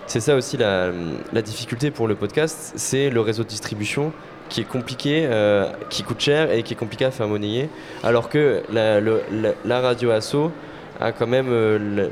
[0.05, 4.13] C'est ça aussi la difficulté pour le podcast, c'est le réseau de distribution
[4.49, 7.69] qui est compliqué, euh, qui coûte cher et qui est compliqué à faire monnayer.
[8.03, 10.51] Alors que la, le- la- la radio asso
[10.99, 12.09] a quand même euh, le,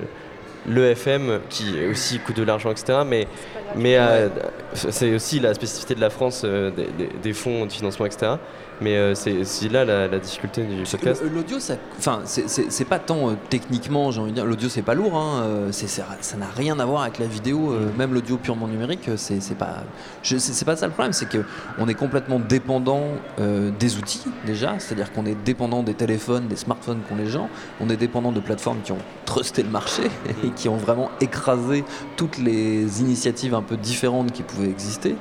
[0.68, 2.99] le FM qui aussi coûte de l'argent, etc.
[3.06, 3.28] Mais,
[3.76, 4.30] mais euh,
[4.74, 8.34] c'est aussi la spécificité de la France euh, des, des- des fonds de financement, etc.
[8.81, 11.23] Mais euh, c'est là la, la difficulté du podcast.
[11.34, 11.57] L'audio,
[11.97, 15.41] enfin, c'est- pas tant euh, techniquement, j'ai envie de dire, l'audio c'est pas lourd, hein,
[15.43, 19.57] euh, ça n'a rien à voir avec la vidéo, euh, même l'audio purement numérique, c'est
[19.57, 19.84] pas,
[20.23, 21.43] c'est pas ça le problème, c'est que
[21.80, 23.03] on est complètement dépendant
[23.38, 27.49] des outils déjà, c'est-à-dire qu'on est dépendant des téléphones, des smartphones qu'ont les gens,
[27.81, 30.03] on est dépendant de plateformes qui ont trusté le marché
[30.43, 31.84] et qui ont vraiment écrasé
[32.18, 35.15] toutes les initiatives un peu différentes qui pouvaient exister.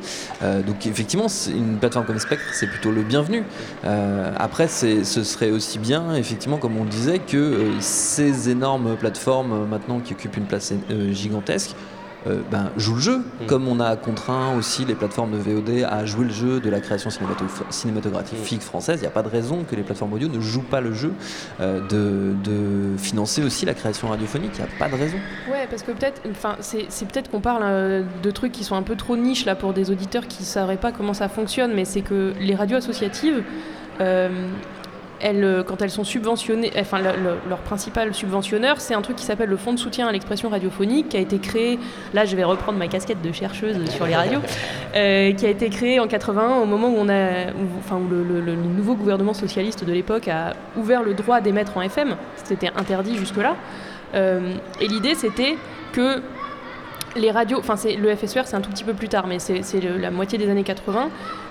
[0.66, 3.43] Donc effectivement, une plateforme comme Spectre, c'est plutôt le bienvenu.
[3.84, 8.96] Euh, après, ce serait aussi bien, effectivement, comme on le disait, que euh, ces énormes
[8.96, 10.72] plateformes euh, maintenant qui occupent une place
[11.12, 11.74] gigantesque
[12.26, 16.06] euh, ben, jouent le jeu, comme on a contraint aussi les plateformes de VOD à
[16.06, 18.98] jouer le jeu de la création cinémato- cinématographique française.
[19.00, 21.12] Il n'y a pas de raison que les plateformes audio ne jouent pas le jeu
[21.60, 24.52] euh, de, de financer aussi la création radiophonique.
[24.58, 25.16] Il n'y a pas de raison.
[25.50, 28.76] Ouais, parce que peut-être, enfin, c'est c'est peut-être qu'on parle euh, de trucs qui sont
[28.76, 31.72] un peu trop niches là pour des auditeurs qui ne sauraient pas comment ça fonctionne,
[31.74, 33.42] mais c'est que les radios associatives,
[34.00, 34.28] euh,
[35.24, 39.16] elles, euh, quand elles sont subventionnées, enfin, le- le- leur principal subventionneur, c'est un truc
[39.16, 41.78] qui s'appelle le Fonds de soutien à l'expression radiophonique, qui a été créé,
[42.12, 44.40] là je vais reprendre ma casquette de chercheuse sur les radios,
[44.94, 48.06] euh, qui a été créé en 81 au moment où, on a, où- enfin, où
[48.08, 53.16] le, nouveau gouvernement socialiste de l'époque a ouvert le droit d'émettre en FM, c'était interdit
[53.16, 53.56] jusque-là.
[54.14, 55.56] Euh, et l'idée, c'était
[55.92, 56.20] que
[57.16, 59.62] les radios, enfin c'est le FSUR, c'est un tout petit peu plus tard, mais c'est
[59.80, 61.08] la moitié des années 80.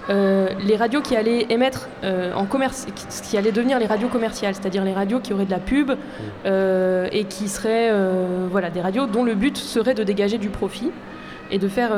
[0.09, 4.09] Euh, les radios qui allaient émettre euh, en commerce, qui, qui allaient devenir les radios
[4.09, 5.91] commerciales, c'est-à-dire les radios qui auraient de la pub
[6.45, 7.91] euh, et qui seraient,
[8.49, 10.91] voilà, des radios dont le but serait de dégager du profit
[11.51, 11.91] et de faire,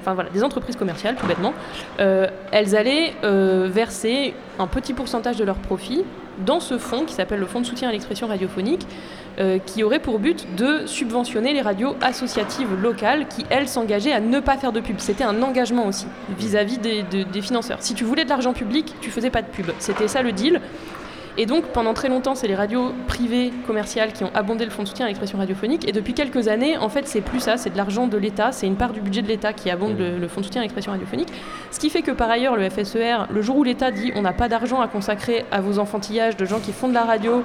[0.00, 1.54] enfin voilà, des entreprises commerciales, tout bêtement.
[1.98, 6.04] Elles allaient verser un petit pourcentage de leurs profits
[6.44, 8.86] dans ce fonds qui s'appelle le Fonds de soutien à l'expression radiophonique,
[9.38, 14.20] euh, qui aurait pour but de subventionner les radios associatives locales qui, elles, s'engageaient à
[14.20, 14.96] ne pas faire de pub.
[14.98, 16.06] C'était un engagement aussi
[16.38, 17.78] vis-à-vis des, de- des financeurs.
[17.80, 19.66] Si tu voulais de l'argent public, tu faisais pas de pub.
[19.78, 20.60] C'était ça le deal.
[21.38, 24.84] Et donc, pendant très longtemps, c'est les radios privées commerciales qui ont abondé le fonds
[24.84, 25.86] de soutien à l'expression radiophonique.
[25.86, 28.66] Et depuis quelques années, en fait, c'est plus ça, c'est de l'argent de l'État, c'est
[28.66, 30.92] une part du budget de l'État qui abonde le, le fonds de soutien à l'expression
[30.92, 31.28] radiophonique.
[31.70, 34.32] Ce qui fait que par ailleurs, le FSER, le jour où l'État dit on n'a
[34.32, 37.42] pas d'argent à consacrer à vos enfantillages de gens qui font de la radio,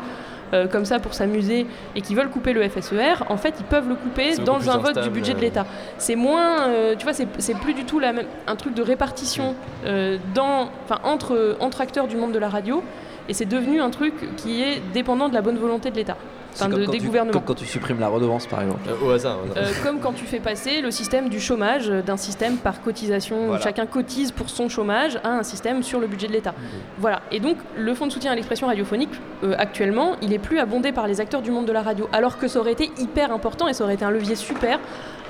[0.53, 1.65] euh, comme ça pour s'amuser
[1.95, 4.99] et qui veulent couper le FSER, en fait, ils peuvent le couper dans un vote
[5.01, 5.41] du budget de euh.
[5.41, 5.65] l'État.
[5.97, 9.55] C'est moins, euh, tu vois, c'est plus du tout la même, un truc de répartition
[9.85, 12.83] euh, dans, enfin, entre, entre acteurs du monde de la radio,
[13.29, 16.17] et c'est devenu un truc qui est dépendant de la bonne volonté de l'État,
[16.53, 17.33] enfin, de- des tu- gouvernements.
[17.33, 18.79] Comme quand tu supprimes la redevance, par exemple.
[19.03, 19.37] au hasard.
[19.57, 23.51] Euh, comme quand tu fais passer le système du chômage euh, d'un système par cotisation,
[23.51, 26.53] où chacun cotise pour son chômage, à un système sur le budget de l'État.
[26.97, 27.21] Voilà.
[27.31, 29.11] Et donc, le fonds de soutien à l'expression radiophonique,
[29.43, 32.37] euh, actuellement, il est plus abondé par les acteurs du monde de la radio, alors
[32.37, 34.79] que ça aurait été hyper important et ça aurait été un levier super.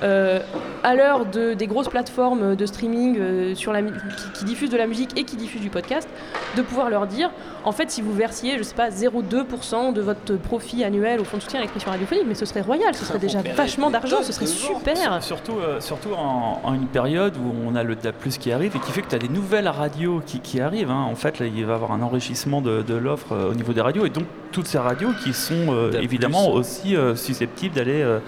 [0.02, 0.40] euh,
[0.82, 3.90] à l'heure de, des grosses plateformes de streaming euh, sur la, qui,
[4.34, 6.08] qui diffusent de la musique et qui diffusent du podcast,
[6.56, 7.30] de pouvoir leur dire,
[7.64, 11.36] en fait, si vous versiez, je sais pas, 0,2% de votre profit annuel au fonds
[11.36, 14.32] de soutien à l'expression radiophonique, mais ce serait royal, ce serait déjà vachement d'argent, ce
[14.32, 15.22] serait super.
[15.22, 18.78] Surtout, euh, surtout en, en une période où on a le DAP+, qui arrive et
[18.78, 20.90] qui fait que tu as des nouvelles radios qui, qui arrivent.
[20.90, 21.06] hein.
[21.10, 23.72] En fait, là, il va y avoir un enrichissement de, de l'offre euh, au niveau
[23.72, 28.02] des radios et donc toutes ces radios qui sont euh, évidemment aussi euh, susceptibles d'aller
[28.02, 28.18] euh,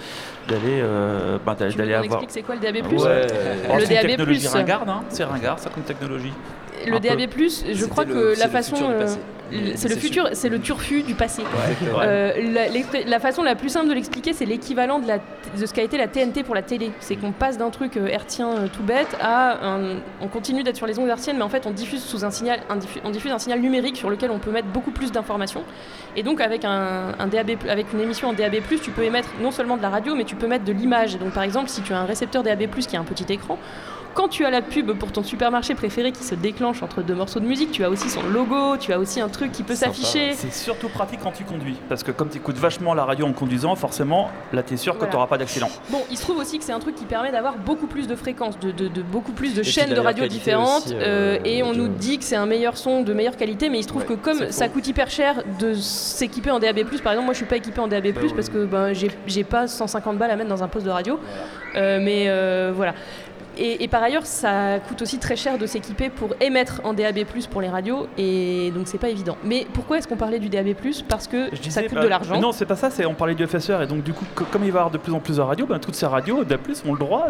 [0.48, 2.22] d'aller euh, bah, d'aller avoir.
[2.22, 2.76] explique c'est quoi le DAB+.
[2.76, 2.82] Ouais.
[2.92, 4.06] Le Alors, une DAB+.
[4.06, 5.02] technologie ringarde, hein.
[5.08, 6.32] c'est ringard ça comme technologie.
[6.86, 7.00] Le.
[7.00, 7.20] DAB+,
[7.72, 9.06] je crois que la façon, euh,
[9.76, 11.42] c'est le c'est futur, c'est le turfu du passé.
[11.98, 12.32] Euh,
[13.06, 16.42] la, façon la plus simple de l'expliquer, c'est l'équivalent de, ce qu'a été la TNT
[16.42, 16.90] pour la télé.
[17.00, 20.76] C'est qu'on passe d'un truc euh, hertzien euh, tout bête à un- on continue d'être
[20.76, 23.10] sur les ondes hertziennes, mais en fait on diffuse sous un signal, un diffu- on
[23.10, 25.62] diffuse un signal numérique sur lequel on peut mettre beaucoup plus d'informations.
[26.16, 29.50] Et donc avec un, un DAB, avec une émission en DAB+, tu peux émettre non
[29.50, 31.18] seulement de la radio, mais tu peux mettre de l'image.
[31.18, 33.58] Donc par exemple, si tu as un récepteur DAB+ qui a un petit écran,
[34.14, 37.40] quand tu as la pub pour ton supermarché préféré qui se déclenche entre deux morceaux
[37.40, 40.32] de musique, tu as aussi son logo, tu as aussi un truc qui peut s'afficher.
[40.34, 41.76] C'est surtout pratique quand tu conduis.
[41.88, 44.96] Parce que comme tu écoutes vachement la radio en conduisant, forcément, là, tu es sûr
[44.98, 45.68] que tu n'auras pas d'accident.
[45.90, 48.14] Bon, il se trouve aussi que c'est un truc qui permet d'avoir beaucoup plus de
[48.16, 51.62] fréquences, de, de- de beaucoup plus de chaînes de radio différentes, aussi, euh, euh, et
[51.62, 53.88] on de- nous dit que c'est un meilleur son de meilleure qualité, mais il se
[53.88, 57.38] trouve que comme ça coûte hyper cher de s'équiper en DAB+, par exemple, moi je
[57.38, 58.92] suis pas équipé en DAB+, Bah parce que ben,
[59.26, 61.18] j'ai pas 150 balles à mettre dans un poste de radio,
[61.76, 62.28] Euh, mais
[62.72, 62.94] voilà.
[63.56, 67.20] Et, et par ailleurs, ça coûte aussi très cher de s'équiper pour émettre en DAB+,
[67.50, 69.36] pour les radios, et donc c'est pas évident.
[69.44, 70.74] Mais pourquoi est-ce qu'on parlait du DAB+,
[71.08, 72.40] Parce que Je ça disais, coûte bah, de l'argent.
[72.40, 74.64] Non, c'est pas ça, c'est on parlait du FSR et donc du coup, co- comme
[74.64, 76.56] il va y avoir de plus en plus de radios, ben, toutes ces radios, d'A+,
[76.86, 77.28] ont le droit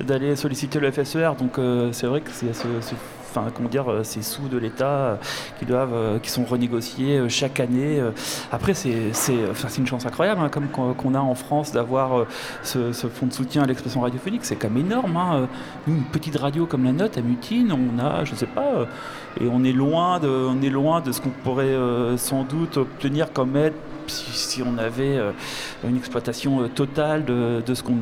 [0.00, 1.34] d'aller solliciter le FSR.
[1.38, 2.94] Donc euh, c'est vrai que c'est ce, ce-
[3.28, 5.16] enfin comment dire, euh, ces sous de l'État euh,
[5.58, 8.02] qui doivent, euh, qui sont renégociés chaque année.
[8.52, 9.12] Après, c'est
[9.78, 12.26] une chance incroyable, hein, comme qu'on a en France d'avoir
[12.62, 15.16] ce, fonds de soutien à l'expression radiophonique, c'est quand même énorme.
[15.16, 15.48] hein.
[15.86, 18.86] Une petite radio comme la nôtre à Mutine, on a, je sais pas,
[19.40, 21.76] et on est loin de, on est loin de ce qu'on pourrait
[22.16, 23.74] sans doute obtenir comme aide
[24.06, 25.18] si, on avait
[25.86, 27.98] une exploitation totale de, de ce qu'on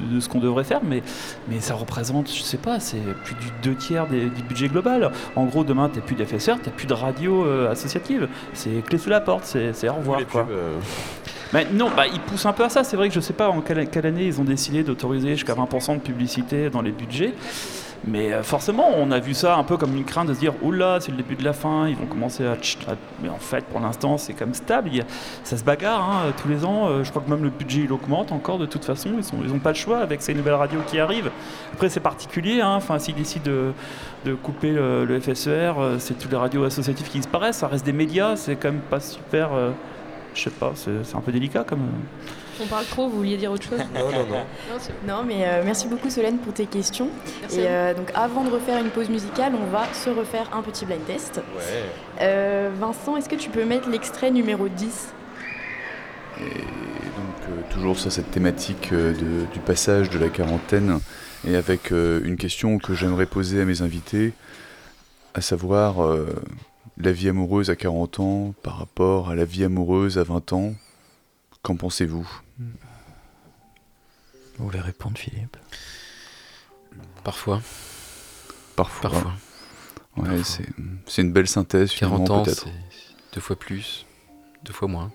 [0.00, 1.02] de, ce qu'on devrait faire, mais,
[1.48, 5.10] mais ça représente, je sais pas, c'est plus du deux tiers des- du budget global.
[5.36, 8.28] En gros, demain, tu n'as plus d'FSR, tu n'as plus de radio euh, associative.
[8.52, 10.20] C'est clé sous la porte, c'est au revoir.
[10.30, 10.46] quoi.
[11.52, 12.82] Mais non, bah, ils poussent un peu à ça.
[12.82, 15.54] C'est vrai que je sais pas en quelle, quelle année ils ont décidé d'autoriser jusqu'à
[15.54, 17.34] 20% de publicité dans les budgets.
[18.04, 20.52] Mais euh, forcément, on a vu ça un peu comme une crainte de se dire
[20.62, 22.56] Oula, c'est le début de la fin, ils vont commencer à.
[23.22, 24.90] Mais en fait, pour l'instant, c'est comme stable.
[25.44, 26.86] Ça se bagarre hein, tous les ans.
[26.88, 29.10] Euh, Je crois que même le budget il augmente encore de toute façon.
[29.42, 31.30] Ils n'ont pas le choix avec ces nouvelles radios qui arrivent.
[31.72, 32.60] Après, c'est particulier.
[32.60, 32.74] hein.
[32.76, 33.50] Enfin, s'ils décident
[34.24, 37.58] de, couper le, FSER, euh, c'est toutes les radios associatives qui disparaissent.
[37.58, 38.36] Ça reste des médias.
[38.36, 39.52] C'est quand même pas super.
[39.54, 39.70] euh,
[40.34, 41.88] je sais pas, c'est un peu délicat comme.
[42.62, 44.44] On parle trop, vous vouliez dire autre chose Non, non, non.
[45.06, 47.08] Non, mais euh, merci beaucoup Solène pour tes questions.
[47.42, 50.62] Merci Et euh, donc avant de refaire une pause musicale, on va se refaire un
[50.62, 51.36] petit blind test.
[51.56, 51.62] Ouais.
[52.22, 55.08] Euh, Vincent, est-ce que tu peux mettre l'extrait numéro 10
[56.40, 56.50] Et donc
[57.50, 61.00] euh, toujours sur cette thématique euh, de- du passage de la quarantaine
[61.46, 64.32] et avec euh, une question que j'aimerais poser à mes invités,
[65.34, 66.26] à savoir euh,
[66.98, 70.72] la vie amoureuse à 40 ans par rapport à la vie amoureuse à 20 ans.
[71.62, 72.26] Qu'en pensez-vous?
[74.58, 75.56] Vous voulez répondre, Philippe?
[77.24, 77.60] Parfois.
[78.74, 79.10] Parfois.
[79.10, 79.32] Parfois.
[80.16, 80.44] Ouais, Parfois.
[80.44, 80.66] c'est
[81.06, 82.64] c'est une belle synthèse 40 finalement ans, peut-être.
[82.64, 84.06] c'est deux fois plus,
[84.64, 85.12] deux fois moins.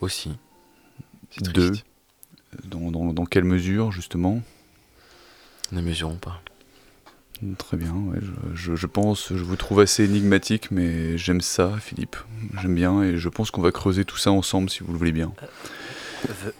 [0.00, 0.32] Aussi.
[1.30, 1.70] C'est Deux.
[1.70, 1.84] triste.
[2.64, 4.42] Dans, dans- dans quelle mesure justement?
[5.72, 6.40] Ne mesurons pas.
[7.58, 11.76] Très bien, ouais, je, je- je pense, je vous trouve assez énigmatique, mais j'aime ça,
[11.80, 12.16] Philippe.
[12.60, 15.12] J'aime bien, et je pense qu'on va creuser tout ça ensemble, si vous le voulez
[15.12, 15.32] bien.
[16.28, 16.52] V-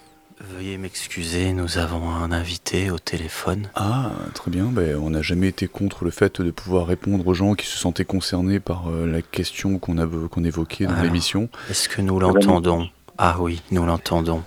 [0.43, 3.69] Veuillez m'excuser, nous avons un invité au téléphone.
[3.75, 4.65] Ah, très bien.
[4.65, 7.77] Ben, on n'a jamais été contre le fait de pouvoir répondre aux gens qui se
[7.77, 11.51] sentaient concernés par euh, la question qu'on a qu'on évoquait dans Alors, l'émission.
[11.69, 12.89] Est-ce que nous l'entendons?
[13.19, 14.43] Ah oui, nous l'entendons.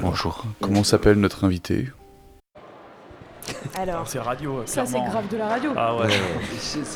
[0.00, 0.44] Bonjour.
[0.60, 1.88] Comment s'appelle notre invité?
[3.78, 4.62] Alors, C'est radio.
[4.66, 5.70] Ça, c'est grave de la radio.
[5.76, 6.08] Ah ouais.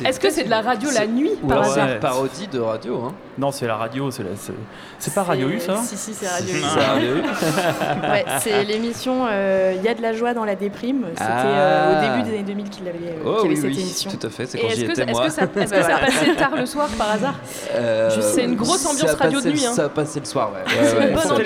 [0.04, 2.00] Est-ce que c'est de la radio la nuit Ou par hasard?
[2.00, 4.10] parodie de radio, hein Non, c'est la radio.
[4.10, 4.52] C'est la- c'est-
[4.98, 7.22] c'est pas Radio U, ça Si, si, c'est Radio U.
[7.40, 8.50] C'est.
[8.50, 11.06] Ouais, l'émission euh, Il y a de la joie dans la déprime.
[11.14, 13.80] C'était euh, au début des années 2000 qu'il avait, euh, Oh avait oui, cette oui,
[13.80, 14.10] émission.
[14.10, 15.24] tout à fait, c'est quand est-ce j'y que, étais est-ce moi.
[15.26, 17.34] que ça, est-ce que ça passait tard le soir par hasard
[17.74, 19.72] Euh, c'est une grosse ambiance radio de nuit, hein.
[19.72, 20.60] Ça passait le soir, ouais.
[20.66, 21.44] C'est Ouais, une ouais, bonne radio.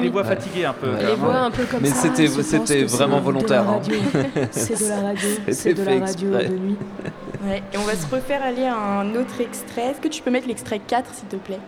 [0.00, 0.28] Les voix Ouais.
[0.28, 0.90] fatiguées un peu.
[1.00, 2.02] Les voix un peu comme Mais ça.
[2.02, 3.80] c'était- pense c'était vraiment volontaire, hein.
[4.52, 5.28] C'est de la radio.
[5.50, 6.76] C'est de la radio de nuit.
[7.46, 9.90] Ouais, et on va se refaire aller à un autre extrait.
[9.90, 11.58] Est-ce que tu peux mettre l'extrait 4, s'il te plaît?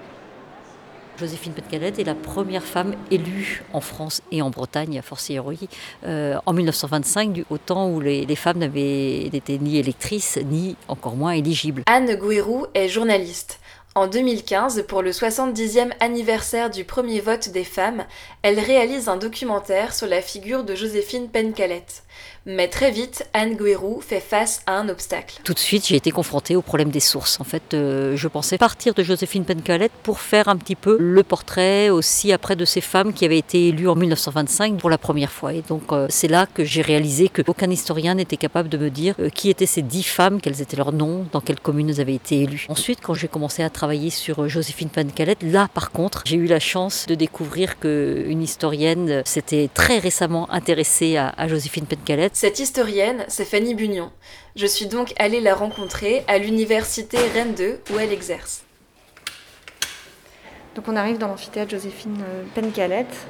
[1.18, 5.68] Joséphine Pencalette est la première femme élue en France et en Bretagne, a fortiori,
[6.04, 10.76] euh, en 1925, du, au temps où les, les femmes n'avaient n'étaient ni électrices, ni
[10.88, 11.82] encore moins éligibles.
[11.86, 13.60] Anne Gouérou est journaliste.
[13.94, 18.04] En 2015, pour le 70e anniversaire du premier vote des femmes,
[18.42, 22.02] elle réalise un documentaire sur la figure de Joséphine Pencalette.
[22.48, 25.40] Mais très vite, Anne Gouérou fait face à un obstacle.
[25.42, 27.40] Tout de suite, j'ai été confrontée au problème des sources.
[27.40, 31.24] En fait, euh, je pensais partir de Joséphine Pencalette pour faire un petit peu le
[31.24, 35.32] portrait aussi après de ces femmes qui avaient été élues en 1925 pour la première
[35.32, 35.54] fois.
[35.54, 39.16] Et donc, euh, c'est là que j'ai réalisé qu'aucun historien n'était capable de me dire
[39.18, 42.14] euh, qui étaient ces dix femmes, quels étaient leurs noms, dans quelles communes elles avaient
[42.14, 42.66] été élues.
[42.68, 46.60] Ensuite, quand j'ai commencé à travailler sur Joséphine Pencalette, là, par contre, j'ai eu la
[46.60, 52.05] chance de découvrir qu'une historienne s'était très récemment intéressée à, à Joséphine Pencalette.
[52.32, 54.12] Cette historienne, c'est Fanny Bugnon.
[54.54, 58.62] Je suis donc allée la rencontrer à l'université Rennes 2 où elle exerce.
[60.76, 63.26] Donc on arrive dans l'amphithéâtre Joséphine euh, Pencalette.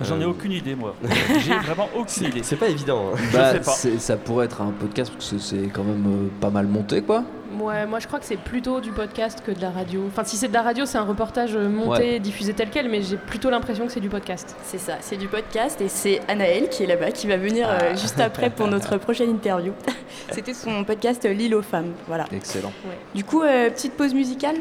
[0.00, 0.94] J'en ai Euh, aucune idée, moi.
[1.40, 2.40] J'ai vraiment aucune idée.
[2.42, 3.10] C'est pas évident.
[3.14, 3.18] hein.
[3.32, 3.70] Bah, Je sais pas.
[3.72, 7.02] c'est- ça pourrait être un podcast parce que c'est quand même euh, pas mal monté,
[7.02, 7.24] quoi.
[7.60, 10.02] Ouais, moi je crois que c'est plutôt du podcast que de la radio.
[10.08, 12.18] Enfin, si c'est de la radio, c'est un reportage euh, monté, Ouais.
[12.18, 14.56] diffusé tel quel, mais j'ai plutôt l'impression que c'est du podcast.
[14.64, 17.78] C'est ça, c'est du podcast et c'est Anaël qui est là-bas qui va venir euh,
[17.92, 17.94] Ah.
[17.94, 19.72] juste après pour notre prochaine interview.
[20.32, 21.92] C'était son podcast L'île aux femmes.
[22.08, 22.24] Voilà.
[22.32, 22.72] Excellent.
[23.14, 24.56] Du coup, euh, petite pause musicale.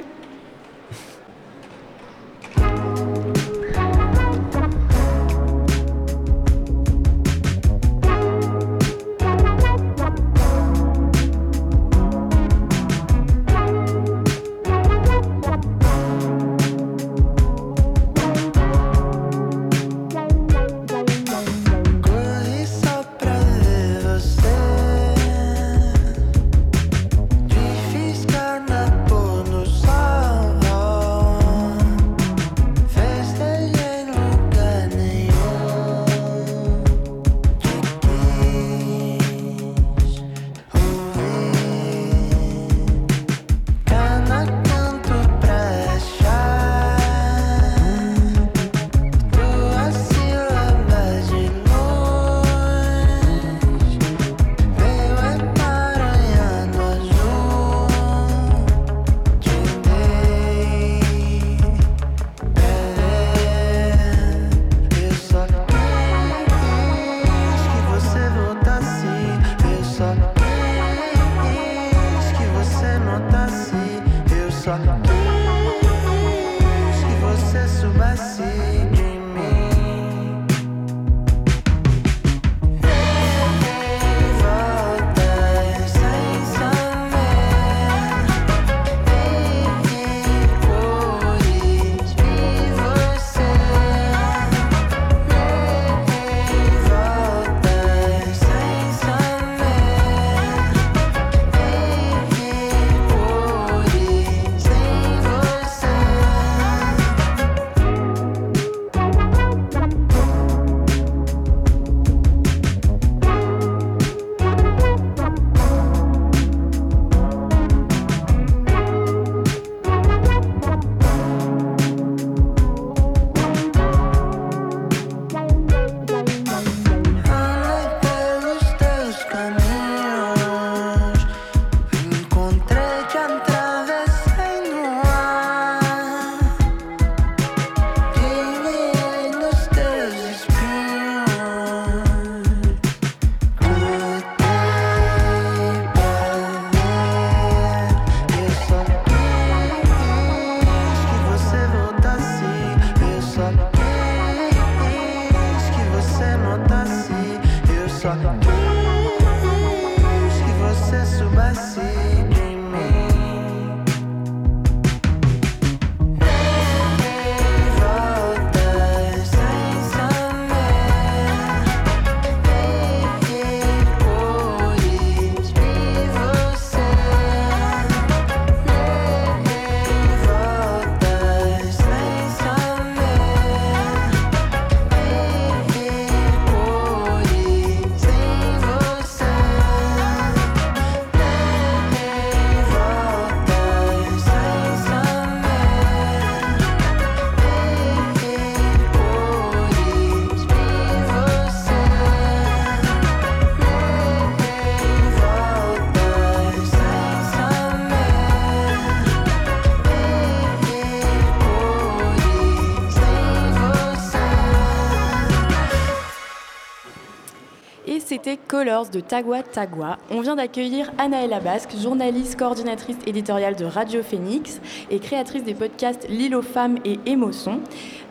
[218.64, 219.98] Colors de Tagua Tagua.
[220.10, 226.08] On vient d'accueillir Anaëlla Basque, journaliste, coordinatrice éditoriale de Radio Phoenix et créatrice des podcasts
[226.08, 227.60] L'île aux femmes et Émotion,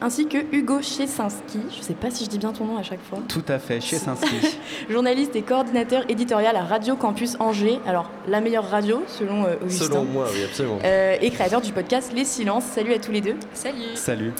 [0.03, 2.83] ainsi que Hugo Chesinski, je ne sais pas si je dis bien ton nom à
[2.83, 4.37] chaque fois, Tout à fait, chez Sainski.
[4.91, 9.87] journaliste et coordinateur éditorial à Radio Campus Angers, alors la meilleure radio selon euh, Augustin.
[9.87, 10.81] Selon moi, oui, absolument.
[10.85, 12.65] Euh, et créateur du podcast Les Silences.
[12.65, 13.37] Salut à tous les deux.
[13.55, 13.95] Salut.
[13.95, 14.33] Salut.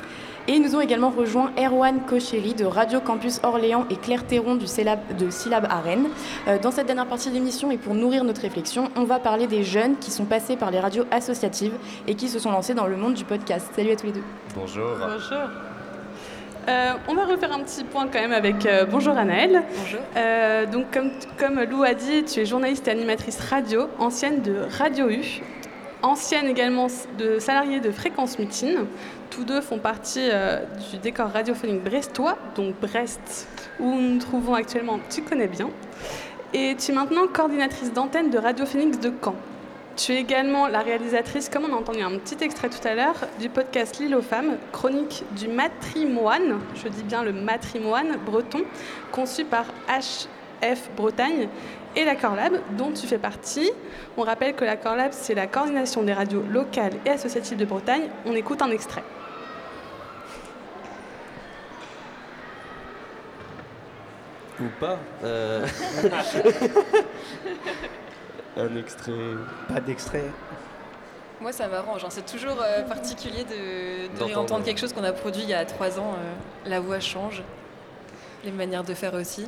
[0.49, 4.67] Et nous ont également rejoint Erwan Kocheri de Radio Campus Orléans et Claire Théron du
[4.67, 6.09] Célab, de Syllab à Rennes.
[6.49, 9.47] Euh, dans cette dernière partie de l'émission et pour nourrir notre réflexion, on va parler
[9.47, 11.75] des jeunes qui sont passés par les radios associatives
[12.09, 13.71] et qui se sont lancés dans le monde du podcast.
[13.77, 14.25] Salut à tous les deux.
[14.57, 14.97] Bonjour.
[14.99, 15.49] Bonjour.
[16.69, 19.63] Euh, on va refaire un petit point quand même avec euh, Bonjour Anaëlle.
[19.79, 20.01] Bonjour.
[20.17, 24.67] Euh, donc comme, comme Lou a dit, tu es journaliste et animatrice radio, ancienne de
[24.79, 25.43] Radio U,
[26.03, 26.87] ancienne également
[27.19, 28.87] de salariée de Fréquence Mutine.
[29.33, 30.59] Tous deux font partie euh,
[30.91, 33.49] du décor radiophonique brestois, donc Brest,
[33.81, 35.71] où nous nous trouvons actuellement, tu connais bien.
[36.53, 39.35] Et tu es maintenant coordinatrice d'antenne de Radio Phoenix de Caen.
[39.97, 43.15] Tu es également la réalisatrice, comme on a entendu un petit extrait tout à l'heure,
[43.41, 48.61] du podcast L'île aux femmes, chronique du matrimoine, je dis bien le matrimoine breton,
[49.13, 51.49] conçu par HF Bretagne
[51.97, 53.71] et la Corlab, dont tu fais partie.
[54.19, 58.11] On rappelle que la Corlab, c'est la coordination des radios locales et associatives de Bretagne.
[58.27, 59.03] On écoute un extrait.
[64.63, 64.99] Ou pas.
[65.25, 65.67] euh,
[68.57, 69.13] Un extrait.
[69.69, 70.25] Pas d'extrait.
[71.41, 72.05] Moi, ça m'arrange.
[72.05, 72.09] hein.
[72.11, 74.27] C'est toujours euh, particulier de, de D'entendre.
[74.27, 76.15] réentendre quelque chose qu'on a produit il y a trois ans.
[76.19, 77.43] euh, la voix change,
[78.45, 79.47] les manières de faire aussi.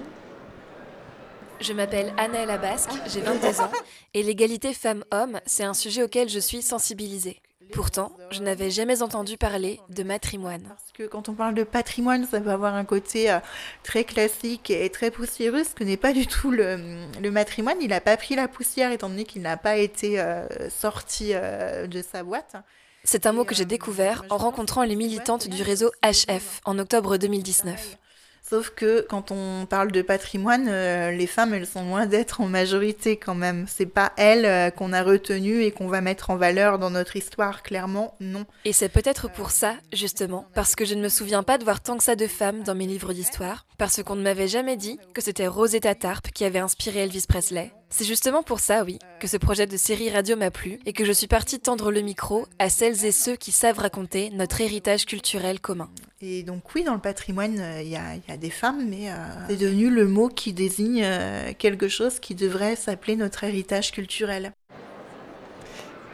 [1.61, 3.71] Je m'appelle Anaëlla Basque, j'ai 22 ans,
[4.13, 7.41] et l'égalité femmes-hommes, c'est un sujet auquel je suis sensibilisée.
[7.73, 10.63] Pourtant, je n'avais jamais entendu parler de matrimoine.
[10.63, 13.39] Parce que quand on parle de patrimoine, ça peut avoir un côté euh,
[13.83, 16.79] très classique et très poussiéreux, ce que n'est pas du tout le,
[17.21, 17.79] le matrimoine.
[17.81, 21.87] Il n'a pas pris la poussière étant donné qu'il n'a pas été euh, sorti euh,
[21.87, 22.57] de sa boîte.
[23.03, 27.19] C'est un mot que j'ai découvert en rencontrant les militantes du réseau HF en octobre
[27.19, 27.99] 2019.
[28.47, 32.47] Sauf que quand on parle de patrimoine, euh, les femmes, elles sont loin d'être en
[32.47, 33.65] majorité quand même.
[33.67, 37.17] C'est pas elles euh, qu'on a retenues et qu'on va mettre en valeur dans notre
[37.17, 38.45] histoire, clairement, non.
[38.67, 41.81] Et c'est peut-être pour ça, justement, parce que je ne me souviens pas de voir
[41.81, 44.99] tant que ça de femmes dans mes livres d'histoire, parce qu'on ne m'avait jamais dit
[45.15, 47.73] que c'était Rosetta Tarp qui avait inspiré Elvis Presley.
[47.91, 51.05] C'est justement pour ça, oui, que ce projet de série radio m'a plu et que
[51.05, 55.07] je suis partie tendre le micro à celles et ceux qui savent raconter notre héritage
[55.07, 55.89] culturel commun.
[56.21, 58.89] Et donc oui, dans le patrimoine, euh, il y, a, il y a des femmes,
[58.89, 59.15] mais euh,
[59.49, 64.53] c'est devenu le mot qui désigne euh, quelque chose qui devrait s'appeler notre héritage culturel.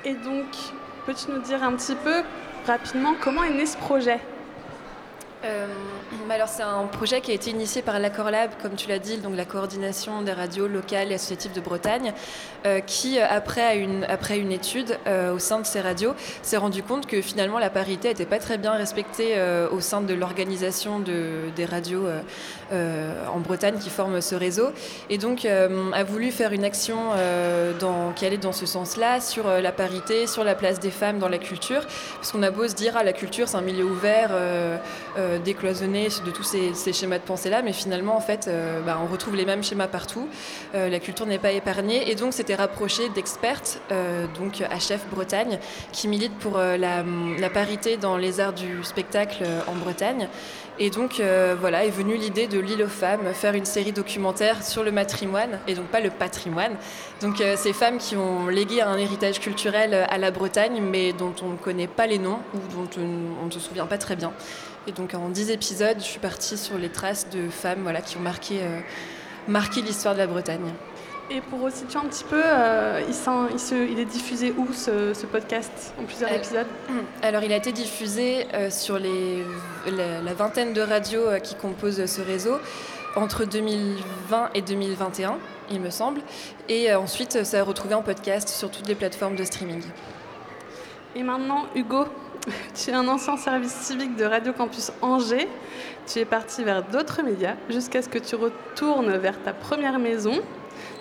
[0.04, 0.46] Et donc,
[1.06, 2.22] peux-tu nous dire un petit peu
[2.66, 4.18] rapidement comment est né ce projet?
[5.44, 5.66] Euh,
[6.30, 9.18] alors c'est un projet qui a été initié par l'Accord Lab, comme tu l'as dit,
[9.18, 12.12] donc la coordination des radios locales et associatives de Bretagne,
[12.66, 16.82] euh, qui après une, après une étude euh, au sein de ces radios s'est rendu
[16.82, 20.98] compte que finalement la parité n'était pas très bien respectée euh, au sein de l'organisation
[21.00, 22.06] de, des radios
[22.72, 24.70] en Bretagne qui forment ce réseau,
[25.08, 26.96] et donc a voulu faire une action
[28.14, 31.38] qui allait dans ce sens-là sur la parité, sur la place des femmes dans la
[31.38, 34.30] culture, parce qu'on a beau se dire ah la culture c'est un milieu ouvert.
[35.20, 35.38] euh,
[36.08, 39.44] de tous ces, schémas de pensée-là, mais finalement, en fait, euh, bah, on retrouve les
[39.44, 40.28] mêmes schémas partout.
[40.74, 45.58] Euh, la culture n'est pas épargnée, et donc c'était rapproché d'expertes, euh, donc HF Bretagne,
[45.92, 47.04] qui militent pour la,
[47.38, 50.28] la parité dans les arts du spectacle en Bretagne.
[50.78, 51.20] Et donc,
[51.60, 55.58] voilà, est venue l'idée de l'île aux femmes, faire une série documentaire sur le matrimoine,
[55.68, 56.72] et donc pas le patrimoine.
[57.20, 61.50] Donc, ces femmes qui ont légué un héritage culturel à la Bretagne, mais dont on
[61.50, 62.88] ne connaît pas les noms, ou dont
[63.42, 64.32] on ne se souvient pas très bien.
[64.86, 68.16] Et donc, en 10 épisodes, je suis partie sur les traces de femmes voilà, qui
[68.16, 68.80] ont marqué, euh,
[69.46, 70.72] marqué l'histoire de la Bretagne.
[71.32, 74.72] Et pour resituer un petit peu, euh, il, s'en- il se- il est diffusé où
[74.72, 76.66] ce, ce podcast En plusieurs Euh, épisodes?
[77.22, 79.44] Alors, il a été diffusé euh, sur les,
[79.86, 82.56] la, la vingtaine de radios euh, qui composent ce réseau
[83.16, 85.36] entre 2020 et 2021,
[85.70, 86.20] il me semble.
[86.68, 89.82] Et ensuite, ça a retrouvé en podcast sur toutes les plateformes de streaming.
[91.16, 92.04] Et maintenant, Hugo,
[92.74, 95.48] tu es un ancien service civique de Radio Campus Angers.
[96.06, 100.40] Tu es parti vers d'autres médias jusqu'à ce que tu retournes vers ta première maison.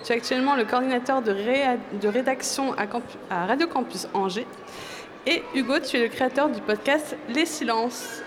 [0.04, 1.32] Tu es actuellement le coordinateur de,
[2.08, 2.74] rédaction
[3.30, 4.46] à Radio Campus Angers.
[5.26, 8.22] Et Hugo, tu es le créateur du podcast Les Silences.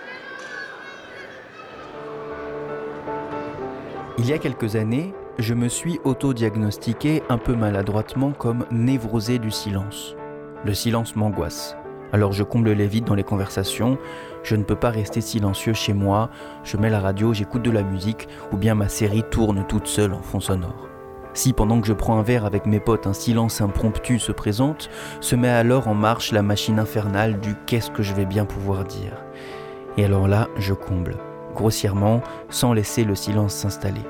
[4.19, 9.49] Il y a quelques années, je me suis auto-diagnostiqué un peu maladroitement comme névrosé du
[9.49, 10.15] silence.
[10.65, 11.75] Le silence m'angoisse.
[12.13, 13.97] Alors je comble les vides dans les conversations,
[14.43, 16.29] je ne peux pas rester silencieux chez moi,
[16.63, 20.13] je mets la radio, j'écoute de la musique, ou bien ma série tourne toute seule
[20.13, 20.89] en fond sonore.
[21.33, 24.91] Si pendant que je prends un verre avec mes potes, un silence impromptu se présente,
[25.21, 28.83] se met alors en marche la machine infernale du qu'est-ce que je vais bien pouvoir
[28.83, 29.13] dire.
[29.97, 31.15] Et alors là, je comble,
[31.55, 34.03] grossièrement, sans laisser le silence s'installer.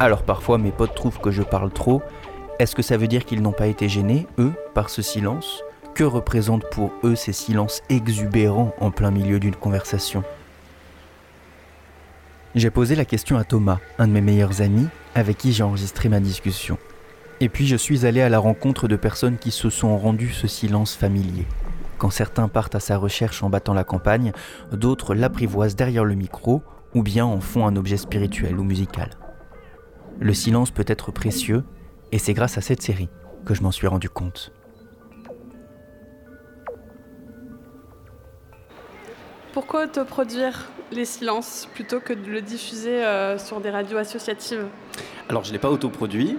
[0.00, 2.02] Alors parfois mes potes trouvent que je parle trop.
[2.58, 5.62] Est-ce que ça veut dire qu'ils n'ont pas été gênés, eux, par ce silence?
[5.94, 10.24] Que représentent pour eux ces silences exubérants en plein milieu d'une conversation?
[12.54, 16.08] J'ai posé la question à Thomas, un de mes meilleurs amis, avec qui j'ai enregistré
[16.08, 16.78] ma discussion.
[17.40, 20.46] Et puis je suis allé à la rencontre de personnes qui se sont rendues ce
[20.46, 21.44] silence familier.
[21.98, 24.32] Quand certains partent à sa recherche en battant la campagne,
[24.72, 26.62] d'autres l'apprivoisent derrière le micro
[26.94, 29.10] ou bien en font un objet spirituel ou musical.
[30.20, 31.62] Le silence peut être précieux,
[32.12, 33.08] et c'est grâce à cette série
[33.44, 34.52] que je m'en suis rendu compte.
[39.52, 44.66] Pourquoi autoproduire les silences plutôt que de le diffuser euh, sur des radios associatives?
[45.28, 46.36] Alors, je ne l'ai pas autoproduit.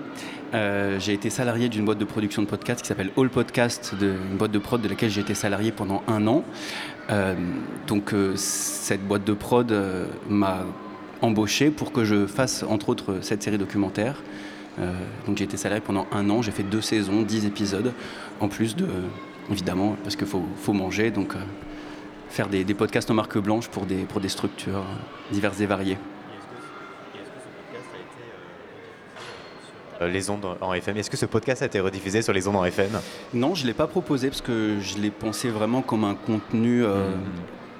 [0.54, 4.14] Euh, j'ai été salarié d'une boîte de production de podcast qui s'appelle All Podcast, de,
[4.32, 6.44] une boîte de prod de laquelle j'ai été salarié pendant un an.
[7.10, 7.36] Euh,
[7.88, 10.60] donc, euh, cette boîte de prod euh, m'a
[11.22, 14.22] embauché pour que je fasse, entre autres, cette série documentaire.
[14.80, 14.94] Euh,
[15.26, 16.42] donc, j'ai été salarié pendant un an.
[16.42, 17.94] J'ai fait deux saisons, dix épisodes,
[18.40, 18.88] en plus de,
[19.52, 21.12] évidemment, parce qu'il faut, faut manger.
[21.12, 21.40] Donc, euh,
[22.30, 25.66] faire des, des podcasts en marque blanche pour des, pour des structures euh, diverses et
[25.66, 25.98] variées.
[30.00, 30.98] Les ondes en FM.
[30.98, 33.00] Est-ce que ce podcast a été rediffusé sur les ondes en FM
[33.34, 36.86] Non, je ne l'ai pas proposé parce que je l'ai pensé vraiment comme un contenu
[36.86, 37.16] euh,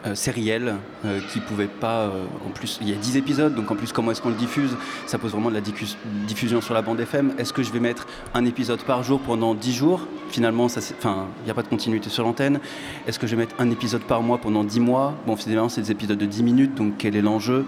[0.06, 0.76] euh, sériel
[1.06, 2.02] euh, qui pouvait pas.
[2.02, 4.36] euh, en plus, il y a 10 épisodes, donc en plus, comment est-ce qu'on le
[4.36, 4.76] diffuse?
[5.08, 5.96] Ça pose vraiment de la diffus-
[6.28, 7.34] diffusion sur la bande FM.
[7.38, 10.02] Est-ce que je vais mettre un épisode par jour pendant 10 jours?
[10.30, 12.60] Finalement, ça, enfin, il n'y a pas de continuité sur l'antenne.
[13.08, 15.14] Est-ce que je vais mettre un épisode par mois pendant 10 mois?
[15.26, 17.66] Bon, finalement, c'est des épisodes de 10 minutes, donc quel est l'enjeu?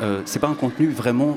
[0.00, 1.36] Euh, c'est pas un contenu vraiment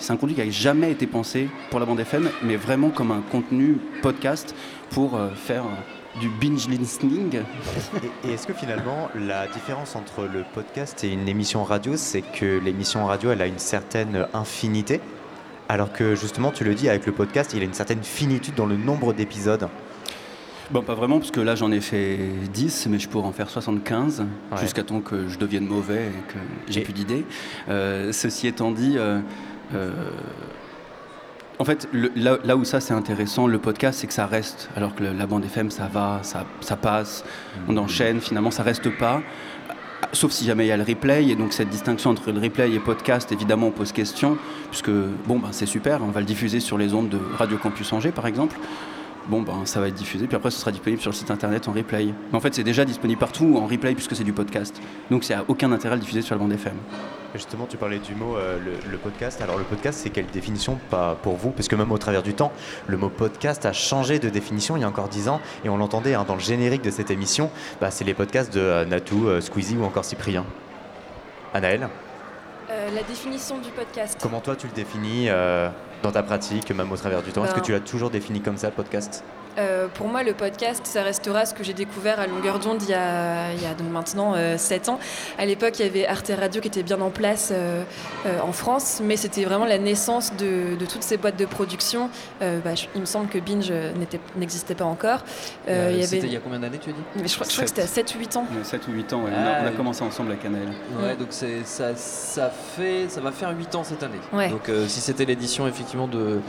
[0.00, 3.12] c'est un contenu qui n'a jamais été pensé pour la bande FM mais vraiment comme
[3.12, 4.56] un contenu podcast
[4.90, 5.62] pour euh, faire
[6.20, 7.40] du binge listening
[8.24, 12.22] Et, et est-ce que finalement, la différence entre le podcast et une émission radio, c'est
[12.22, 15.00] que l'émission radio, elle a une certaine infinité
[15.68, 18.54] alors que justement, tu le dis, avec le podcast, il y a une certaine finitude
[18.56, 19.68] dans le nombre d'épisodes?
[20.70, 22.18] Bon, pas vraiment, parce que là j'en ai fait
[22.52, 24.58] 10, mais je pourrais en faire 75, Ouais.
[24.60, 27.24] jusqu'à temps que je devienne mauvais et que j'ai plus d'idées.
[27.70, 29.20] Euh, ceci étant dit, euh,
[29.74, 29.92] euh,
[31.62, 35.04] en fait, là, où ça c'est intéressant, le podcast, c'est que ça reste, alors que
[35.04, 37.24] la bande FM, ça va, ça, ça passe,
[37.68, 39.22] on enchaîne, finalement ça reste pas.
[40.12, 42.72] Sauf si jamais il y a le replay, et donc cette distinction entre le replay
[42.72, 44.38] et podcast, évidemment, on pose question,
[44.70, 47.92] puisque bon, ben, c'est super, on va le diffuser sur les ondes de Radio Campus
[47.92, 48.56] Angers, par exemple.
[49.28, 51.68] Bon, ben, ça va être diffusé, puis après, ce sera disponible sur le site internet
[51.68, 52.06] en replay.
[52.06, 54.80] Mais en fait, c'est déjà disponible partout en replay, puisque c'est du podcast.
[55.10, 56.74] Donc, n'y a aucun intérêt à le diffuser sur la bande FM.
[57.34, 58.58] Justement, tu parlais du mot euh,
[58.90, 59.40] le, podcast.
[59.40, 60.78] Alors, le podcast, c'est quelle définition?
[60.90, 62.52] Pas pour vous Parce que même au travers du temps,
[62.88, 65.40] le mot podcast a changé de définition il y a encore 10 ans.
[65.64, 67.50] Et on l'entendait hein, dans le générique de cette émission.
[67.80, 70.44] Bah, c'est les podcasts de euh, Natou, euh, Squeezie ou encore Cyprien.
[71.54, 71.88] Anaël,
[72.72, 74.18] Euh, la définition du podcast.
[74.22, 75.68] comment toi tu le définis euh,
[76.02, 77.44] dans ta pratique, même au travers du temps?
[77.44, 79.22] Est-ce que Ben- tu l'as toujours défini comme ça, le podcast?
[79.58, 82.90] Euh, pour moi, le podcast, ça restera ce que j'ai découvert à longueur d'onde il
[82.90, 84.98] y a, il y a donc maintenant 7 ans.
[85.38, 87.82] À l'époque, il y avait Arte Radio qui était bien en place euh,
[88.26, 92.08] euh, en France, mais c'était vraiment la naissance de, de toutes ces boîtes de production.
[92.40, 93.92] Euh, bah, je- il me semble que Binge euh,
[94.36, 95.20] n'existait pas encore.
[95.68, 96.98] Euh, il y C'était avait- il y a combien d'années, tu as dit?
[97.16, 98.46] Mais je crois, je crois que c'était à 7 ou 8 ans.
[98.62, 99.30] 7 ou 8 ans, ouais.
[99.34, 100.62] on, Ah, a, on a commencé ensemble à Canal.
[101.02, 101.46] Ouais, donc ça,
[101.96, 104.20] ça fait ça va faire 8 ans cette année.
[104.32, 104.48] Ouais.
[104.48, 106.40] Donc euh, si c'était l'édition effectivement de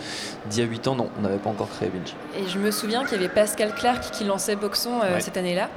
[0.49, 2.13] d'il y a 8 ans, non, on n'avait pas encore créé Binge.
[2.37, 5.19] Et je me souviens qu'il y avait Pascal Clark qui lançait Boxon euh, Ouais.
[5.21, 5.69] cette année-là.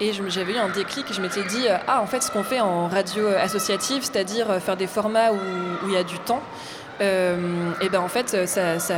[0.00, 2.42] Et j'avais eu un déclic et je m'étais dit, euh, ah, en fait, ce qu'on
[2.42, 5.38] fait en radio euh, associative, c'est-à-dire euh, faire des formats où
[5.86, 6.42] il y a du temps,
[7.00, 8.94] et ben en fait, euh, ça, ça,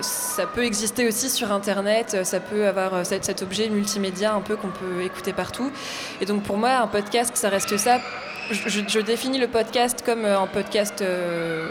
[0.00, 4.32] ça peut exister aussi sur Internet, euh, ça peut avoir euh, cet, cet objet multimédia
[4.32, 5.70] un peu qu'on peut écouter partout.
[6.22, 8.00] Et donc pour moi, un podcast, ça reste ça.
[8.50, 11.68] Je, je- je définis le podcast comme euh, un podcast, euh,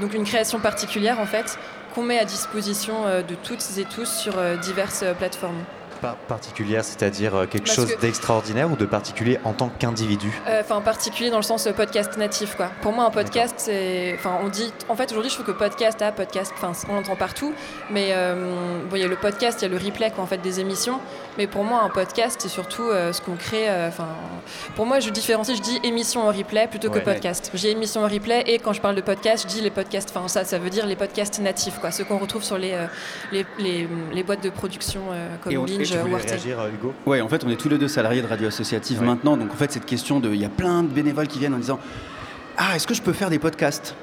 [0.00, 1.58] donc une création particulière en fait,
[1.98, 5.64] qu'on met à disposition euh, de toutes et tous sur euh, diverses euh, plateformes.
[6.00, 10.30] Par- Particulière, c'est-à-dire euh, quelque Parce chose que- d'extraordinaire ou de particulier en tant qu'individu?
[10.48, 12.70] Euh, Enfin, en particulier dans le sens euh, podcast natif, quoi.
[12.82, 14.14] Pour moi, un podcast, c'est.
[14.14, 14.72] Enfin, on dit.
[14.88, 17.52] En fait, aujourd'hui, je trouve que podcast, ah, podcast, enfin, on l'entend partout.
[17.90, 20.26] Mais euh, bon, il y a le podcast, il y a le replay, quoi, en
[20.26, 21.00] fait, des émissions.
[21.36, 23.68] Mais pour moi, un podcast, c'est surtout euh, ce qu'on crée.
[23.68, 24.08] euh, Enfin,
[24.76, 27.02] pour moi, je différencie, je dis émission en replay plutôt que Ouais.
[27.02, 27.50] podcast.
[27.54, 30.10] J'ai émission en replay et quand je parle de podcast, je dis les podcasts.
[30.14, 31.90] Enfin, ça, ça veut dire les podcasts natifs, quoi.
[31.90, 32.86] Ceux qu'on retrouve sur les, euh,
[33.32, 35.56] les, les, les boîtes de production euh, comme Et
[35.94, 39.02] réagir, euh, Hugo Ouais, en fait, on est tous les deux salariés de radio associative
[39.02, 39.36] maintenant.
[39.36, 40.30] Donc, en fait, cette question de.
[40.30, 41.78] Il y a plein de bénévoles qui viennent en disant
[42.56, 43.94] Ah, est-ce que je peux faire des podcasts?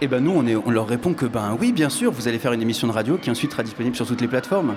[0.00, 2.38] Et ben, nous, on, est, on leur répond que, ben oui, bien sûr, vous allez
[2.38, 4.74] faire une émission de radio qui ensuite sera disponible sur toutes les plateformes.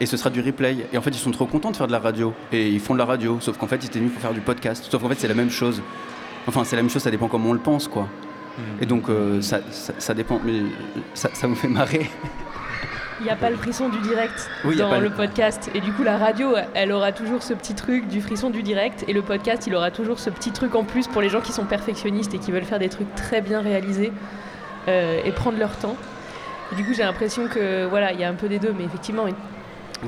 [0.00, 0.86] Et ce sera du replay.
[0.92, 2.32] Et en fait, ils sont trop contents de faire de la radio.
[2.52, 3.38] Et ils font de la radio.
[3.40, 4.86] Sauf qu'en fait, ils étaient venus pour faire du podcast.
[4.90, 5.82] Sauf qu'en fait, c'est la même chose.
[6.46, 8.08] Enfin, c'est la même chose, ça dépend comment on le pense, quoi.
[8.80, 10.40] Et donc, euh, ça, ça, ça dépend.
[10.44, 10.62] Mais
[11.14, 12.10] ça, ça me fait marrer.
[13.20, 15.70] Il n'y a pas le frisson du direct Oui, dans le- podcast.
[15.74, 19.04] Et du coup, la radio, elle aura toujours ce petit truc du frisson du direct.
[19.08, 21.52] Et le podcast, il aura toujours ce petit truc en plus pour les gens qui
[21.52, 24.12] sont perfectionnistes et qui veulent faire des trucs très bien réalisés
[24.88, 25.96] euh, et prendre leur temps.
[26.72, 28.84] Et du coup, j'ai l'impression que voilà, il y a un peu des deux, mais
[28.84, 29.24] effectivement,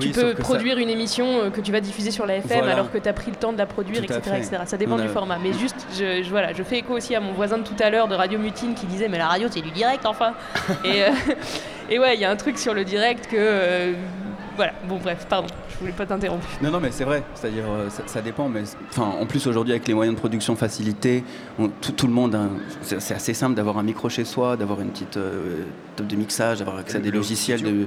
[0.00, 2.58] tu Oui, peux ça- produire une émission euh, que tu vas diffuser sur la FM
[2.58, 2.72] Voilà.
[2.74, 4.56] alors que tu as pris le temps de la produire, etc., etc.
[4.66, 5.38] Ça dépend On du format.
[5.42, 7.90] Mais juste, je, je- voilà, je fais écho aussi à mon voisin de tout à
[7.90, 10.32] l'heure de Radio Mutine qui disait Mais la radio, c'est du direct, enfin
[10.84, 11.08] et, euh,
[11.90, 13.36] et ouais, il y a un truc sur le direct que.
[13.38, 13.92] euh,
[14.54, 16.46] voilà, bon, bref, pardon, je voulais pas t'interrompre.
[16.60, 17.22] Non, non, mais c'est vrai.
[17.34, 18.50] C'est-à-dire, euh, ça, ça dépend.
[18.50, 18.60] Mais
[18.90, 21.24] enfin, en plus aujourd'hui, avec les moyens de production facilités,
[21.58, 22.50] on- tout, tout le monde, hein,
[22.82, 25.62] c'est assez simple d'avoir un micro chez soi, d'avoir une petite euh,
[25.96, 27.86] table de mixage, d'avoir accès à des logiciels, de,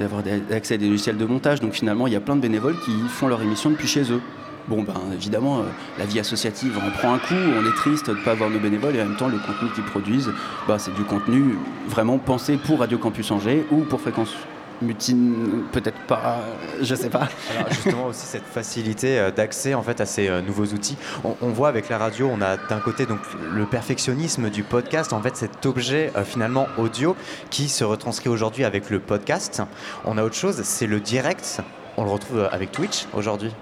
[0.00, 1.60] d'avoir accès à des logiciels de montage.
[1.60, 4.20] Donc finalement, il y a plein de bénévoles qui font leur émission depuis chez eux.
[4.66, 5.62] Bon, ben évidemment, euh,
[5.98, 7.34] la vie associative en prend un coup.
[7.34, 9.70] On est triste de ne pas avoir nos bénévoles et en même temps, le contenu
[9.74, 10.30] qu'ils produisent,
[10.66, 11.56] bah, c'est du contenu
[11.88, 14.34] vraiment pensé pour Radio Campus Angers ou pour Fréquence
[14.82, 16.40] Mutine, peut-être pas,
[16.80, 17.28] je sais pas.
[17.70, 20.96] Justement aussi cette facilité euh, d'accès en fait à ces euh, nouveaux outils.
[21.24, 23.20] On, voit avec la radio, on a d'un côté donc
[23.52, 27.16] le perfectionnisme du podcast, en fait cet objet euh, finalement audio
[27.50, 29.62] qui se retranscrit aujourd'hui avec le podcast.
[30.04, 31.60] On a autre chose, c'est le direct.
[31.96, 33.52] On le retrouve euh, avec Twitch aujourd'hui,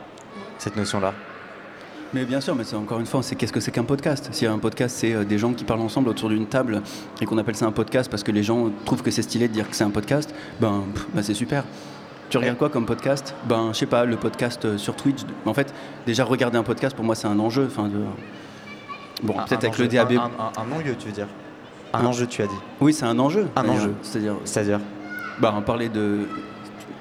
[0.58, 1.14] cette notion-là.
[2.14, 4.28] Mais bien sûr, mais c'est encore une fois, c'est qu'est-ce que c'est qu'un podcast?
[4.32, 6.80] Si un podcast, c'est euh, des gens qui parlent ensemble autour d'une table
[7.20, 9.52] et qu'on appelle ça un podcast parce que les gens trouvent que c'est stylé de
[9.52, 11.64] dire que c'est un podcast, ben, ben, c'est super.
[12.30, 13.34] Tu regardes quoi comme podcast?
[13.46, 15.20] Ben, je sais pas, le podcast euh, sur Twitch.
[15.44, 15.72] En fait,
[16.06, 17.66] déjà regarder un podcast pour moi c'est un enjeu.
[17.70, 17.98] Enfin, de...
[19.22, 20.12] bon, Un- peut-être avec le enjeu- DAB.
[20.12, 21.28] Un, un- un non-lieu, tu veux dire?
[21.92, 22.54] Un enjeu, tu as dit.
[22.80, 23.48] Oui, c'est un enjeu.
[23.56, 23.94] Un enjeu.
[24.02, 24.34] C'est-à-dire.
[24.44, 24.80] C'est-à-dire?
[25.40, 26.20] Ben, parler de.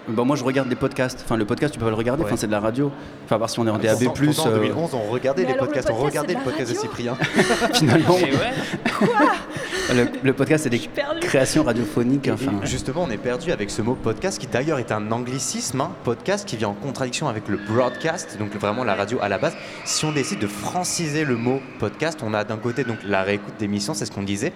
[0.10, 1.22] Ben, moi, je regarde des podcasts.
[1.26, 2.24] Enfin, le podcast, tu peux pas le regarder.
[2.24, 2.30] Ouais.
[2.30, 2.92] Enfin, c'est de la radio.
[3.26, 4.04] Enfin, à part si on est en DAB+.
[4.06, 6.40] Pourtant- pourtant, en euh, 2011, on regardait Mais les le podcasts, on podcast, regardait le
[6.42, 7.16] podcast de Cyprien.
[7.74, 8.16] Finalement.
[8.16, 9.94] Ouais.
[9.94, 10.82] le, le podcast, c'est des
[11.22, 12.30] créations radiophoniques.
[12.34, 15.92] Enfin, justement, on est perdu avec ce mot podcast qui d'ailleurs est un anglicisme, hein,
[16.04, 19.56] podcast qui vient en contradiction avec le broadcast, donc vraiment la radio à la base.
[19.86, 23.54] Si on décide de franciser le mot podcast, on a d'un côté donc la réécoute
[23.60, 24.54] d'émissions, c'est ce qu'on disait.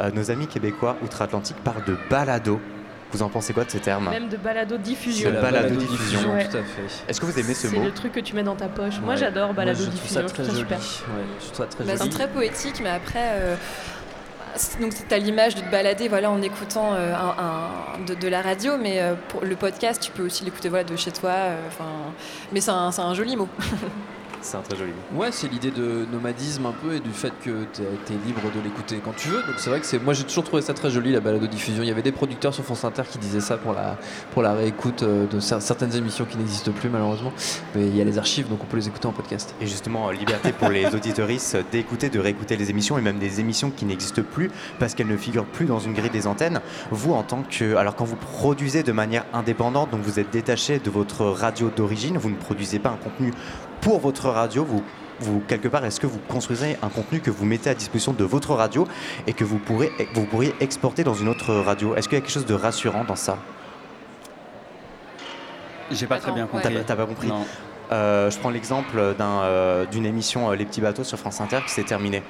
[0.00, 2.60] Euh, nos amis québécois outre-Atlantique parlent de balado.
[3.12, 5.30] Vous en pensez quoi de ces termes Même de balado-diffusion.
[5.30, 6.48] De balado-diffusion, Ouais.
[6.48, 6.82] tout à fait.
[7.08, 8.98] Est-ce que vous aimez ce C'est mot le truc que tu mets dans ta poche.
[9.00, 9.20] Moi, Ouais.
[9.20, 10.78] j'adore balado-diffusion, je je trouve ça trouve ça très super.
[10.80, 11.18] joli.
[11.18, 12.10] Ouais, je trouve ça très Bah, joli.
[12.10, 13.54] c'est très poétique, mais après, euh,
[14.56, 18.14] c'est- donc c'est à l'image de te balader voilà, en écoutant euh, un, un- de,
[18.14, 21.10] de la radio, mais euh, pour le podcast, tu peux aussi l'écouter voilà, de chez
[21.12, 21.30] toi.
[21.30, 21.84] euh, Enfin,
[22.52, 23.48] mais c'est un, c'est un joli mot.
[24.42, 25.20] C'est un très joli mot.
[25.20, 28.60] Ouais, c'est l'idée de nomadisme un peu et du fait que tu es, libre de
[28.62, 29.42] l'écouter quand tu veux.
[29.42, 31.82] Donc c'est vrai que c'est moi j'ai toujours trouvé ça très joli la balade diffusion.
[31.82, 33.96] Il y avait des producteurs sur France Inter qui disaient ça pour la
[34.32, 37.32] pour la réécoute euh, de cer- certaines émissions qui n'existent plus malheureusement.
[37.74, 39.54] Mais il y a les archives donc on peut les écouter en podcast.
[39.60, 43.40] Et justement, euh, liberté pour les auditoristes d'écouter, de réécouter les émissions et même des
[43.40, 46.60] émissions qui n'existent plus parce qu'elles ne figurent plus dans une grille des antennes.
[46.90, 47.76] Vous, en tant que.
[47.76, 52.18] Alors, quand vous produisez de manière indépendante, donc vous êtes détaché de votre radio d'origine,
[52.18, 53.32] vous ne produisez pas un contenu
[53.82, 54.82] pour votre radio, vous.
[55.20, 58.24] Vous, quelque part, est-ce que vous construisez un contenu que vous mettez à disposition de
[58.24, 58.88] votre radio
[59.28, 61.94] et que vous, pourrez, vous pourriez exporter dans une autre radio?
[61.94, 63.38] Est-ce qu'il y a quelque chose de rassurant dans ça?
[65.92, 66.74] J'ai pas très bien compris.
[66.84, 67.44] T'as pas compris Non.
[67.92, 71.60] Euh, Je prends l'exemple d'un, euh, d'une émission euh, Les Petits Bateaux sur France Inter
[71.64, 72.22] qui s'est terminée.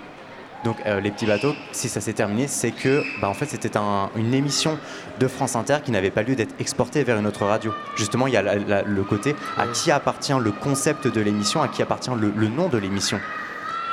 [0.64, 3.76] Donc euh, Les Petits Bateaux, si ça s'est terminé, c'est que bah, en fait c'était
[3.76, 4.78] un- une émission
[5.18, 7.72] de France Inter qui n'avait pas lieu d'être exportée vers une autre radio.
[7.96, 11.62] Justement, il y a la- la- le côté à qui appartient le concept de l'émission,
[11.62, 13.18] à qui appartient le, le nom de l'émission,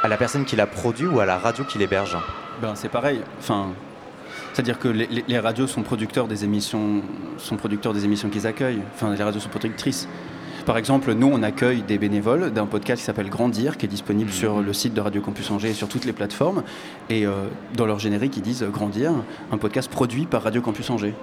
[0.03, 2.15] à la personne qui l'a produit ou à la radio qui l'héberge?
[2.61, 3.21] Ben, c'est pareil.
[3.39, 3.69] Enfin,
[4.53, 7.01] c'est-à-dire que les, les- les radios sont producteurs des émissions,
[7.39, 8.81] sont producteurs des émissions qu'ils accueillent.
[8.93, 10.07] Enfin, les radios sont productrices.
[10.69, 14.29] Par exemple, nous, on accueille des bénévoles d'un podcast qui s'appelle Grandir, qui est disponible
[14.29, 16.61] sur le site de Radio Campus Angers et sur toutes les plateformes.
[17.09, 19.11] Et euh, dans leur générique, ils disent euh, Grandir,
[19.51, 21.15] un podcast produit par Radio Campus Angers.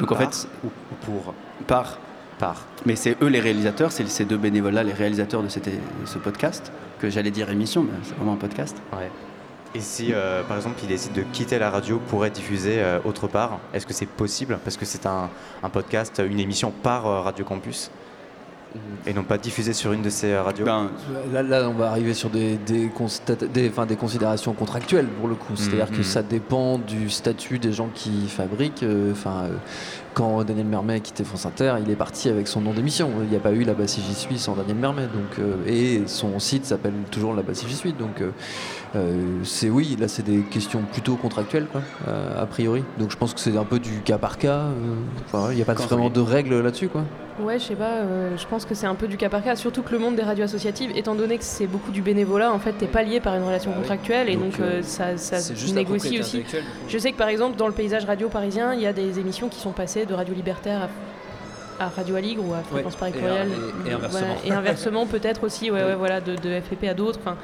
[0.00, 0.68] Donc en fait, ou
[1.04, 1.34] pour?
[1.66, 1.98] par
[2.38, 2.64] par.
[2.86, 6.16] Mais c'est eux les réalisateurs, c'est ces deux bénévoles-là, les réalisateurs de, cette- de ce
[6.16, 8.74] podcast que j'allais dire émission, mais c'est vraiment un podcast.
[8.94, 9.10] Ouais.
[9.74, 13.00] Et si, euh, par exemple, il décide de quitter la radio pour être diffusé euh,
[13.04, 14.58] autre part, est-ce que c'est possible?
[14.64, 15.28] Parce que c'est un,
[15.62, 17.90] un podcast, une émission par euh, Radio Campus.
[19.06, 20.90] Et non pas diffusé sur une de ces radios Ben,
[21.32, 25.28] Là, là, on va arriver sur des, des, constata- des, enfin, des considérations contractuelles pour
[25.28, 25.54] le coup.
[25.56, 25.96] C'est-à-dire Mhm.
[25.98, 28.82] que ça dépend du statut des gens qui fabriquent.
[28.82, 29.56] euh, Enfin, euh,
[30.14, 33.10] quand Daniel Mermet a quitté France Inter, il est parti avec son nom d'émission.
[33.24, 35.02] Il n'y a pas eu La Bassie J'y suis sans Daniel Mermet.
[35.02, 37.92] Donc, euh, et son site s'appelle toujours La Bassie J'y suis.
[37.92, 38.30] Donc, euh,
[38.96, 42.84] euh, c'est oui, là, c'est des questions plutôt contractuelles, quoi, euh, a priori.
[42.98, 44.62] Donc, je pense que c'est un peu du cas par cas.
[45.34, 47.02] euh, il n'y a pas Quand- vraiment de règles là-dessus, quoi.
[47.40, 49.56] Ouais, je sais pas, euh, je pense que c'est un peu du cas par cas,
[49.56, 52.60] surtout que le monde des radios associatives, étant donné que c'est beaucoup du bénévolat, en
[52.60, 56.20] fait, t'es pas lié par une relation contractuelle et Donc, donc, ça, ça se négocie
[56.20, 56.44] aussi.
[56.86, 59.48] Je sais que par exemple, dans le paysage radio parisien, il y a des émissions
[59.48, 60.88] qui sont passées de Radio Libertaire
[61.80, 63.48] à, à Radio Aligre ou à Fréquence Paris et- Courriel.
[63.86, 64.20] et- et inversement.
[64.20, 67.18] Voilà, et inversement, peut-être aussi, ouais, ouais, voilà, de, de FPP à d'autres.
[67.20, 67.36] Enfin,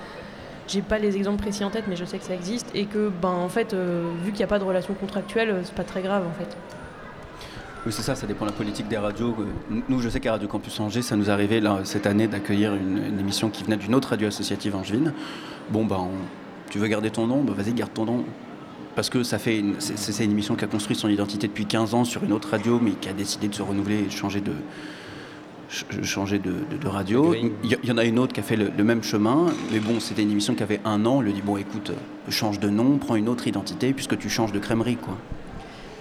[0.68, 3.10] j'ai pas les exemples précis en tête, mais je sais que ça existe et que,
[3.20, 5.82] ben, en fait, euh, vu qu'il n'y a pas de relation contractuelle, euh, c'est pas
[5.84, 6.56] très grave, en fait.
[7.86, 9.34] Oui, c'est ça, ça dépend de la politique des radios.
[9.40, 12.28] Euh, Nous, je sais qu'à Radio Campus Angers, ça nous est arrivé là, cette année
[12.28, 15.14] d'accueillir une, une émission qui venait d'une autre radio associative angevine.
[15.70, 16.08] Bon, on-
[16.68, 17.42] tu veux garder ton nom?
[17.42, 18.24] Bah, Vas-y, garde ton nom.
[18.96, 21.94] Parce que ça fait une- c'est une émission qui a construit son identité depuis 15
[21.94, 24.40] ans sur une autre radio, mais qui a décidé de se renouveler et de changer
[24.40, 24.52] de,
[25.68, 27.32] ch- changer de, de- de radio.
[27.62, 30.00] Il y, en a une autre qui a fait le, le même chemin, mais bon,
[30.00, 31.16] c'était une émission qui avait un an.
[31.18, 34.28] On lui dit bon, écoute, euh, change de nom, prends une autre identité, puisque tu
[34.28, 35.16] changes de crèmerie, quoi.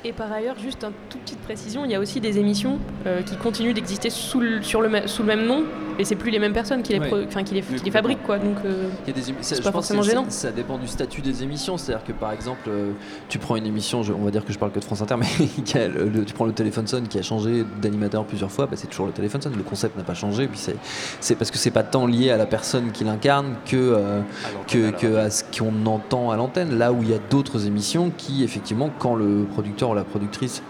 [0.06, 3.22] Et par ailleurs, juste une toute petite précision, il y a aussi des émissions euh,
[3.22, 5.64] qui continuent d'exister sous, le- sur le, ma- sous le même nom,
[5.98, 7.08] et c'est plus les mêmes personnes qui les, Ouais.
[7.08, 8.40] pro- enfin, qui les, qui les fabriquent, quoi.
[8.40, 10.24] Donc, euh, Il y a des émi- ça- c'est je pas forcément gênant.
[10.30, 11.78] Ça dépend du statut des émissions.
[11.78, 12.92] C'est-à-dire que par exemple, euh,
[13.28, 15.16] tu prends une émission, je- on va dire que je parle que de France Inter,
[15.20, 15.28] mais
[15.66, 18.68] qui a le- le- tu prends le téléphone sonne qui a changé d'animateur plusieurs fois,
[18.68, 19.58] bah, c'est toujours le téléphone sonne.
[19.58, 20.48] Le concept n'a pas changé.
[20.48, 20.78] Puis c'est,
[21.20, 24.22] c'est parce que c'est pas tant lié à la personne qui l'incarne que, euh,
[24.70, 26.78] que, que à ce qu'on entend à l'antenne.
[26.78, 30.62] Là où il y a d'autres émissions qui, effectivement, quand le producteur la productrice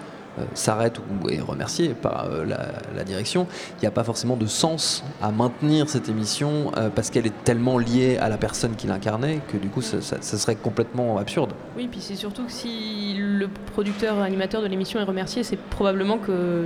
[0.54, 3.48] s'arrête ou est remercié par euh, la, la direction,
[3.78, 7.44] il n'y a pas forcément de sens à maintenir cette émission euh, parce qu'elle est
[7.44, 11.18] tellement liée à la personne qui l'incarnait que du coup ça, ça- ça serait complètement
[11.18, 11.52] absurde.
[11.78, 16.18] Oui, puis c'est surtout que si le producteur animateur de l'émission est remercié, c'est probablement
[16.18, 16.66] que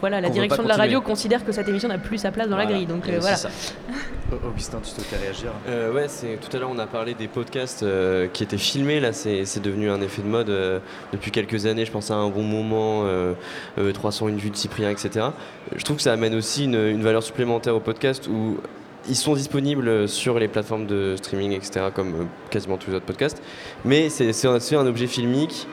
[0.00, 2.56] voilà, la direction de la radio considère que cette émission n'a plus sa place dans
[2.56, 2.86] la grille.
[2.86, 3.36] Donc euh, voilà.
[3.36, 3.50] ça.
[4.48, 7.82] Augustin, tu souhaitais réagir Euh, ouais, c'est tout à l'heure on a parlé des podcasts
[7.82, 8.98] euh, qui étaient filmés.
[8.98, 10.80] Là, c'est c'est devenu un effet de mode euh,
[11.12, 11.84] depuis quelques années.
[11.84, 13.34] Je pense à un bon moment, euh,
[13.78, 15.26] euh, 301 vues de Cyprien, etc.
[15.74, 18.58] Je trouve que ça amène aussi une, valeur supplémentaire au podcast où
[19.08, 23.06] ils sont disponibles sur les plateformes de streaming, etc., comme euh, quasiment tous les autres
[23.06, 23.42] podcasts.
[23.84, 25.66] Mais c'est c'est un, c'est un objet filmique.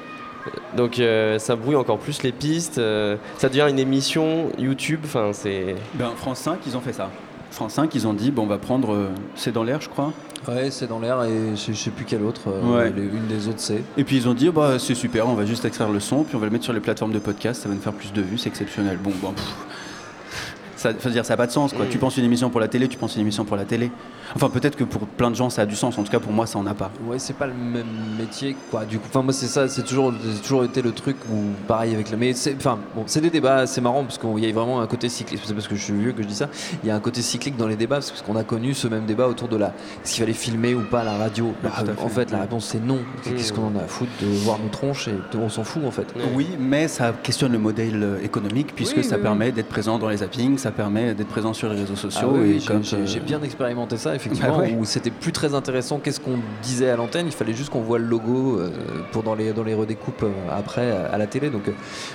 [0.75, 2.77] Donc euh, ça brouille encore plus les pistes.
[2.77, 5.01] euh, ça devient une émission YouTube.
[5.03, 5.75] Enfin, c'est.
[5.93, 7.09] Ben, France 5, ils ont fait ça.
[7.51, 8.93] France 5, ils ont dit, bon, on va prendre.
[8.93, 10.13] euh, c'est dans l'air, je crois.
[10.47, 12.43] Ouais, c'est dans l'air et je, je sais plus quelle autre.
[12.47, 12.93] euh, Ouais.
[12.95, 13.83] les- une des autres c'est.
[13.97, 16.35] Et puis ils ont dit, bah, c'est super, on va juste extraire le son, puis
[16.35, 18.21] on va le mettre sur les plateformes de podcast, ça va nous faire plus de
[18.21, 18.97] vues, c'est exceptionnel.
[19.03, 19.53] Bon, bon, pff,
[20.77, 21.85] ça, faut dire, ça n'a pas de sens, quoi.
[21.89, 23.91] Tu penses une émission pour la télé, tu penses une émission pour la télé.
[24.35, 25.97] Enfin, peut-être que pour plein de gens, ça a du sens.
[25.97, 26.91] En tout cas, pour moi, ça en a pas.
[27.07, 27.85] Ouais, c'est pas le même
[28.17, 28.85] métier, quoi.
[28.85, 31.35] Du coup, enfin, moi, c'est ça, c'est toujours, c'est toujours été le truc où,
[31.67, 32.17] pareil avec la.
[32.17, 34.87] Mais c'est, enfin, bon, c'est des débats, c'est marrant parce qu'il y a vraiment un
[34.87, 35.41] côté cyclique.
[35.45, 36.47] C'est parce que je suis vieux que je dis ça.
[36.83, 39.05] Il y a un côté cyclique dans les débats parce qu'on a connu ce même
[39.05, 39.67] débat autour de la.
[40.03, 41.53] Est-ce qu'il fallait filmer ou pas la radio?
[41.63, 41.91] Bah, à fait.
[42.01, 42.99] En fait, la réponse c'est non.
[43.23, 43.55] Qu'est-ce Mm.
[43.55, 46.07] qu'on en a à foutre de voir nos tronches et on s'en fout en fait.
[46.35, 49.97] Oui, mais ça questionne le modèle euh, économique, puisque Oui, ça oui, permet d'être présent
[49.97, 52.29] dans les zappings, ça permet d'être présent sur les réseaux Ah sociaux.
[52.33, 54.75] oui, et j'ai- comme, j'ai euh, j'ai bien expérimenté ça effectivement Bah ouais.
[54.77, 57.97] où c'était plus très intéressant qu'est-ce qu'on disait à l'antenne il fallait juste qu'on voit
[57.99, 58.69] le logo euh,
[59.11, 61.71] pour dans les dans les redécoupes euh, après à la télé donc euh,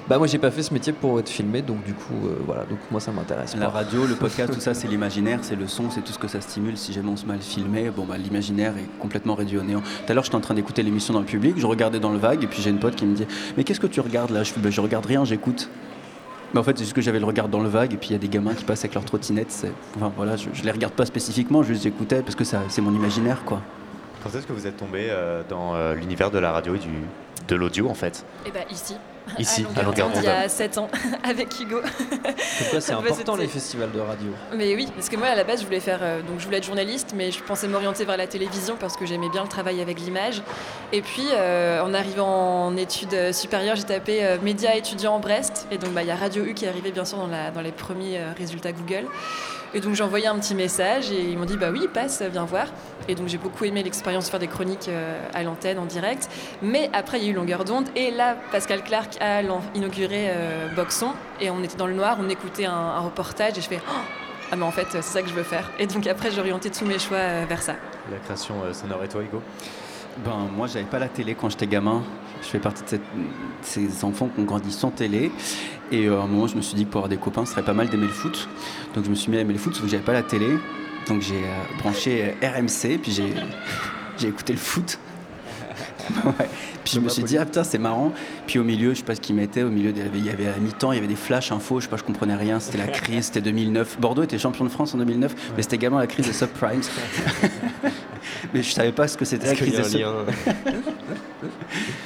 [0.09, 2.14] bah moi j'ai pas fait ce métier pour être filmé donc du coup
[2.47, 3.78] voilà donc moi ça m'intéresse La pas.
[3.78, 6.40] radio, le podcast, tout ça, c'est l'imaginaire, c'est le son, c'est tout ce que ça
[6.40, 6.76] stimule.
[6.76, 9.81] Si jamais on se mal filmé, bon, bah, l'imaginaire est complètement réduit au néant.
[9.81, 12.18] Tout à l'heure, j'étais en train d'écouter l'émission dans le public, je regardais dans le
[12.18, 13.26] vague, et puis j'ai une pote qui me dit
[13.56, 15.68] Mais qu'est-ce que tu regardes là Je Bah, Je regarde rien, j'écoute.
[16.55, 18.12] Mais en fait, c'est juste que j'avais le regard dans le vague, et puis il
[18.12, 19.51] y a des gamins qui passent avec leur trottinette.
[19.51, 22.81] c'est- Enfin, voilà, je, je les regarde pas spécifiquement, juste j'écoutais parce que ça, c'est
[22.81, 23.60] mon imaginaire, quoi.
[24.22, 26.89] Quand est-ce que vous êtes tombé euh, dans euh, l'univers de la radio et du,
[27.48, 28.24] de l'audio en fait?
[28.47, 28.94] Et bah ici.
[29.38, 30.51] Ici, à d'onde, il y a d'onde.
[30.51, 30.88] 7 ans,
[31.24, 31.80] avec Hugo.
[31.80, 34.28] Comme quoi c'est important les festivals de radio.
[34.55, 36.59] Mais oui, parce que moi à la base je voulais faire, euh, donc je voulais
[36.59, 39.80] être journaliste, mais je pensais m'orienter vers la télévision parce que j'aimais bien le travail
[39.80, 40.42] avec l'image.
[40.92, 45.78] Et puis euh, en arrivant en études supérieures, j'ai tapé euh, médias étudiants Brest, et
[45.78, 47.62] donc bah, il y a Radio U qui est arrivé bien sûr dans, la- dans
[47.62, 49.06] les premiers euh, résultats Google.
[49.74, 52.44] Et donc j'ai envoyé un petit message et ils m'ont dit bah oui passe, viens
[52.44, 52.66] voir.
[53.09, 56.28] Et donc j'ai beaucoup aimé l'expérience de faire des chroniques euh, à l'antenne en direct.
[56.62, 59.42] Mais après il y a eu longueur d'onde et là Pascal Clark a
[59.74, 61.10] inauguré euh, Boxon
[61.40, 63.92] et on était dans le noir, on écoutait un, un reportage et je fais Oh
[64.52, 65.70] ah mais en fait c'est ça que je veux faire.
[65.78, 67.74] Et donc après j'ai orienté tous mes choix euh, vers ça.
[68.10, 69.42] La création sonore et toi Hugo?
[70.18, 72.02] Ben, moi, j'avais pas la télé quand j'étais gamin.
[72.44, 73.00] Je fais partie de
[73.62, 75.32] ces enfants qui ont grandi sans télé.
[75.90, 77.52] Et euh, à un moment, je me suis dit que pour avoir des copains, ce
[77.52, 78.48] serait pas mal d'aimer le foot.
[78.94, 80.48] Donc, je me suis mis à aimer le foot, sauf que j'avais pas la télé.
[81.08, 84.98] Donc, j'ai euh, branché euh, RMC, puis j'ai écouté le foot.
[86.24, 86.50] Ouais.
[86.85, 88.12] Puis je me suis dit, ah putain, c'est marrant.
[88.47, 90.27] Puis au milieu, je sais pas ce qu'ils mettaient, au milieu, il y avait- il
[90.27, 92.36] y avait à mi-temps, il y avait des flash infos, je sais pas, je comprenais
[92.36, 93.98] rien, c'était la crise, c'était 2009.
[94.01, 96.81] Bordeaux était champion de France en 2009, mais c'était également la crise des subprimes.
[98.55, 100.06] mais je savais pas ce que c'était la crise des subprimes.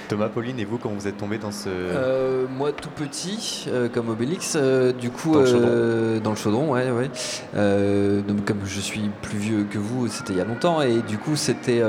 [0.09, 1.69] Thomas, Pauline, et vous, quand vous êtes tombé dans ce.
[1.69, 5.69] Euh, moi tout petit, euh, comme Obélix, euh, du coup Dans le chaudron.
[5.71, 7.11] euh, dans le chaudron, ouais, ouais.
[7.55, 11.03] Euh, donc comme je suis plus vieux que vous, c'était il y a longtemps, et
[11.03, 11.83] du coup c'était.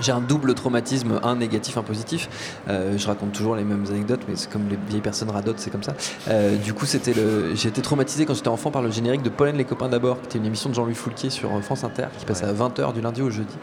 [0.00, 2.28] J'ai un double traumatisme, un négatif, un positif.
[2.68, 5.70] Euh, je raconte toujours les mêmes anecdotes, mais c'est comme les vieilles personnes radotent, c'est
[5.70, 5.94] comme ça.
[6.28, 7.54] Euh, du coup, c'était le.
[7.54, 10.26] J'ai été traumatisé quand j'étais enfant par le générique de Pollen les copains d'abord, qui
[10.26, 13.00] était une émission de Jean-Louis Foulquier sur euh, France Inter, qui passait à 20h du
[13.00, 13.56] lundi au jeudi.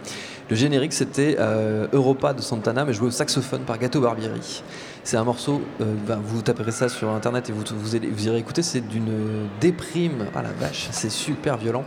[0.50, 4.64] Le générique, c'était euh, Europa de Santana, mais joué au saxophone par Gato Barbieri.
[5.04, 8.38] C'est un morceau, ben, vous taperez ça sur internet et vous, vous, allez- vous irez
[8.38, 10.26] écouter, c'est d'une déprime.
[10.36, 11.84] Ah la vache, c'est super violent.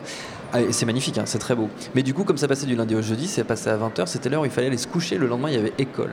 [0.54, 1.70] Ah, c'est magnifique, hein, c'est très beau.
[1.94, 4.28] Mais du coup, comme ça passait du lundi au jeudi, c'est passé à 20h, c'était
[4.28, 5.16] l'heure où il fallait aller se coucher.
[5.16, 6.12] Le lendemain, il y avait école.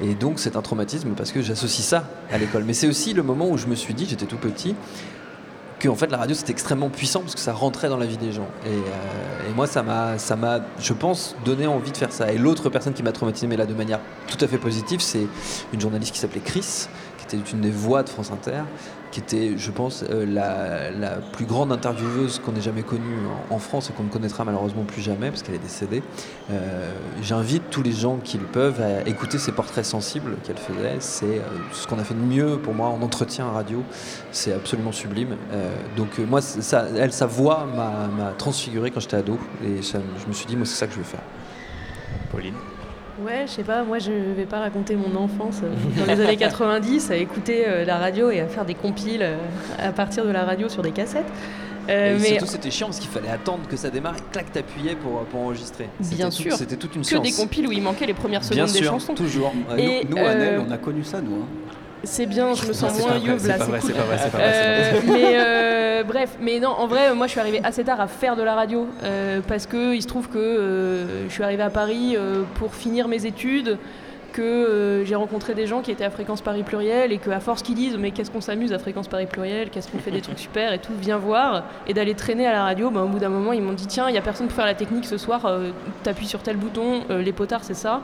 [0.00, 2.64] Et donc, c'est un traumatisme parce que j'associe ça à l'école.
[2.64, 4.74] Mais c'est aussi le moment où je me suis dit, j'étais tout petit,
[5.78, 8.16] que en fait la radio c'était extrêmement puissant parce que ça rentrait dans la vie
[8.16, 11.96] des gens et, euh, et moi ça m'a ça m'a je pense donné envie de
[11.96, 14.58] faire ça et l'autre personne qui m'a traumatisé mais là de manière tout à fait
[14.58, 15.26] positive c'est
[15.72, 16.88] une journaliste qui s'appelait Chris
[17.18, 18.62] qui était une des voix de France Inter
[19.10, 23.16] qui était je pense euh, la, la plus grande intervieweuse qu'on ait jamais connue
[23.50, 26.02] en, France et qu'on ne connaîtra malheureusement plus jamais parce qu'elle est décédée
[26.50, 30.96] Euh, j'invite tous les gens qui le peuvent à écouter ces portraits sensibles qu'elle faisait
[31.00, 33.82] c'est euh, ce qu'on a fait de mieux pour moi en entretien radio
[34.32, 35.36] c'est absolument sublime.
[35.96, 36.40] Donc moi,
[36.96, 39.38] elle, sa voix m'a transfiguré quand j'étais ado.
[39.64, 41.22] Et je me suis dit, moi, c'est ça que je veux faire.
[42.30, 42.54] Pauline?
[43.24, 46.36] Ouais, je sais pas, moi je vais pas raconter mon enfance euh, dans les années
[46.36, 49.36] 90 à écouter euh, la radio et à faire des compiles euh,
[49.78, 51.26] à partir de la radio sur des cassettes.
[51.88, 54.94] Et mais surtout, c'était chiant parce qu'il fallait attendre que ça démarre et clac, t'appuyais
[54.94, 55.88] pour, pour enregistrer.
[56.00, 57.22] bien sûr, C'était toute une que science.
[57.26, 59.14] des compiles où il manquait les premières Bien secondes des sûr, chansons.
[59.14, 59.52] toujours.
[59.78, 61.36] Et, nous, nous, à Nel, on a connu ça, nous.
[61.36, 61.46] hein.
[62.04, 63.92] C'est bien, je me sens moins c'est là, pas c'est cool.
[64.36, 68.06] Euh, mais euh, bref, mais non, en vrai, moi je suis arrivée assez tard à
[68.06, 71.62] faire de la radio euh, parce que il se trouve que euh, je suis arrivée
[71.62, 73.78] à Paris euh, pour finir mes études,
[74.32, 77.62] que j'ai rencontré des gens qui étaient à Fréquence Paris Pluriel et que à force
[77.62, 80.38] qu'ils disent mais qu'est-ce qu'on s'amuse à Fréquence Paris Pluriel, qu'est-ce qu'on fait des trucs
[80.38, 83.30] super et tout, viens voir et d'aller traîner à la radio, bah, au bout d'un
[83.30, 85.50] moment ils m'ont dit tiens il y a personne pour faire la technique ce soir,
[86.04, 88.02] t'appuies sur tel bouton, les potards c'est ça.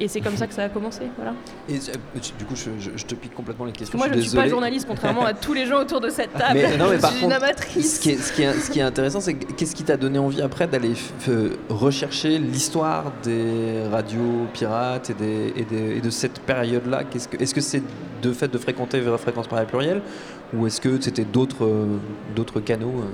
[0.00, 1.34] Et c'est comme ça que ça a commencé, voilà.
[1.68, 3.92] Et euh, du coup, je, je- je te pique complètement les questions.
[3.92, 6.32] que moi, je ne suis pas journaliste, contrairement à tous les gens autour de cette
[6.34, 6.54] table.
[6.54, 7.96] Mais, non, mais je par suis une contre, amatrice.
[7.96, 9.96] Ce qui est, ce qui est- ce qui est intéressant, c'est que- qu'est-ce qui t'a
[9.96, 10.92] donné envie après d'aller
[11.68, 17.02] rechercher l'histoire des radios pirates et, des- et des- et de cette période-là?
[17.38, 17.82] Est-ce que c'est
[18.22, 20.02] de fait de fréquenter Fréquence Paris Pluriel
[20.54, 21.86] ou est-ce que c'était d'autres euh,
[22.34, 23.08] d'autres canaux euh?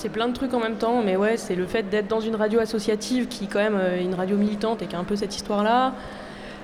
[0.00, 2.34] C'est plein de trucs en même temps, mais ouais, c'est le fait d'être dans une
[2.34, 5.14] radio associative qui, quand même, euh, est une radio militante et qui a un peu
[5.14, 5.92] cette histoire-là.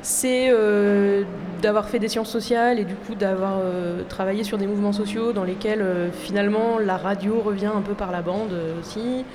[0.00, 1.22] C'est euh,
[1.60, 5.34] d'avoir fait des sciences sociales et du coup d'avoir euh, travaillé sur des mouvements sociaux
[5.34, 5.84] dans lesquels
[6.14, 9.26] finalement la radio revient un peu par la bande aussi.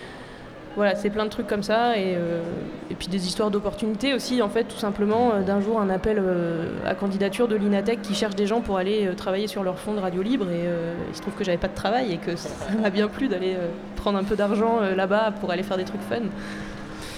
[0.77, 2.41] Voilà, c'est plein de trucs comme ça et, euh,
[2.89, 5.31] et puis des histoires d'opportunités aussi, en fait, tout simplement.
[5.34, 8.77] euh, D'un jour, un appel euh, à candidature de l'INATEC qui cherche des gens pour
[8.77, 10.64] aller travailler sur leur fonds de radio libre et
[11.10, 12.49] il se trouve que j'avais pas de travail et que ça
[12.81, 13.57] m'a bien plu d'aller
[13.98, 16.22] prendre un peu d'argent là-bas pour aller faire des trucs fun.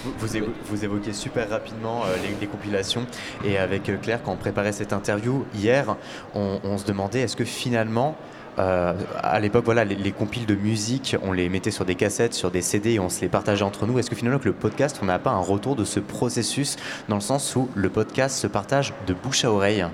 [0.03, 2.01] Vous, vous évo- vous évoquez super rapidement
[2.41, 3.05] les, compilations
[3.45, 5.95] et avec Claire, quand on préparait cette interview hier,
[6.33, 8.15] on se demandait est-ce que finalement,
[8.59, 12.33] euh, à l'époque, voilà, les, les compiles de musique, on les mettait sur des cassettes,
[12.33, 13.99] sur des CD on se les partageait entre nous.
[13.99, 16.77] Est-ce que finalement, avec le podcast, on n'a pas un retour de ce processus
[17.09, 19.85] dans le sens où le podcast se partage de bouche à oreille?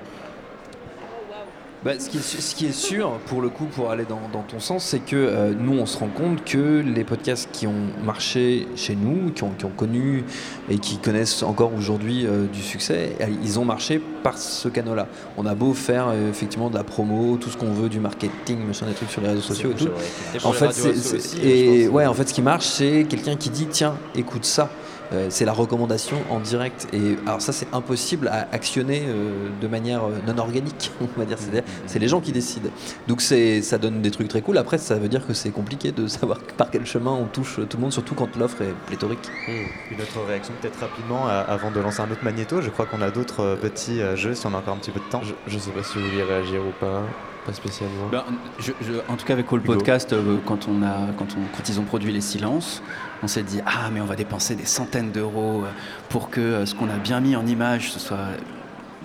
[1.82, 4.20] Bah, ce, qui est, su- ce qui est sûr, pour le coup, pour aller dans,
[4.34, 7.68] dans ton sens, c'est que euh, nous, on se rend compte que les podcasts qui
[7.68, 10.26] ont marché chez nous, qui ont, qui ont connu
[10.70, 15.08] et qui connaissent encore aujourd'hui euh, du succès, euh, ils ont marché par ce canal-là.
[15.38, 18.60] On a beau faire euh, effectivement de la promo, tout ce qu'on veut, du marketing,
[18.68, 19.86] machin, des trucs sur les réseaux sociaux et tout.
[19.86, 20.04] vrai.
[20.36, 23.68] Et En fait, aussi, et ouais, en fait, ce qui marche, c'est quelqu'un qui dit
[23.72, 24.70] tiens, écoute ça.
[25.12, 26.88] Euh, c'est la recommandation en direct.
[26.94, 31.26] Et alors ça, c'est impossible à actionner euh, de manière euh, non organique, on va
[31.26, 31.38] dire.
[31.40, 32.70] C'est-à-dire, c'est les gens qui décident.
[33.08, 34.58] Donc c'est, ça donne des trucs très cool.
[34.58, 37.78] Après, ça veut dire que c'est compliqué de savoir par quel chemin on touche tout
[37.78, 39.28] le monde, surtout quand l'offre est pléthorique.
[39.48, 42.62] Une autre réaction peut-être rapidement avant de lancer un autre magnéto.
[42.62, 45.06] Je crois qu'on a d'autres petits jeux si on a encore un petit peu de
[45.10, 45.22] temps.
[45.24, 47.02] Je, je sais pas si vous vouliez réagir ou pas.
[47.46, 48.10] Pas spécialement.
[48.12, 48.24] Ben,
[48.60, 49.62] je- je- en tout cas, avec All.
[49.62, 52.84] Podcast, euh, quand, on a, quand, on, quand ils ont produit Les Silences,
[53.24, 55.70] on s'est dit Ah, mais on va dépenser des centaines d'euros euh,
[56.10, 58.18] pour que euh, ce qu'on a bien mis en image, ce soit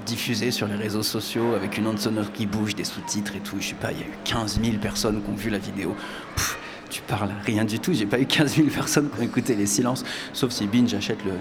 [0.07, 3.57] diffusé sur les réseaux sociaux avec une onde sonore qui bouge, des sous-titres et tout.
[3.61, 5.97] Je sais pas, il y a eu 15 000 personnes qui ont vu la vidéo.
[6.37, 6.59] Pff,
[6.91, 9.67] tu parles rien du tout, j'ai pas eu 15 000 personnes qui ont écouté Les
[9.67, 10.05] Silences,
[10.35, 11.33] sauf si Binge achète le.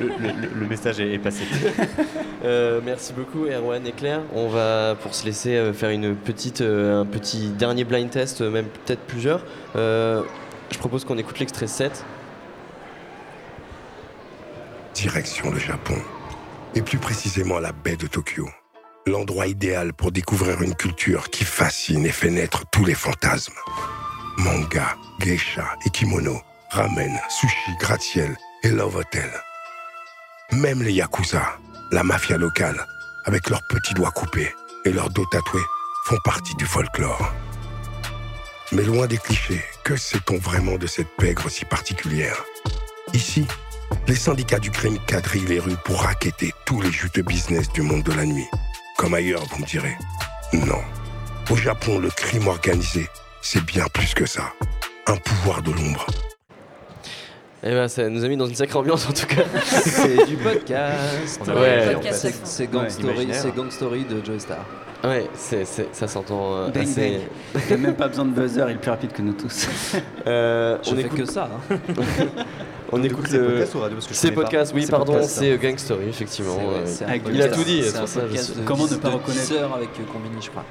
[0.00, 1.44] le, le- le message est, passé.
[2.44, 4.22] Euh, merci beaucoup Erwan et Claire.
[4.34, 9.02] On va pour se laisser faire une petite, un petit dernier blind test, même peut-être
[9.02, 9.44] plusieurs.
[9.76, 10.22] Euh,
[10.72, 12.04] je propose qu'on écoute l'extrait 7.
[14.94, 15.96] Direction le Japon,
[16.74, 18.48] et plus précisément la baie de Tokyo.
[19.06, 23.54] L'endroit idéal pour découvrir une culture qui fascine et fait naître tous les fantasmes.
[24.38, 26.40] Manga, geisha et kimono,
[26.70, 29.30] ramen, sushi, gratte-ciel et love hotel.
[30.52, 31.58] Même les yakuza,
[31.90, 32.86] la mafia locale,
[33.24, 34.54] avec leurs petits doigts coupés
[34.84, 35.60] et leurs dos tatoués,
[36.04, 37.32] font partie du folklore.
[38.70, 42.44] Mais loin des clichés, que sait-on vraiment de cette pègre si particulière?
[43.14, 43.46] Ici,
[44.06, 48.02] les syndicats du crime quadrillent les rues pour raqueter tous les juteux business du monde
[48.02, 48.46] de la nuit.
[48.96, 49.96] Comme ailleurs, vous me direz.
[50.52, 50.80] Non.
[51.50, 53.08] Au Japon, le crime organisé,
[53.40, 54.52] c'est bien plus que ça.
[55.06, 56.06] Un pouvoir de l'ombre.
[57.64, 59.44] Eh ben, ça nous a mis dans une sacrée ambiance en tout cas.
[59.64, 61.40] C'est du podcast.
[61.46, 61.94] Ouais.
[61.94, 63.40] En fait, c'est- Gang Ouais, Story, imaginaire.
[63.42, 64.58] c'est Gang Story de Joe Star.
[65.04, 67.18] Ouais, c'est, c'est- ça s'entend euh, Bang, assez.
[67.54, 67.62] bang.
[67.68, 69.66] Il a même pas besoin de buzzer, il est plus rapide que nous tous.
[70.26, 71.76] Euh, Je on fais écoute que ça, hein.
[72.92, 75.30] on Donc, écoute coup, ou radio Parce que je C'est podcast, oui, C'est pardon, podcast,
[75.38, 75.58] c'est.
[75.58, 76.56] Gang Story, effectivement.
[76.84, 78.20] C'est- euh, il a tout dit, c'est un ça.
[78.20, 80.64] podcast de Comment ne pas reconnaître avec euh, Combini, je crois.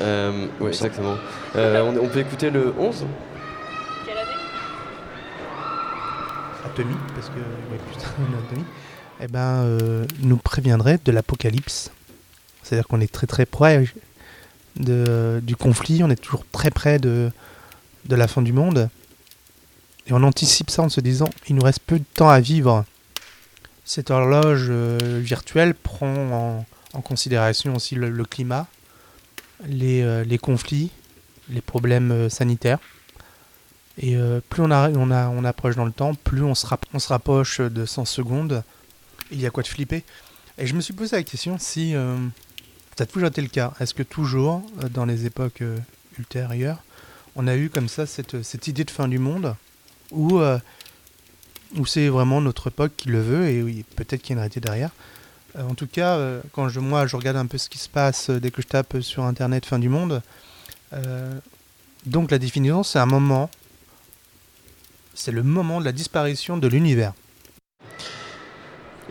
[0.00, 1.14] Euh, oui, exactement.
[1.54, 3.04] Euh, on, on peut écouter le 11
[6.64, 8.64] Atomy, parce que ouais, putain, on a Atomy,
[9.20, 11.90] eh ben, euh, nous préviendrait de l'apocalypse.
[12.66, 13.84] C'est-à-dire qu'on est très très près
[14.74, 17.30] de, du conflit, on est toujours très près de,
[18.06, 18.90] de la fin du monde.
[20.08, 22.84] Et on anticipe ça en se disant, il nous reste peu de temps à vivre.
[23.84, 28.66] Cette horloge euh, virtuelle prend en, considération aussi le, climat,
[29.66, 30.90] les, euh, les conflits,
[31.50, 32.78] les problèmes euh, sanitaires.
[33.98, 34.14] Et
[34.50, 37.08] plus on, a, on, a, on approche dans le temps, plus on se, on se
[37.08, 38.62] rapproche de 100 secondes.
[39.30, 40.04] Il y a quoi de flipper?
[40.58, 41.94] Et je me suis posé la question si
[42.96, 43.72] ça a toujours été le cas.
[43.80, 45.78] Est-ce que toujours, euh, dans les époques euh,
[46.18, 46.82] ultérieures,
[47.36, 49.54] on a eu comme ça cette, cette idée de fin du monde
[50.12, 50.58] euh,
[51.76, 54.48] où c'est vraiment notre époque qui le veut et oui, peut-être qu'il y a une
[54.60, 54.90] derrière.
[55.56, 57.88] Euh, en tout cas, euh, quand je, moi je regarde un peu ce qui se
[57.88, 60.22] passe euh, dès que je tape sur internet fin du monde,
[60.92, 61.38] euh,
[62.06, 63.50] donc la définition c'est un moment
[65.14, 67.12] c'est le moment de la disparition de l'univers.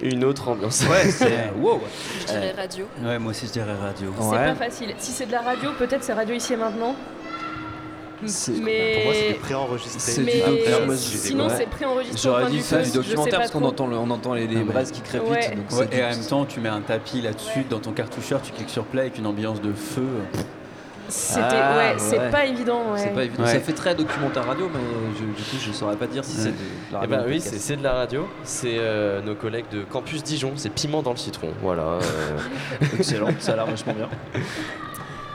[0.01, 0.83] Une autre ambiance.
[0.89, 1.51] Ouais, c'est.
[1.59, 1.79] wow.
[2.21, 2.85] Je dirais radio.
[3.03, 4.13] Ouais, moi aussi je dirais radio.
[4.19, 4.93] C'est pas facile.
[4.97, 6.95] Si c'est de la radio, peut-être c'est radio ici et maintenant.
[8.21, 9.99] Mais Pour moi, c'est préenregistré.
[9.99, 13.87] C'est Mais sinon, c'est préenregistré au J'aurais dit du ça du documentaire parce qu'on entend,
[13.87, 15.19] le- on entend les, les Ah, braises qui Ouais.
[15.19, 15.29] donc
[15.79, 18.51] Ouais, c'est et en même temps, tu mets un tapis là-dessus dans ton cartoucheur, tu
[18.53, 20.07] cliques sur play avec une ambiance de feu.
[21.09, 22.29] C'était Ah, ouais, c'est ouais.
[22.31, 22.91] pas évident.
[22.93, 22.99] Ouais.
[22.99, 23.43] C'est pas évident.
[23.43, 23.51] Ouais.
[23.53, 24.79] Ça fait très documentaire radio, mais
[25.17, 26.55] je- du coup, je saurais pas dire si c'est de
[26.91, 27.09] la Eh radio.
[27.17, 27.53] ben ou oui, podcast.
[27.53, 28.27] c'est c'est de la radio.
[28.43, 30.53] C'est euh, nos collègues de Campus Dijon.
[30.55, 31.49] C'est piment dans le citron.
[31.61, 31.83] Voilà.
[31.83, 31.99] euh.
[32.97, 34.09] Excellent, ça a l'air vachement bien.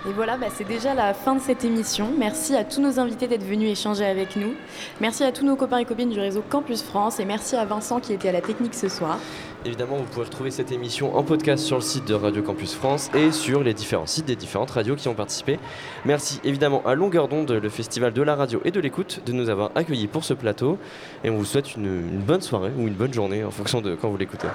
[0.08, 2.10] Et voilà, bah, c'est déjà la fin de cette émission.
[2.16, 4.54] Merci à tous nos invités d'être venus échanger avec nous.
[4.98, 8.00] Merci à tous nos copains et copines du réseau Campus France et merci à Vincent
[8.00, 9.18] qui était à la technique ce soir.
[9.66, 13.10] Évidemment, vous pouvez retrouver cette émission en podcast sur le site de Radio Campus France
[13.14, 15.58] et sur les différents sites des différentes radios qui ont participé.
[16.06, 19.50] Merci évidemment à Longueur d'onde, le festival de la radio et de l'écoute, de nous
[19.50, 20.78] avoir accueillis pour ce plateau.
[21.24, 23.94] Et on vous souhaite une, une bonne soirée ou une bonne journée en fonction de
[23.96, 24.48] quand vous l'écoutez.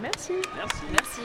[0.00, 0.32] Merci.
[0.56, 1.20] Merci.